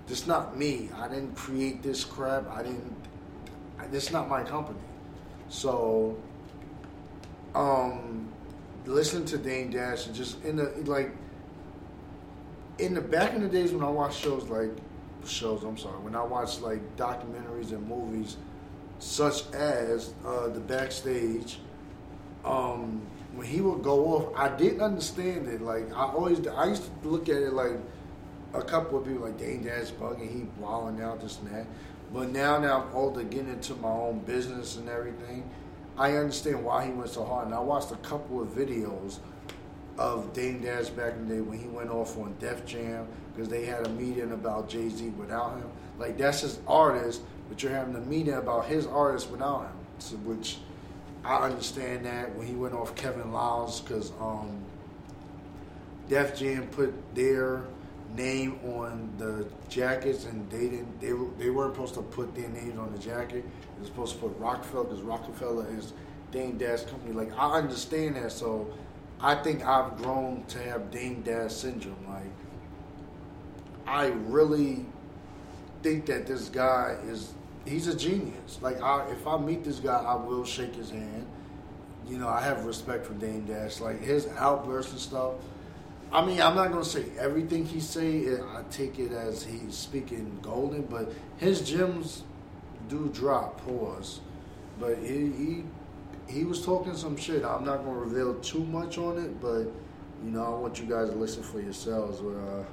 It's 0.07 0.27
not 0.27 0.57
me. 0.57 0.89
I 0.95 1.07
didn't 1.07 1.35
create 1.35 1.83
this 1.83 2.05
crap. 2.05 2.49
I 2.49 2.63
didn't. 2.63 2.95
It's 3.91 4.11
not 4.11 4.29
my 4.29 4.43
company. 4.43 4.79
So, 5.49 6.17
um, 7.55 8.31
listen 8.85 9.25
to 9.25 9.37
Dame 9.37 9.71
Dash 9.71 10.05
and 10.05 10.15
just 10.15 10.43
in 10.43 10.55
the 10.57 10.71
like. 10.85 11.11
In 12.77 12.93
the 12.93 13.01
back 13.01 13.33
in 13.33 13.41
the 13.41 13.49
days 13.49 13.71
when 13.71 13.83
I 13.83 13.89
watched 13.89 14.19
shows 14.19 14.43
like 14.43 14.69
shows, 15.25 15.63
I'm 15.63 15.77
sorry, 15.77 15.99
when 15.99 16.15
I 16.15 16.23
watched 16.23 16.61
like 16.61 16.95
documentaries 16.95 17.71
and 17.71 17.87
movies, 17.87 18.37
such 18.99 19.51
as 19.53 20.13
uh, 20.25 20.47
the 20.47 20.59
backstage. 20.59 21.59
Um, 22.43 23.01
when 23.33 23.45
he 23.45 23.61
would 23.61 23.83
go 23.83 24.05
off, 24.15 24.33
I 24.35 24.55
didn't 24.55 24.81
understand 24.81 25.47
it. 25.47 25.61
Like 25.61 25.91
I 25.93 26.05
always, 26.05 26.45
I 26.47 26.65
used 26.65 26.83
to 26.83 27.07
look 27.07 27.29
at 27.29 27.35
it 27.35 27.53
like 27.53 27.73
a 28.53 28.61
couple 28.61 28.97
of 28.97 29.05
people 29.05 29.23
like 29.23 29.37
Dame 29.37 29.63
Dash 29.63 29.91
bugging, 29.91 30.31
he 30.31 30.47
wilding 30.59 31.03
out 31.03 31.21
this 31.21 31.39
and 31.39 31.51
that. 31.51 31.67
But 32.13 32.29
now, 32.29 32.57
now 32.57 32.83
I'm 32.83 32.95
older, 32.95 33.23
getting 33.23 33.49
into 33.49 33.75
my 33.75 33.89
own 33.89 34.19
business 34.19 34.77
and 34.77 34.87
everything, 34.87 35.49
I 35.97 36.15
understand 36.15 36.63
why 36.63 36.85
he 36.85 36.91
went 36.91 37.09
so 37.09 37.25
hard. 37.25 37.47
And 37.47 37.55
I 37.55 37.59
watched 37.59 37.91
a 37.91 37.97
couple 37.97 38.41
of 38.41 38.49
videos 38.49 39.19
of 39.97 40.31
Dame 40.33 40.61
Dash 40.61 40.89
back 40.89 41.13
in 41.13 41.27
the 41.27 41.35
day 41.35 41.41
when 41.41 41.59
he 41.59 41.67
went 41.67 41.89
off 41.89 42.17
on 42.17 42.35
Def 42.39 42.65
Jam 42.65 43.07
because 43.33 43.49
they 43.49 43.65
had 43.65 43.85
a 43.85 43.89
meeting 43.89 44.31
about 44.31 44.69
Jay 44.69 44.89
Z 44.89 45.09
without 45.09 45.57
him. 45.57 45.69
Like 45.97 46.17
that's 46.17 46.41
his 46.41 46.59
artist, 46.67 47.21
but 47.49 47.61
you're 47.63 47.71
having 47.71 47.95
a 47.95 48.01
meeting 48.01 48.33
about 48.33 48.65
his 48.65 48.85
artist 48.85 49.29
without 49.29 49.63
him, 49.63 49.77
so, 49.99 50.15
which 50.17 50.57
I 51.23 51.37
understand 51.37 52.05
that 52.05 52.35
when 52.35 52.47
he 52.47 52.53
went 52.53 52.73
off 52.73 52.95
Kevin 52.95 53.31
Liles 53.31 53.81
because 53.81 54.11
um, 54.19 54.63
Def 56.07 56.37
Jam 56.37 56.67
put 56.67 56.93
their 57.15 57.63
name 58.15 58.59
on 58.65 59.11
the 59.17 59.45
jackets 59.69 60.25
and 60.25 60.49
they 60.49 60.69
didn't 60.69 61.01
they, 61.01 61.11
they 61.37 61.49
weren't 61.49 61.75
supposed 61.75 61.95
to 61.95 62.01
put 62.01 62.33
their 62.33 62.49
names 62.49 62.77
on 62.79 62.91
the 62.93 62.99
jacket. 62.99 63.43
They 63.75 63.81
were 63.81 63.85
supposed 63.85 64.15
to 64.15 64.21
put 64.21 64.37
Rockefeller 64.39 64.85
because 64.85 65.01
Rockefeller 65.01 65.67
is 65.77 65.93
Dame 66.31 66.57
Dash 66.57 66.83
company. 66.83 67.13
Like 67.13 67.37
I 67.37 67.57
understand 67.57 68.15
that, 68.15 68.31
so 68.31 68.67
I 69.19 69.35
think 69.35 69.65
I've 69.65 69.97
grown 69.97 70.45
to 70.49 70.59
have 70.59 70.91
Dame 70.91 71.21
Dash 71.23 71.53
syndrome. 71.53 72.05
Like 72.07 72.23
I 73.85 74.07
really 74.07 74.85
think 75.83 76.05
that 76.07 76.25
this 76.25 76.49
guy 76.49 76.97
is 77.05 77.33
he's 77.67 77.87
a 77.87 77.95
genius. 77.95 78.59
Like, 78.61 78.81
I, 78.81 79.09
if 79.11 79.27
I 79.27 79.37
meet 79.37 79.63
this 79.63 79.79
guy, 79.79 79.97
I 80.01 80.15
will 80.15 80.45
shake 80.45 80.75
his 80.75 80.89
hand. 80.89 81.25
You 82.07 82.17
know, 82.17 82.27
I 82.27 82.41
have 82.41 82.65
respect 82.65 83.05
for 83.05 83.13
Dame 83.13 83.45
Dash. 83.45 83.81
Like 83.81 84.01
his 84.01 84.27
outbursts 84.37 84.93
and 84.93 85.01
stuff. 85.01 85.33
I 86.11 86.25
mean, 86.25 86.39
I'm 86.39 86.55
not 86.55 86.71
gonna 86.71 86.85
say 86.85 87.05
everything 87.19 87.65
he 87.65 87.81
say. 87.81 88.33
I 88.33 88.63
take 88.71 88.97
it 88.97 89.11
as 89.11 89.43
he's 89.43 89.75
speaking 89.75 90.39
golden, 90.41 90.83
but 90.83 91.11
his 91.35 91.61
gems 91.61 92.23
do 92.87 93.09
drop. 93.13 93.61
Pause. 93.65 94.21
But 94.79 94.99
he 94.99 95.31
he, 95.31 95.63
he 96.29 96.45
was 96.45 96.63
talking 96.63 96.95
some 96.95 97.17
shit. 97.17 97.43
I'm 97.43 97.65
not 97.65 97.83
gonna 97.83 97.99
reveal 97.99 98.35
too 98.35 98.63
much 98.63 98.97
on 98.97 99.17
it, 99.17 99.41
but 99.41 99.63
you 100.23 100.31
know, 100.31 100.45
I 100.45 100.59
want 100.59 100.79
you 100.79 100.85
guys 100.85 101.09
to 101.09 101.15
listen 101.15 101.43
for 101.43 101.59
yourselves. 101.59 102.21
But 102.21 102.37
uh, 102.37 102.63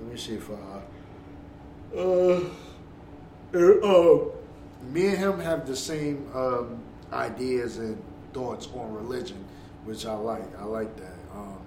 let 0.00 0.12
me 0.12 0.16
see 0.16 0.34
if 0.34 0.48
I. 0.48 1.96
Uh, 1.98 2.40
uh, 3.54 4.18
me 4.92 5.08
and 5.08 5.18
him 5.18 5.40
have 5.40 5.66
the 5.66 5.76
same 5.76 6.30
um, 6.34 6.80
ideas 7.12 7.78
and 7.78 8.00
thoughts 8.32 8.68
on 8.74 8.92
religion, 8.94 9.44
which 9.84 10.06
I 10.06 10.14
like. 10.14 10.58
I 10.58 10.64
like 10.64 10.94
that. 10.96 11.14
Um, 11.34 11.58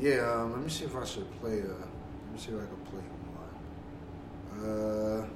Yeah, 0.00 0.28
um, 0.32 0.52
let 0.52 0.62
me 0.62 0.68
see 0.68 0.84
if 0.84 0.96
I 0.96 1.04
should 1.04 1.30
play. 1.40 1.60
Uh, 1.60 1.66
let 1.66 2.32
me 2.32 2.38
see 2.38 2.50
if 2.52 2.58
I 2.58 2.66
can 2.66 2.76
play 2.90 3.02
one. 4.60 4.70
Uh, 4.70 5.26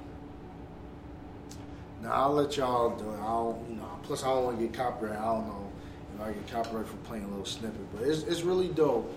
now 2.01 2.11
I'll 2.11 2.33
let 2.33 2.57
y'all 2.57 2.95
do 2.97 3.09
it. 3.09 3.19
I 3.19 3.25
don't, 3.25 3.69
you 3.69 3.75
know. 3.77 3.99
Plus, 4.03 4.23
I 4.23 4.27
don't 4.27 4.43
want 4.45 4.59
to 4.59 4.65
get 4.65 4.73
copyright. 4.73 5.17
I 5.17 5.25
don't 5.25 5.47
know 5.47 5.71
if 6.15 6.21
I 6.21 6.31
get 6.33 6.47
copyright 6.51 6.87
for 6.87 6.97
playing 6.97 7.25
a 7.25 7.27
little 7.29 7.45
snippet, 7.45 7.93
but 7.93 8.07
it's 8.07 8.23
it's 8.23 8.41
really 8.41 8.69
dope. 8.69 9.11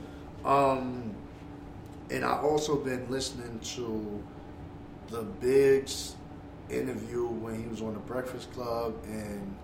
Um, 0.44 1.14
and 2.10 2.24
I 2.24 2.38
also 2.38 2.76
been 2.76 3.08
listening 3.10 3.58
to 3.76 4.22
the 5.12 5.22
Biggs 5.22 6.16
interview 6.70 7.26
when 7.26 7.62
he 7.62 7.68
was 7.68 7.82
on 7.82 7.92
the 7.92 8.00
Breakfast 8.00 8.50
Club 8.52 8.94
and 9.04 9.56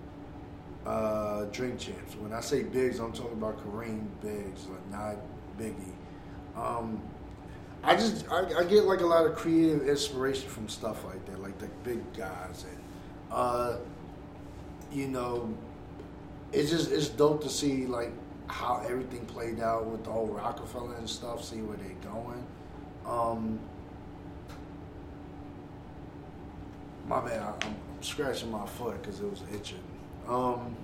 uh, 0.86 1.46
Drink 1.46 1.78
Champs. 1.78 2.14
When 2.16 2.32
I 2.32 2.40
say 2.40 2.62
Biggs, 2.62 3.00
I'm 3.00 3.12
talking 3.12 3.32
about 3.32 3.58
Kareem 3.64 4.06
Biggs, 4.20 4.66
like 4.66 4.90
not 4.90 5.16
Biggie. 5.58 5.94
Um, 6.54 7.02
I 7.82 7.94
just 7.94 8.30
I, 8.30 8.58
I, 8.58 8.64
get 8.64 8.84
like 8.84 9.00
a 9.00 9.06
lot 9.06 9.24
of 9.24 9.36
creative 9.36 9.88
inspiration 9.88 10.48
from 10.48 10.68
stuff 10.68 11.04
like 11.04 11.24
that, 11.26 11.40
like 11.40 11.58
the 11.58 11.68
big 11.82 12.12
guys, 12.12 12.64
and 12.68 12.78
uh, 13.30 13.76
you 14.92 15.08
know, 15.08 15.54
it's 16.52 16.70
just 16.70 16.90
it's 16.90 17.08
dope 17.08 17.42
to 17.44 17.48
see 17.48 17.86
like 17.86 18.12
how 18.48 18.82
everything 18.84 19.24
played 19.26 19.60
out 19.60 19.86
with 19.86 20.04
the 20.04 20.10
whole 20.10 20.26
Rockefeller 20.26 20.94
and 20.96 21.08
stuff. 21.08 21.44
See 21.44 21.62
where 21.62 21.76
they're 21.76 22.12
going. 22.12 22.44
Um, 23.06 23.60
my 27.08 27.20
bad, 27.20 27.40
I, 27.40 27.66
am 27.66 27.76
scratching 28.00 28.50
my 28.50 28.66
foot 28.66 29.00
because 29.00 29.20
it 29.20 29.30
was 29.30 29.42
itching. 29.54 29.82
Um, 30.28 30.76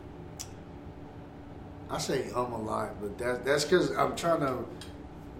I 1.90 1.98
say 1.98 2.30
um 2.30 2.52
a 2.52 2.62
lot, 2.62 3.00
but 3.00 3.18
that 3.18 3.44
that's 3.44 3.64
because 3.64 3.90
I'm 3.96 4.16
trying 4.16 4.40
to 4.40 4.64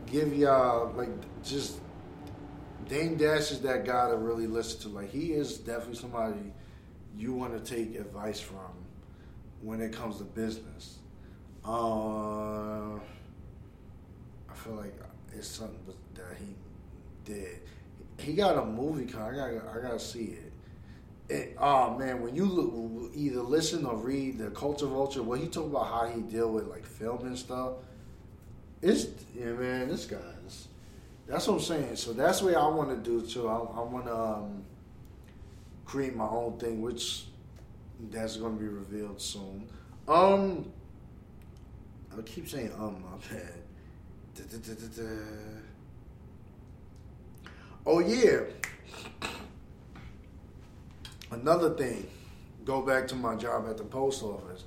give 0.07 0.37
y'all 0.37 0.93
like 0.93 1.09
just 1.43 1.80
Dame 2.89 3.16
Dash 3.16 3.51
is 3.51 3.61
that 3.62 3.87
guy 3.87 4.11
to 4.11 4.16
really 4.16 4.47
listen 4.47 4.80
to. 4.82 4.89
Like 4.89 5.11
he 5.11 5.32
is 5.32 5.57
definitely 5.59 5.97
somebody 5.97 6.53
you 7.16 7.32
want 7.32 7.53
to 7.53 7.74
take 7.74 7.95
advice 7.97 8.41
from 8.41 8.72
when 9.62 9.80
it 9.80 9.93
comes 9.93 10.18
to 10.18 10.24
business. 10.24 10.99
Uh, 11.66 12.97
I 12.97 14.55
feel 14.55 14.74
like 14.74 14.95
it's 15.32 15.49
something 15.49 15.78
that 16.14 16.37
he 16.39 16.55
did. 17.24 17.61
He 18.18 18.35
got 18.35 18.59
a 18.59 18.66
movie. 18.66 19.12
I 19.14 19.35
got 19.35 19.51
I 19.74 19.80
gotta 19.80 19.99
see 19.99 20.24
it. 20.24 20.53
It, 21.29 21.57
oh 21.59 21.97
man, 21.97 22.22
when 22.22 22.35
you 22.35 22.45
look, 22.45 23.12
either 23.14 23.41
listen 23.41 23.87
or 23.87 23.97
read 23.97 24.39
the 24.39 24.51
Culture 24.51 24.87
Vulture, 24.87 25.22
when 25.22 25.41
he 25.41 25.49
talk 25.49 25.64
about 25.66 25.87
how 25.87 26.07
he 26.07 26.20
deal 26.20 26.51
with 26.51 26.66
like 26.66 26.85
film 26.85 27.27
and 27.27 27.39
stuff, 27.39 27.75
it's 28.83 29.07
yeah, 29.35 29.53
man, 29.53 29.89
this 29.89 30.05
guy's. 30.05 30.68
That's 31.27 31.47
what 31.49 31.55
I'm 31.55 31.61
saying. 31.61 31.97
So 31.97 32.12
that's 32.12 32.43
what 32.43 32.55
I 32.55 32.66
want 32.68 32.91
to 32.91 32.97
do 32.97 33.27
too. 33.27 33.49
I, 33.49 33.55
I 33.57 33.81
want 33.83 34.05
to 34.07 34.14
um, 34.14 34.64
create 35.87 36.14
my 36.14 36.27
own 36.27 36.59
thing, 36.59 36.83
which 36.83 37.25
that's 38.11 38.37
going 38.37 38.57
to 38.57 38.61
be 38.62 38.68
revealed 38.68 39.20
soon. 39.20 39.66
Um, 40.07 40.70
I 42.16 42.20
keep 42.22 42.47
saying 42.47 42.72
um, 42.79 43.03
my 43.03 43.16
bad. 43.35 43.55
Da, 44.35 44.59
da, 44.59 45.03
da, 45.03 45.09
oh 47.87 48.01
yeah. 48.01 48.41
Another 51.35 51.74
thing, 51.74 52.07
go 52.64 52.80
back 52.80 53.09
to 53.09 53.16
my 53.16 53.35
job 53.35 53.66
at 53.68 53.76
the 53.76 53.85
post 53.85 54.22
office. 54.22 54.64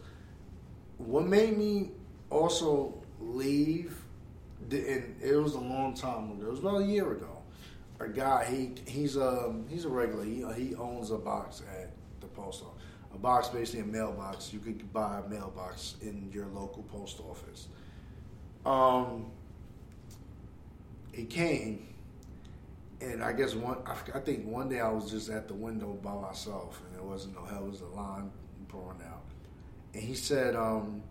What 0.97 1.25
made 1.25 1.57
me 1.57 1.91
also 2.29 2.93
leave, 3.21 3.95
and 4.69 5.15
it 5.21 5.41
was 5.41 5.53
a 5.53 5.59
long 5.59 5.93
time 5.93 6.31
ago. 6.31 6.47
It 6.47 6.51
was 6.51 6.59
about 6.59 6.81
a 6.81 6.85
year 6.85 7.13
ago. 7.13 7.41
A 8.01 8.07
guy, 8.09 8.45
he 8.45 8.73
he's 8.85 9.15
a 9.15 9.45
um, 9.45 9.65
he's 9.69 9.85
a 9.85 9.89
regular. 9.89 10.25
He 10.25 10.45
he 10.55 10.75
owns 10.75 11.11
a 11.11 11.17
box 11.17 11.63
at 11.79 11.91
the 12.19 12.27
post 12.27 12.63
office. 12.63 12.83
A 13.13 13.17
box, 13.17 13.47
basically 13.47 13.81
a 13.81 13.85
mailbox. 13.85 14.51
You 14.51 14.59
could 14.59 14.91
buy 14.91 15.21
a 15.25 15.29
mailbox 15.29 15.95
in 16.01 16.29
your 16.33 16.47
local 16.47 16.83
post 16.83 17.21
office. 17.21 17.67
Um, 18.65 19.31
he 21.13 21.23
came 21.23 21.87
and 22.99 23.23
I 23.23 23.31
guess 23.33 23.53
one, 23.53 23.77
I, 23.85 24.19
think 24.19 24.45
one 24.45 24.69
day 24.69 24.79
I 24.79 24.89
was 24.89 25.11
just 25.11 25.29
at 25.29 25.47
the 25.47 25.53
window 25.53 25.93
by 26.03 26.15
myself, 26.15 26.81
and 26.85 26.95
there 26.95 27.03
wasn't 27.03 27.35
no 27.35 27.45
hell. 27.45 27.65
It 27.65 27.69
was 27.69 27.81
a 27.81 27.87
line 27.87 28.31
pouring 28.67 29.01
out, 29.03 29.23
and 29.93 30.01
he 30.01 30.15
said, 30.15 30.55
um, 30.55 31.03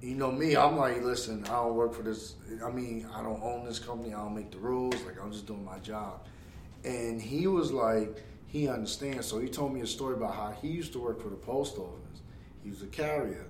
"You 0.00 0.14
know 0.14 0.30
me, 0.30 0.56
I'm 0.56 0.76
like, 0.76 1.02
listen, 1.02 1.44
I 1.44 1.54
don't 1.54 1.74
work 1.74 1.92
for 1.92 2.02
this. 2.02 2.34
I 2.64 2.70
mean, 2.70 3.06
I 3.12 3.22
don't 3.22 3.42
own 3.42 3.64
this 3.64 3.78
company. 3.78 4.14
I 4.14 4.18
don't 4.18 4.34
make 4.34 4.52
the 4.52 4.58
rules. 4.58 4.94
Like, 5.04 5.20
I'm 5.20 5.32
just 5.32 5.46
doing 5.46 5.64
my 5.64 5.78
job." 5.80 6.26
And 6.84 7.20
he 7.20 7.46
was 7.46 7.72
like, 7.72 8.22
he 8.46 8.68
understands. 8.68 9.26
So 9.26 9.38
he 9.38 9.48
told 9.48 9.74
me 9.74 9.80
a 9.80 9.86
story 9.86 10.14
about 10.14 10.34
how 10.34 10.50
he 10.62 10.68
used 10.68 10.92
to 10.94 10.98
work 10.98 11.20
for 11.20 11.28
the 11.28 11.36
post 11.36 11.76
office. 11.78 12.20
He 12.62 12.70
was 12.70 12.82
a 12.82 12.86
carrier, 12.86 13.46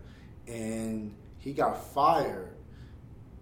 and 0.48 1.14
he 1.38 1.52
got 1.52 1.84
fired 1.92 2.50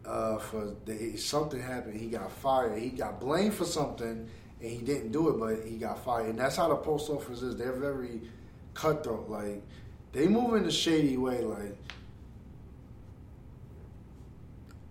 uh, 0.08 0.38
for 0.38 0.74
the, 0.86 1.16
something 1.16 1.60
happened. 1.60 2.00
He 2.00 2.06
got 2.08 2.32
fired. 2.32 2.80
He 2.80 2.88
got 2.88 3.20
blamed 3.20 3.54
for 3.54 3.64
something, 3.64 4.28
and 4.60 4.70
he 4.70 4.78
didn't 4.78 5.12
do 5.12 5.28
it, 5.28 5.38
but 5.38 5.68
he 5.68 5.76
got 5.76 6.02
fired. 6.04 6.30
And 6.30 6.38
that's 6.38 6.56
how 6.56 6.68
the 6.68 6.76
post 6.76 7.10
office 7.10 7.42
is. 7.42 7.56
They're 7.56 7.72
very 7.72 8.22
cutthroat. 8.74 9.28
Like 9.28 9.62
they 10.12 10.26
move 10.26 10.54
in 10.54 10.64
a 10.64 10.70
shady 10.70 11.16
way. 11.16 11.42
Like, 11.42 11.76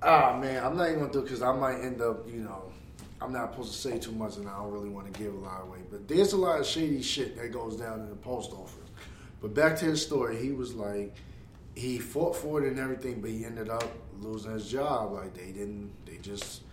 ah 0.03 0.37
man, 0.39 0.63
I'm 0.63 0.77
not 0.77 0.87
even 0.89 0.99
gonna 0.99 1.11
do 1.11 1.19
it 1.19 1.23
because 1.23 1.41
I 1.41 1.51
might 1.51 1.81
end 1.81 2.01
up, 2.01 2.29
you 2.31 2.41
know. 2.41 2.71
I'm 3.19 3.33
not 3.33 3.51
supposed 3.51 3.71
to 3.71 3.77
say 3.79 3.97
too 3.97 4.11
much, 4.11 4.37
and 4.37 4.47
I 4.47 4.55
don't 4.57 4.71
really 4.71 4.89
want 4.89 5.11
to 5.11 5.19
give 5.19 5.33
a 5.33 5.37
lot 5.37 5.63
away. 5.63 5.79
But 5.89 6.07
there's 6.07 6.33
a 6.33 6.37
lot 6.37 6.59
of 6.59 6.67
shady 6.67 7.01
shit 7.01 7.35
that 7.37 7.51
goes 7.51 7.75
down 7.75 8.01
in 8.01 8.09
the 8.09 8.15
post 8.15 8.51
office. 8.51 8.91
But 9.41 9.55
back 9.55 9.75
to 9.77 9.85
his 9.85 10.03
story, 10.03 10.37
he 10.37 10.51
was 10.51 10.75
like, 10.75 11.15
he 11.77 11.99
fought 11.99 12.35
for 12.35 12.63
it 12.63 12.71
and 12.71 12.79
everything, 12.79 13.21
but 13.21 13.29
he 13.29 13.45
ended 13.45 13.69
up 13.69 13.83
losing 14.19 14.51
his 14.51 14.69
job. 14.69 15.11
Like 15.11 15.35
they 15.35 15.51
didn't, 15.51 15.91
they 16.05 16.17
just, 16.17 16.63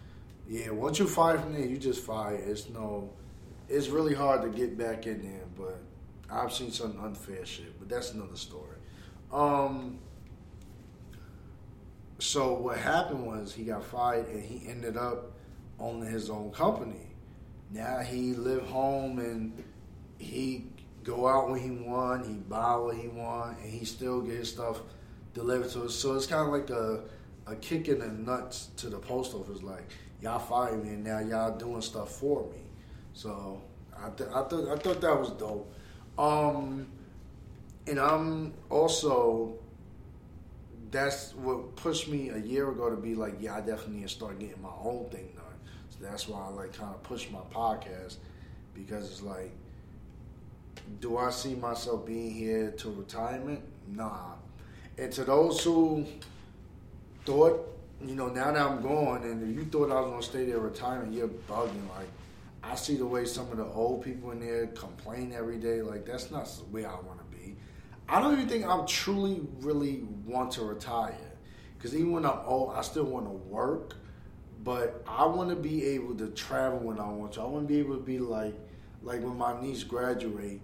yeah. 0.48 0.70
Once 0.70 0.98
you 0.98 1.07
fire 1.07 1.38
from 1.38 1.52
there, 1.52 1.66
you 1.66 1.76
just 1.76 2.02
fire. 2.02 2.34
It's 2.34 2.70
no, 2.70 3.11
it's 3.68 3.88
really 3.88 4.14
hard 4.14 4.40
to 4.42 4.48
get 4.48 4.78
back 4.78 5.07
in 5.07 5.22
there. 5.22 5.44
But 5.57 5.78
I've 6.30 6.52
seen 6.52 6.70
some 6.70 6.98
unfair 7.05 7.44
shit, 7.44 7.78
but 7.78 7.88
that's 7.88 8.12
another 8.12 8.36
story. 8.36 8.78
Um. 9.30 9.98
So 12.18 12.55
what 12.55 12.78
happened 12.78 13.26
was 13.26 13.52
he 13.52 13.64
got 13.64 13.84
fired 13.84 14.28
and 14.28 14.42
he 14.42 14.66
ended 14.66 14.96
up 14.96 15.32
owning 15.78 16.11
his 16.11 16.30
own 16.30 16.50
company. 16.52 17.09
Now 17.70 17.98
he 17.98 18.32
live 18.32 18.62
home 18.62 19.18
and 19.18 19.62
he 20.16 20.64
go 21.02 21.28
out 21.28 21.50
when 21.50 21.61
he 21.61 21.70
want, 21.70 22.26
he 22.26 22.34
buy 22.34 22.76
what 22.76 22.96
he 22.96 23.09
want, 23.09 23.59
and 23.59 23.70
he 23.70 23.84
still 23.84 24.22
get 24.22 24.36
his 24.36 24.50
stuff 24.50 24.80
delivered 25.35 25.70
to 25.70 25.85
us. 25.85 25.95
So 25.95 26.14
it's 26.14 26.26
kind 26.26 26.43
of 26.43 26.49
like 26.49 26.70
a 26.70 27.03
a 27.47 27.57
kick 27.57 27.89
in 27.89 27.99
the 27.99 28.09
nuts 28.09 28.70
to 28.78 28.89
the 28.89 28.99
post 28.99 29.35
office. 29.35 29.62
Like 29.62 29.85
y'all 30.22 30.39
fired 30.39 30.82
me, 30.82 30.91
and 30.91 31.05
now 31.05 31.18
y'all 31.18 31.57
doing 31.57 31.82
stuff 31.82 32.11
for 32.12 32.49
me. 32.51 32.59
So 33.12 33.61
I 33.97 34.09
th- 34.11 34.30
I 34.30 34.43
thought 34.45 34.68
I 34.68 34.76
thought 34.76 35.01
that 35.01 35.18
was 35.18 35.30
dope. 35.30 35.72
Um, 36.18 36.87
and 37.87 37.99
I'm 37.99 38.55
also 38.70 39.59
that's 40.91 41.35
what 41.35 41.74
pushed 41.74 42.07
me 42.09 42.28
a 42.28 42.39
year 42.39 42.70
ago 42.70 42.89
to 42.89 42.97
be 42.97 43.16
like, 43.16 43.35
yeah, 43.41 43.57
I 43.57 43.61
definitely 43.61 43.97
need 43.97 44.09
to 44.09 44.14
start 44.14 44.39
getting 44.39 44.62
my 44.62 44.70
own 44.80 45.09
thing 45.11 45.28
done. 45.35 45.45
So 45.91 45.99
that's 46.01 46.28
why 46.28 46.47
I 46.47 46.49
like 46.51 46.72
kind 46.72 46.95
of 46.95 47.03
push 47.03 47.28
my 47.30 47.41
podcast 47.53 48.16
because 48.74 49.11
it's 49.11 49.22
like, 49.22 49.51
do 51.01 51.16
I 51.16 51.30
see 51.30 51.57
myself 51.57 52.07
being 52.07 52.30
here 52.32 52.70
to 52.70 52.91
retirement? 52.91 53.61
Nah. 53.89 54.35
And 54.97 55.12
to 55.12 55.24
those 55.24 55.62
who 55.62 56.07
thought, 57.24 57.68
you 58.05 58.14
know, 58.14 58.28
now 58.28 58.53
that 58.53 58.61
I'm 58.61 58.82
gone, 58.82 59.22
and 59.24 59.51
if 59.51 59.57
you 59.57 59.64
thought 59.64 59.90
I 59.90 60.01
was 60.01 60.11
gonna 60.11 60.22
stay 60.22 60.45
there 60.45 60.59
retirement, 60.59 61.12
you're 61.12 61.28
bugging. 61.28 61.88
Like, 61.97 62.09
I 62.62 62.74
see 62.76 62.97
the 62.97 63.07
way 63.07 63.24
some 63.24 63.51
of 63.51 63.57
the 63.57 63.64
old 63.66 64.05
people 64.05 64.30
in 64.30 64.40
there 64.40 64.66
complain 64.68 65.32
every 65.36 65.59
day. 65.59 65.82
Like, 65.82 66.07
that's 66.07 66.30
not 66.30 66.47
the 66.47 66.64
way 66.64 66.84
I 66.84 66.95
want 66.95 67.18
to 67.18 67.36
be. 67.36 67.57
I 68.09 68.20
don't 68.20 68.34
even 68.34 68.49
think 68.49 68.64
I'm 68.66 68.86
truly, 68.86 69.40
really 69.61 70.05
want 70.26 70.53
to 70.53 70.64
retire. 70.64 71.14
Because 71.76 71.95
even 71.95 72.12
when 72.12 72.24
I'm 72.24 72.38
old, 72.45 72.74
I 72.74 72.82
still 72.82 73.05
want 73.05 73.26
to 73.26 73.32
work. 73.32 73.97
But 74.62 75.05
I 75.07 75.26
want 75.26 75.51
to 75.51 75.57
be 75.57 75.84
able 75.88 76.14
to 76.16 76.28
travel 76.28 76.78
when 76.78 76.99
I 76.99 77.09
want 77.09 77.32
to. 77.34 77.42
I 77.42 77.45
want 77.45 77.68
to 77.68 77.74
be 77.74 77.80
able 77.80 77.97
to 77.97 78.03
be 78.03 78.18
like, 78.18 78.55
like 79.03 79.22
when 79.22 79.36
my 79.36 79.61
niece 79.61 79.82
graduate. 79.82 80.61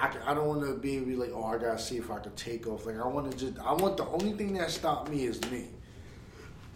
I, 0.00 0.30
I 0.30 0.34
don't 0.34 0.46
want 0.46 0.62
to 0.62 0.74
be 0.74 0.98
be 1.00 1.16
like, 1.16 1.30
oh, 1.34 1.44
I 1.44 1.58
gotta 1.58 1.78
see 1.78 1.96
if 1.96 2.10
I 2.10 2.18
could 2.18 2.36
take 2.36 2.66
off. 2.66 2.86
Like 2.86 3.00
I 3.00 3.06
want 3.06 3.30
to 3.30 3.36
just, 3.36 3.58
I 3.58 3.72
want 3.72 3.96
the 3.96 4.06
only 4.06 4.32
thing 4.32 4.54
that 4.54 4.70
stopped 4.70 5.10
me 5.10 5.24
is 5.24 5.40
me. 5.50 5.66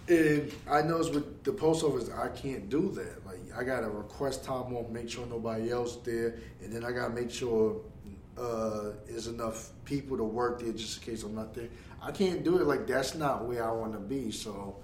And 0.09 0.53
I 0.68 0.83
noticed 0.83 1.14
with 1.14 1.45
the 1.45 1.53
post 1.53 1.85
office, 1.85 2.11
I 2.11 2.29
can't 2.29 2.68
do 2.68 2.91
that. 2.91 3.25
Like 3.25 3.41
I 3.57 3.62
gotta 3.62 3.89
request 3.89 4.45
time 4.45 4.75
off, 4.75 4.89
make 4.91 5.09
sure 5.09 5.25
nobody 5.27 5.70
else 5.70 5.97
there, 6.05 6.37
and 6.62 6.73
then 6.73 6.85
I 6.85 6.91
gotta 6.91 7.14
make 7.14 7.31
sure 7.31 7.81
uh, 8.37 8.91
there's 9.07 9.29
enough 9.29 9.70
people 9.85 10.16
to 10.16 10.25
work 10.25 10.61
there 10.61 10.73
just 10.73 10.99
in 10.99 11.12
case 11.12 11.23
I'm 11.23 11.35
not 11.35 11.55
there. 11.55 11.68
I 12.01 12.11
can't 12.11 12.43
do 12.43 12.59
it 12.59 12.66
like 12.66 12.87
that's 12.87 13.14
not 13.14 13.45
where 13.47 13.68
I 13.68 13.73
want 13.73 13.93
to 13.93 14.01
be. 14.01 14.33
So, 14.33 14.77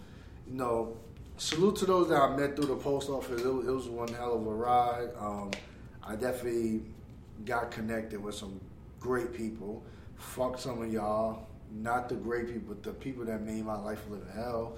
you 0.47 0.55
know, 0.55 0.97
salute 1.37 1.77
to 1.77 1.87
those 1.87 2.09
that 2.11 2.21
I 2.21 2.37
met 2.37 2.55
through 2.55 2.67
the 2.67 2.77
post 2.77 3.11
office. 3.11 3.41
It, 3.41 3.53
was, 3.53 3.67
it 3.67 3.73
was 3.73 3.89
one 3.89 4.09
hell 4.09 4.35
of 4.35 4.47
a 4.47 4.51
ride. 4.51 5.09
Um, 5.19 5.51
I 6.05 6.15
definitely 6.15 6.83
got 7.45 7.71
connected 7.71 8.23
with 8.23 8.35
some 8.35 8.61
great 9.01 9.33
people. 9.33 9.83
Fuck 10.17 10.59
some 10.59 10.83
of 10.83 10.93
y'all. 10.93 11.47
Not 11.71 12.09
the 12.09 12.15
great 12.15 12.47
people, 12.47 12.75
but 12.75 12.83
the 12.83 12.93
people 12.93 13.25
that 13.27 13.43
made 13.43 13.65
my 13.65 13.79
life 13.79 14.01
live 14.09 14.23
in 14.23 14.43
hell. 14.43 14.77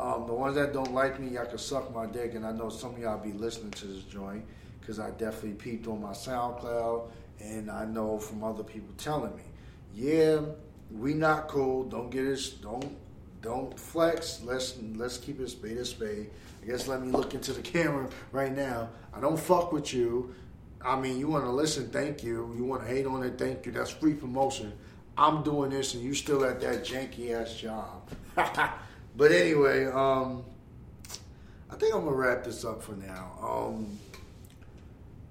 Um, 0.00 0.26
the 0.26 0.32
ones 0.32 0.56
that 0.56 0.72
don't 0.72 0.92
like 0.92 1.20
me, 1.20 1.28
y'all 1.28 1.46
can 1.46 1.58
suck 1.58 1.94
my 1.94 2.06
dick, 2.06 2.34
and 2.34 2.44
I 2.44 2.52
know 2.52 2.68
some 2.68 2.94
of 2.94 2.98
y'all 2.98 3.18
be 3.18 3.32
listening 3.32 3.70
to 3.72 3.86
this 3.86 4.02
joint 4.04 4.44
because 4.80 4.98
I 4.98 5.10
definitely 5.12 5.52
peeped 5.52 5.86
on 5.86 6.02
my 6.02 6.10
SoundCloud, 6.10 7.08
and 7.40 7.70
I 7.70 7.84
know 7.84 8.18
from 8.18 8.42
other 8.42 8.64
people 8.64 8.92
telling 8.98 9.36
me, 9.36 9.42
yeah, 9.94 10.40
we 10.90 11.14
not 11.14 11.48
cool. 11.48 11.84
Don't 11.84 12.10
get 12.10 12.26
us. 12.26 12.48
Don't 12.48 12.96
don't 13.42 13.78
flex. 13.78 14.40
Let's 14.44 14.76
let's 14.94 15.18
keep 15.18 15.40
it 15.40 15.50
spade 15.50 15.76
a 15.78 15.84
spade. 15.84 16.30
I 16.62 16.66
guess 16.66 16.86
let 16.86 17.02
me 17.02 17.08
look 17.08 17.34
into 17.34 17.52
the 17.52 17.62
camera 17.74 18.08
right 18.30 18.54
now. 18.54 18.88
I 19.12 19.20
don't 19.20 19.38
fuck 19.38 19.72
with 19.72 19.92
you. 19.92 20.34
I 20.84 20.98
mean, 20.98 21.18
you 21.18 21.28
want 21.28 21.44
to 21.44 21.50
listen, 21.50 21.88
thank 21.90 22.22
you. 22.22 22.52
You 22.56 22.64
want 22.64 22.82
to 22.82 22.88
hate 22.88 23.06
on 23.06 23.22
it, 23.22 23.38
thank 23.38 23.66
you. 23.66 23.72
That's 23.72 23.90
free 23.90 24.14
promotion. 24.14 24.72
I'm 25.16 25.42
doing 25.42 25.70
this, 25.70 25.94
and 25.94 26.02
you 26.02 26.14
still 26.14 26.44
at 26.44 26.60
that 26.60 26.84
janky 26.84 27.32
ass 27.32 27.54
job. 27.54 28.08
but 29.16 29.30
anyway, 29.30 29.86
um, 29.86 30.42
I 31.70 31.76
think 31.76 31.94
I'm 31.94 32.04
gonna 32.04 32.16
wrap 32.16 32.44
this 32.44 32.64
up 32.64 32.82
for 32.82 32.92
now. 32.92 33.32
Um, 33.42 33.98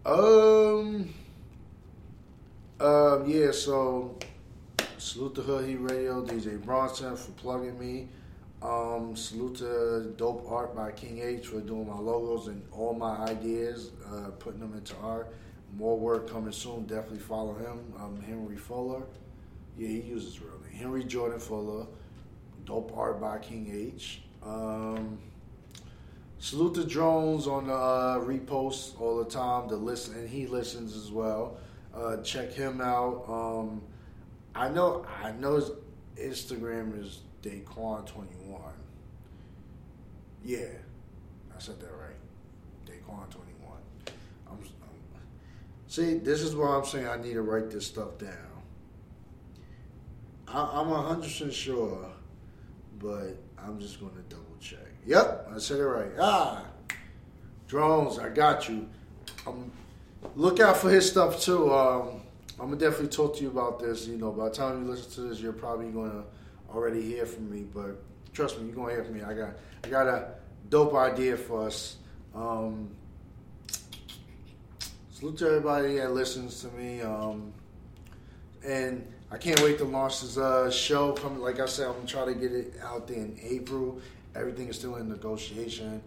um, 0.06 1.14
um, 2.80 3.30
yeah. 3.30 3.52
So 3.52 4.18
salute 4.98 5.36
to 5.36 5.42
Hood 5.42 5.68
Heat 5.68 5.78
Radio, 5.78 6.24
DJ 6.24 6.64
Bronson 6.64 7.16
for 7.16 7.32
plugging 7.32 7.80
me. 7.80 8.08
Um, 8.62 9.16
salute 9.16 9.56
to 9.56 10.14
Dope 10.18 10.46
Art 10.48 10.76
by 10.76 10.92
King 10.92 11.20
H 11.20 11.48
for 11.48 11.62
doing 11.62 11.88
my 11.88 11.98
logos 11.98 12.48
and 12.48 12.62
all 12.72 12.94
my 12.94 13.18
ideas, 13.18 13.92
uh, 14.08 14.30
putting 14.38 14.60
them 14.60 14.74
into 14.74 14.96
art. 14.98 15.34
More 15.78 15.98
work 15.98 16.30
coming 16.30 16.52
soon. 16.52 16.86
Definitely 16.86 17.20
follow 17.20 17.56
him. 17.56 17.80
Um, 18.00 18.22
Henry 18.22 18.58
Fuller. 18.58 19.04
Yeah, 19.78 19.88
he 19.88 20.02
uses 20.02 20.40
real 20.42 20.60
name. 20.62 20.74
Henry 20.74 21.04
Jordan 21.04 21.40
Fuller. 21.40 21.88
Dope 22.66 22.96
Art 22.96 23.20
by 23.20 23.40
King 23.40 23.72
H. 23.74 24.22
Um, 24.44 25.18
salute 26.38 26.76
to 26.76 26.84
Drones 26.84 27.48
on 27.48 27.68
the 27.68 27.74
uh, 27.74 28.20
reposts 28.20 29.00
all 29.02 29.18
the 29.18 29.30
time. 29.30 29.70
The 29.70 29.76
listen 29.76 30.16
and 30.16 30.30
he 30.30 30.46
listens 30.46 30.96
as 30.96 31.12
well. 31.12 31.58
Uh, 31.96 32.18
check 32.18 32.54
him 32.54 32.80
out. 32.80 33.26
Um, 33.28 33.82
I 34.54 34.70
know 34.70 35.04
I 35.24 35.32
know 35.32 35.56
his 35.56 35.72
Instagram 36.18 37.00
is 37.02 37.22
Daquan21. 37.42 38.62
Yeah, 40.44 40.60
I 41.56 41.60
said 41.60 41.80
that 41.80 41.92
right. 41.92 42.16
Daquan21. 42.86 44.14
I'm, 44.50 44.58
I'm, 44.58 45.22
see, 45.88 46.16
this 46.16 46.42
is 46.42 46.56
why 46.56 46.76
I'm 46.76 46.86
saying 46.86 47.08
I 47.08 47.18
need 47.18 47.34
to 47.34 47.42
write 47.42 47.70
this 47.70 47.86
stuff 47.86 48.18
down. 48.18 48.30
I, 50.48 50.82
I'm 50.82 50.88
100% 50.88 51.52
sure, 51.54 52.10
but 53.00 53.38
I'm 53.58 53.80
just 53.80 54.00
going 54.00 54.14
to 54.16 54.22
double 54.24 54.58
check. 54.60 54.80
Yep, 55.06 55.50
I 55.56 55.58
said 55.60 55.80
it 55.80 55.84
right. 55.86 56.12
Ah, 56.20 56.66
drones, 57.68 58.20
I 58.20 58.30
got 58.30 58.70
you. 58.70 58.88
Um, 59.48 59.72
look 60.36 60.60
out 60.60 60.78
for 60.78 60.90
his 60.90 61.10
stuff 61.10 61.42
too. 61.42 61.74
Um, 61.74 62.22
I'm 62.60 62.68
gonna 62.68 62.78
definitely 62.78 63.08
talk 63.08 63.36
to 63.38 63.42
you 63.42 63.50
about 63.50 63.80
this. 63.80 64.08
You 64.08 64.18
know, 64.18 64.32
by 64.32 64.50
the 64.50 64.56
time 64.56 64.84
you 64.84 64.92
listen 64.92 65.12
to 65.12 65.22
this, 65.22 65.40
you're 65.40 65.54
probably 65.54 65.90
gonna 65.90 66.24
already 66.74 67.02
hear 67.02 67.26
from 67.26 67.52
me. 67.52 67.66
But 67.74 68.02
trust 68.34 68.60
me, 68.60 68.68
you're 68.68 68.76
gonna 68.76 68.92
hear 68.92 69.04
from 69.04 69.16
me. 69.16 69.24
I 69.24 69.34
got 69.34 69.54
I 69.84 69.90
got 69.90 70.08
a 70.08 70.34
dope 70.70 70.96
idea 70.96 71.38
for 71.38 71.68
us. 71.68 71.98
Um, 72.34 72.90
salute 75.12 75.38
to 75.40 75.48
everybody 75.48 75.98
that 75.98 76.14
listens 76.14 76.62
to 76.62 76.68
me. 76.70 77.02
Um, 77.02 77.54
and 78.66 79.06
I 79.32 79.38
can't 79.38 79.62
wait 79.62 79.78
to 79.80 79.86
launch 79.86 80.22
this 80.22 80.38
uh, 80.38 80.70
show. 80.70 81.14
Coming, 81.14 81.40
like 81.40 81.60
I 81.60 81.66
said, 81.66 81.88
I'm 81.88 81.94
gonna 81.94 82.08
try 82.08 82.26
to 82.26 82.34
get 82.34 82.52
it 82.52 82.74
out 82.84 83.08
there 83.08 83.18
in 83.18 83.40
April. 83.42 84.00
Everything 84.36 84.68
is 84.68 84.78
still 84.78 84.96
in 84.96 85.10
negotiation. 85.10 86.02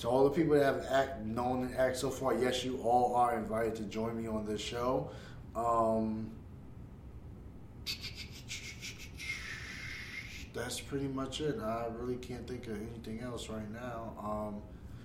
To 0.00 0.08
all 0.08 0.24
the 0.24 0.30
people 0.30 0.54
that 0.54 0.64
have 0.64 0.86
act, 0.90 1.20
known 1.24 1.64
and 1.64 1.76
act 1.76 1.98
so 1.98 2.08
far, 2.08 2.34
yes, 2.34 2.64
you 2.64 2.78
all 2.82 3.14
are 3.14 3.36
invited 3.36 3.76
to 3.76 3.82
join 3.82 4.20
me 4.20 4.28
on 4.28 4.46
this 4.46 4.60
show. 4.60 5.10
Um, 5.54 6.30
that's 10.54 10.80
pretty 10.80 11.08
much 11.08 11.40
it. 11.40 11.58
I 11.60 11.86
really 11.98 12.16
can't 12.16 12.46
think 12.46 12.66
of 12.66 12.76
anything 12.76 13.20
else 13.20 13.48
right 13.48 13.70
now. 13.72 14.12
Um, 14.22 14.62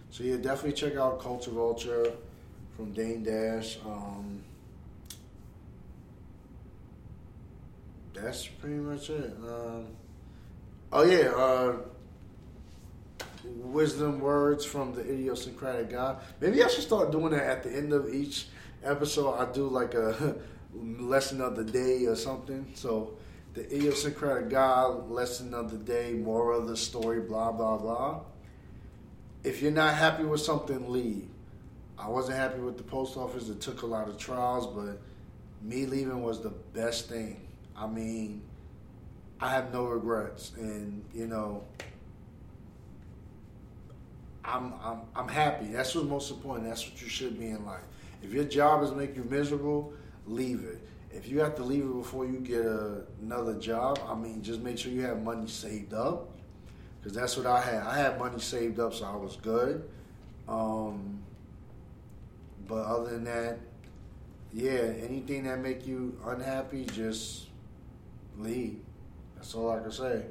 so 0.09 0.23
yeah, 0.23 0.37
definitely 0.37 0.73
check 0.73 0.95
out 0.95 1.19
Culture 1.19 1.51
Vulture 1.51 2.11
from 2.75 2.93
Dame 2.93 3.23
Dash. 3.23 3.77
Um, 3.85 4.41
that's 8.13 8.47
pretty 8.47 8.75
much 8.75 9.09
it. 9.09 9.35
Um, 9.47 9.87
oh 10.91 11.03
yeah, 11.03 11.29
uh, 11.29 11.77
wisdom 13.43 14.19
words 14.19 14.65
from 14.65 14.93
the 14.93 15.01
idiosyncratic 15.01 15.91
guy. 15.91 16.15
Maybe 16.39 16.63
I 16.63 16.67
should 16.67 16.83
start 16.83 17.11
doing 17.11 17.31
that 17.31 17.43
at 17.43 17.63
the 17.63 17.75
end 17.75 17.93
of 17.93 18.13
each 18.13 18.47
episode, 18.85 19.33
I 19.35 19.51
do 19.51 19.67
like 19.67 19.93
a 19.93 20.35
lesson 20.73 21.41
of 21.41 21.55
the 21.55 21.63
day 21.63 22.05
or 22.05 22.15
something. 22.15 22.71
So 22.75 23.17
the 23.55 23.65
idiosyncratic 23.73 24.49
God, 24.49 25.09
lesson 25.09 25.53
of 25.53 25.71
the 25.71 25.77
day, 25.77 26.13
moral 26.13 26.59
of 26.59 26.67
the 26.67 26.77
story, 26.77 27.21
blah 27.21 27.51
blah 27.51 27.77
blah. 27.77 28.19
If 29.43 29.61
you're 29.61 29.71
not 29.71 29.95
happy 29.95 30.23
with 30.23 30.41
something, 30.41 30.91
leave. 30.91 31.27
I 31.97 32.09
wasn't 32.09 32.37
happy 32.37 32.59
with 32.59 32.77
the 32.77 32.83
post 32.83 33.15
office. 33.15 33.47
It 33.47 33.61
took 33.61 33.83
a 33.83 33.85
lot 33.85 34.09
of 34.09 34.17
trials, 34.17 34.67
but 34.67 35.01
me 35.61 35.85
leaving 35.85 36.21
was 36.21 36.41
the 36.41 36.49
best 36.49 37.07
thing. 37.07 37.47
I 37.77 37.87
mean, 37.87 38.41
I 39.39 39.49
have 39.49 39.71
no 39.71 39.85
regrets, 39.85 40.51
and 40.57 41.03
you 41.13 41.27
know, 41.27 41.63
I'm 44.43 44.73
I'm 44.83 45.01
I'm 45.15 45.27
happy. 45.29 45.67
That's 45.67 45.95
what's 45.95 46.07
most 46.07 46.29
important. 46.29 46.67
That's 46.67 46.85
what 46.89 47.01
you 47.01 47.07
should 47.07 47.39
be 47.39 47.47
in 47.47 47.65
life. 47.65 47.83
If 48.21 48.33
your 48.33 48.43
job 48.43 48.83
is 48.83 48.91
make 48.91 49.15
you 49.15 49.23
miserable, 49.23 49.93
leave 50.27 50.65
it. 50.65 50.81
If 51.15 51.29
you 51.29 51.39
have 51.39 51.55
to 51.55 51.63
leave 51.63 51.83
it 51.85 51.93
before 51.93 52.25
you 52.25 52.39
get 52.39 52.65
a, 52.65 53.03
another 53.21 53.53
job, 53.53 53.99
I 54.05 54.15
mean, 54.15 54.43
just 54.43 54.59
make 54.59 54.77
sure 54.77 54.91
you 54.91 55.03
have 55.03 55.23
money 55.23 55.47
saved 55.47 55.93
up, 55.93 56.29
because 56.99 57.15
that's 57.15 57.37
what 57.37 57.45
I 57.45 57.61
had. 57.61 57.83
I 57.83 57.97
had 57.97 58.19
money 58.19 58.39
saved 58.39 58.81
up, 58.81 58.93
so 58.93 59.05
I 59.05 59.15
was 59.15 59.37
good. 59.37 59.87
Um, 60.49 61.19
but 62.67 62.83
other 62.85 63.11
than 63.11 63.23
that, 63.23 63.59
yeah, 64.51 64.91
anything 65.07 65.45
that 65.45 65.59
make 65.59 65.87
you 65.87 66.19
unhappy, 66.25 66.83
just 66.85 67.47
leave. 68.37 68.79
That's 69.35 69.55
all 69.55 69.71
I 69.71 69.79
can 69.79 69.91
say. 69.91 70.25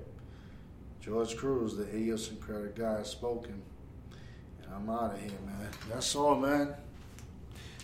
George 1.00 1.36
Crews, 1.36 1.76
the 1.76 1.88
idiosyncratic 1.88 2.76
guy, 2.76 2.98
has 2.98 3.10
spoken. 3.10 3.62
And 4.62 4.74
I'm 4.74 4.90
out 4.90 5.14
of 5.14 5.20
here, 5.20 5.30
man. 5.46 5.68
That's 5.88 6.14
all, 6.14 6.36
man. 6.36 6.74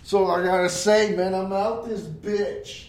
So 0.03 0.27
I 0.27 0.45
gotta 0.45 0.69
say, 0.69 1.15
man, 1.17 1.35
I'm 1.35 1.53
out 1.53 1.89
this 1.89 2.03
bitch. 2.03 2.89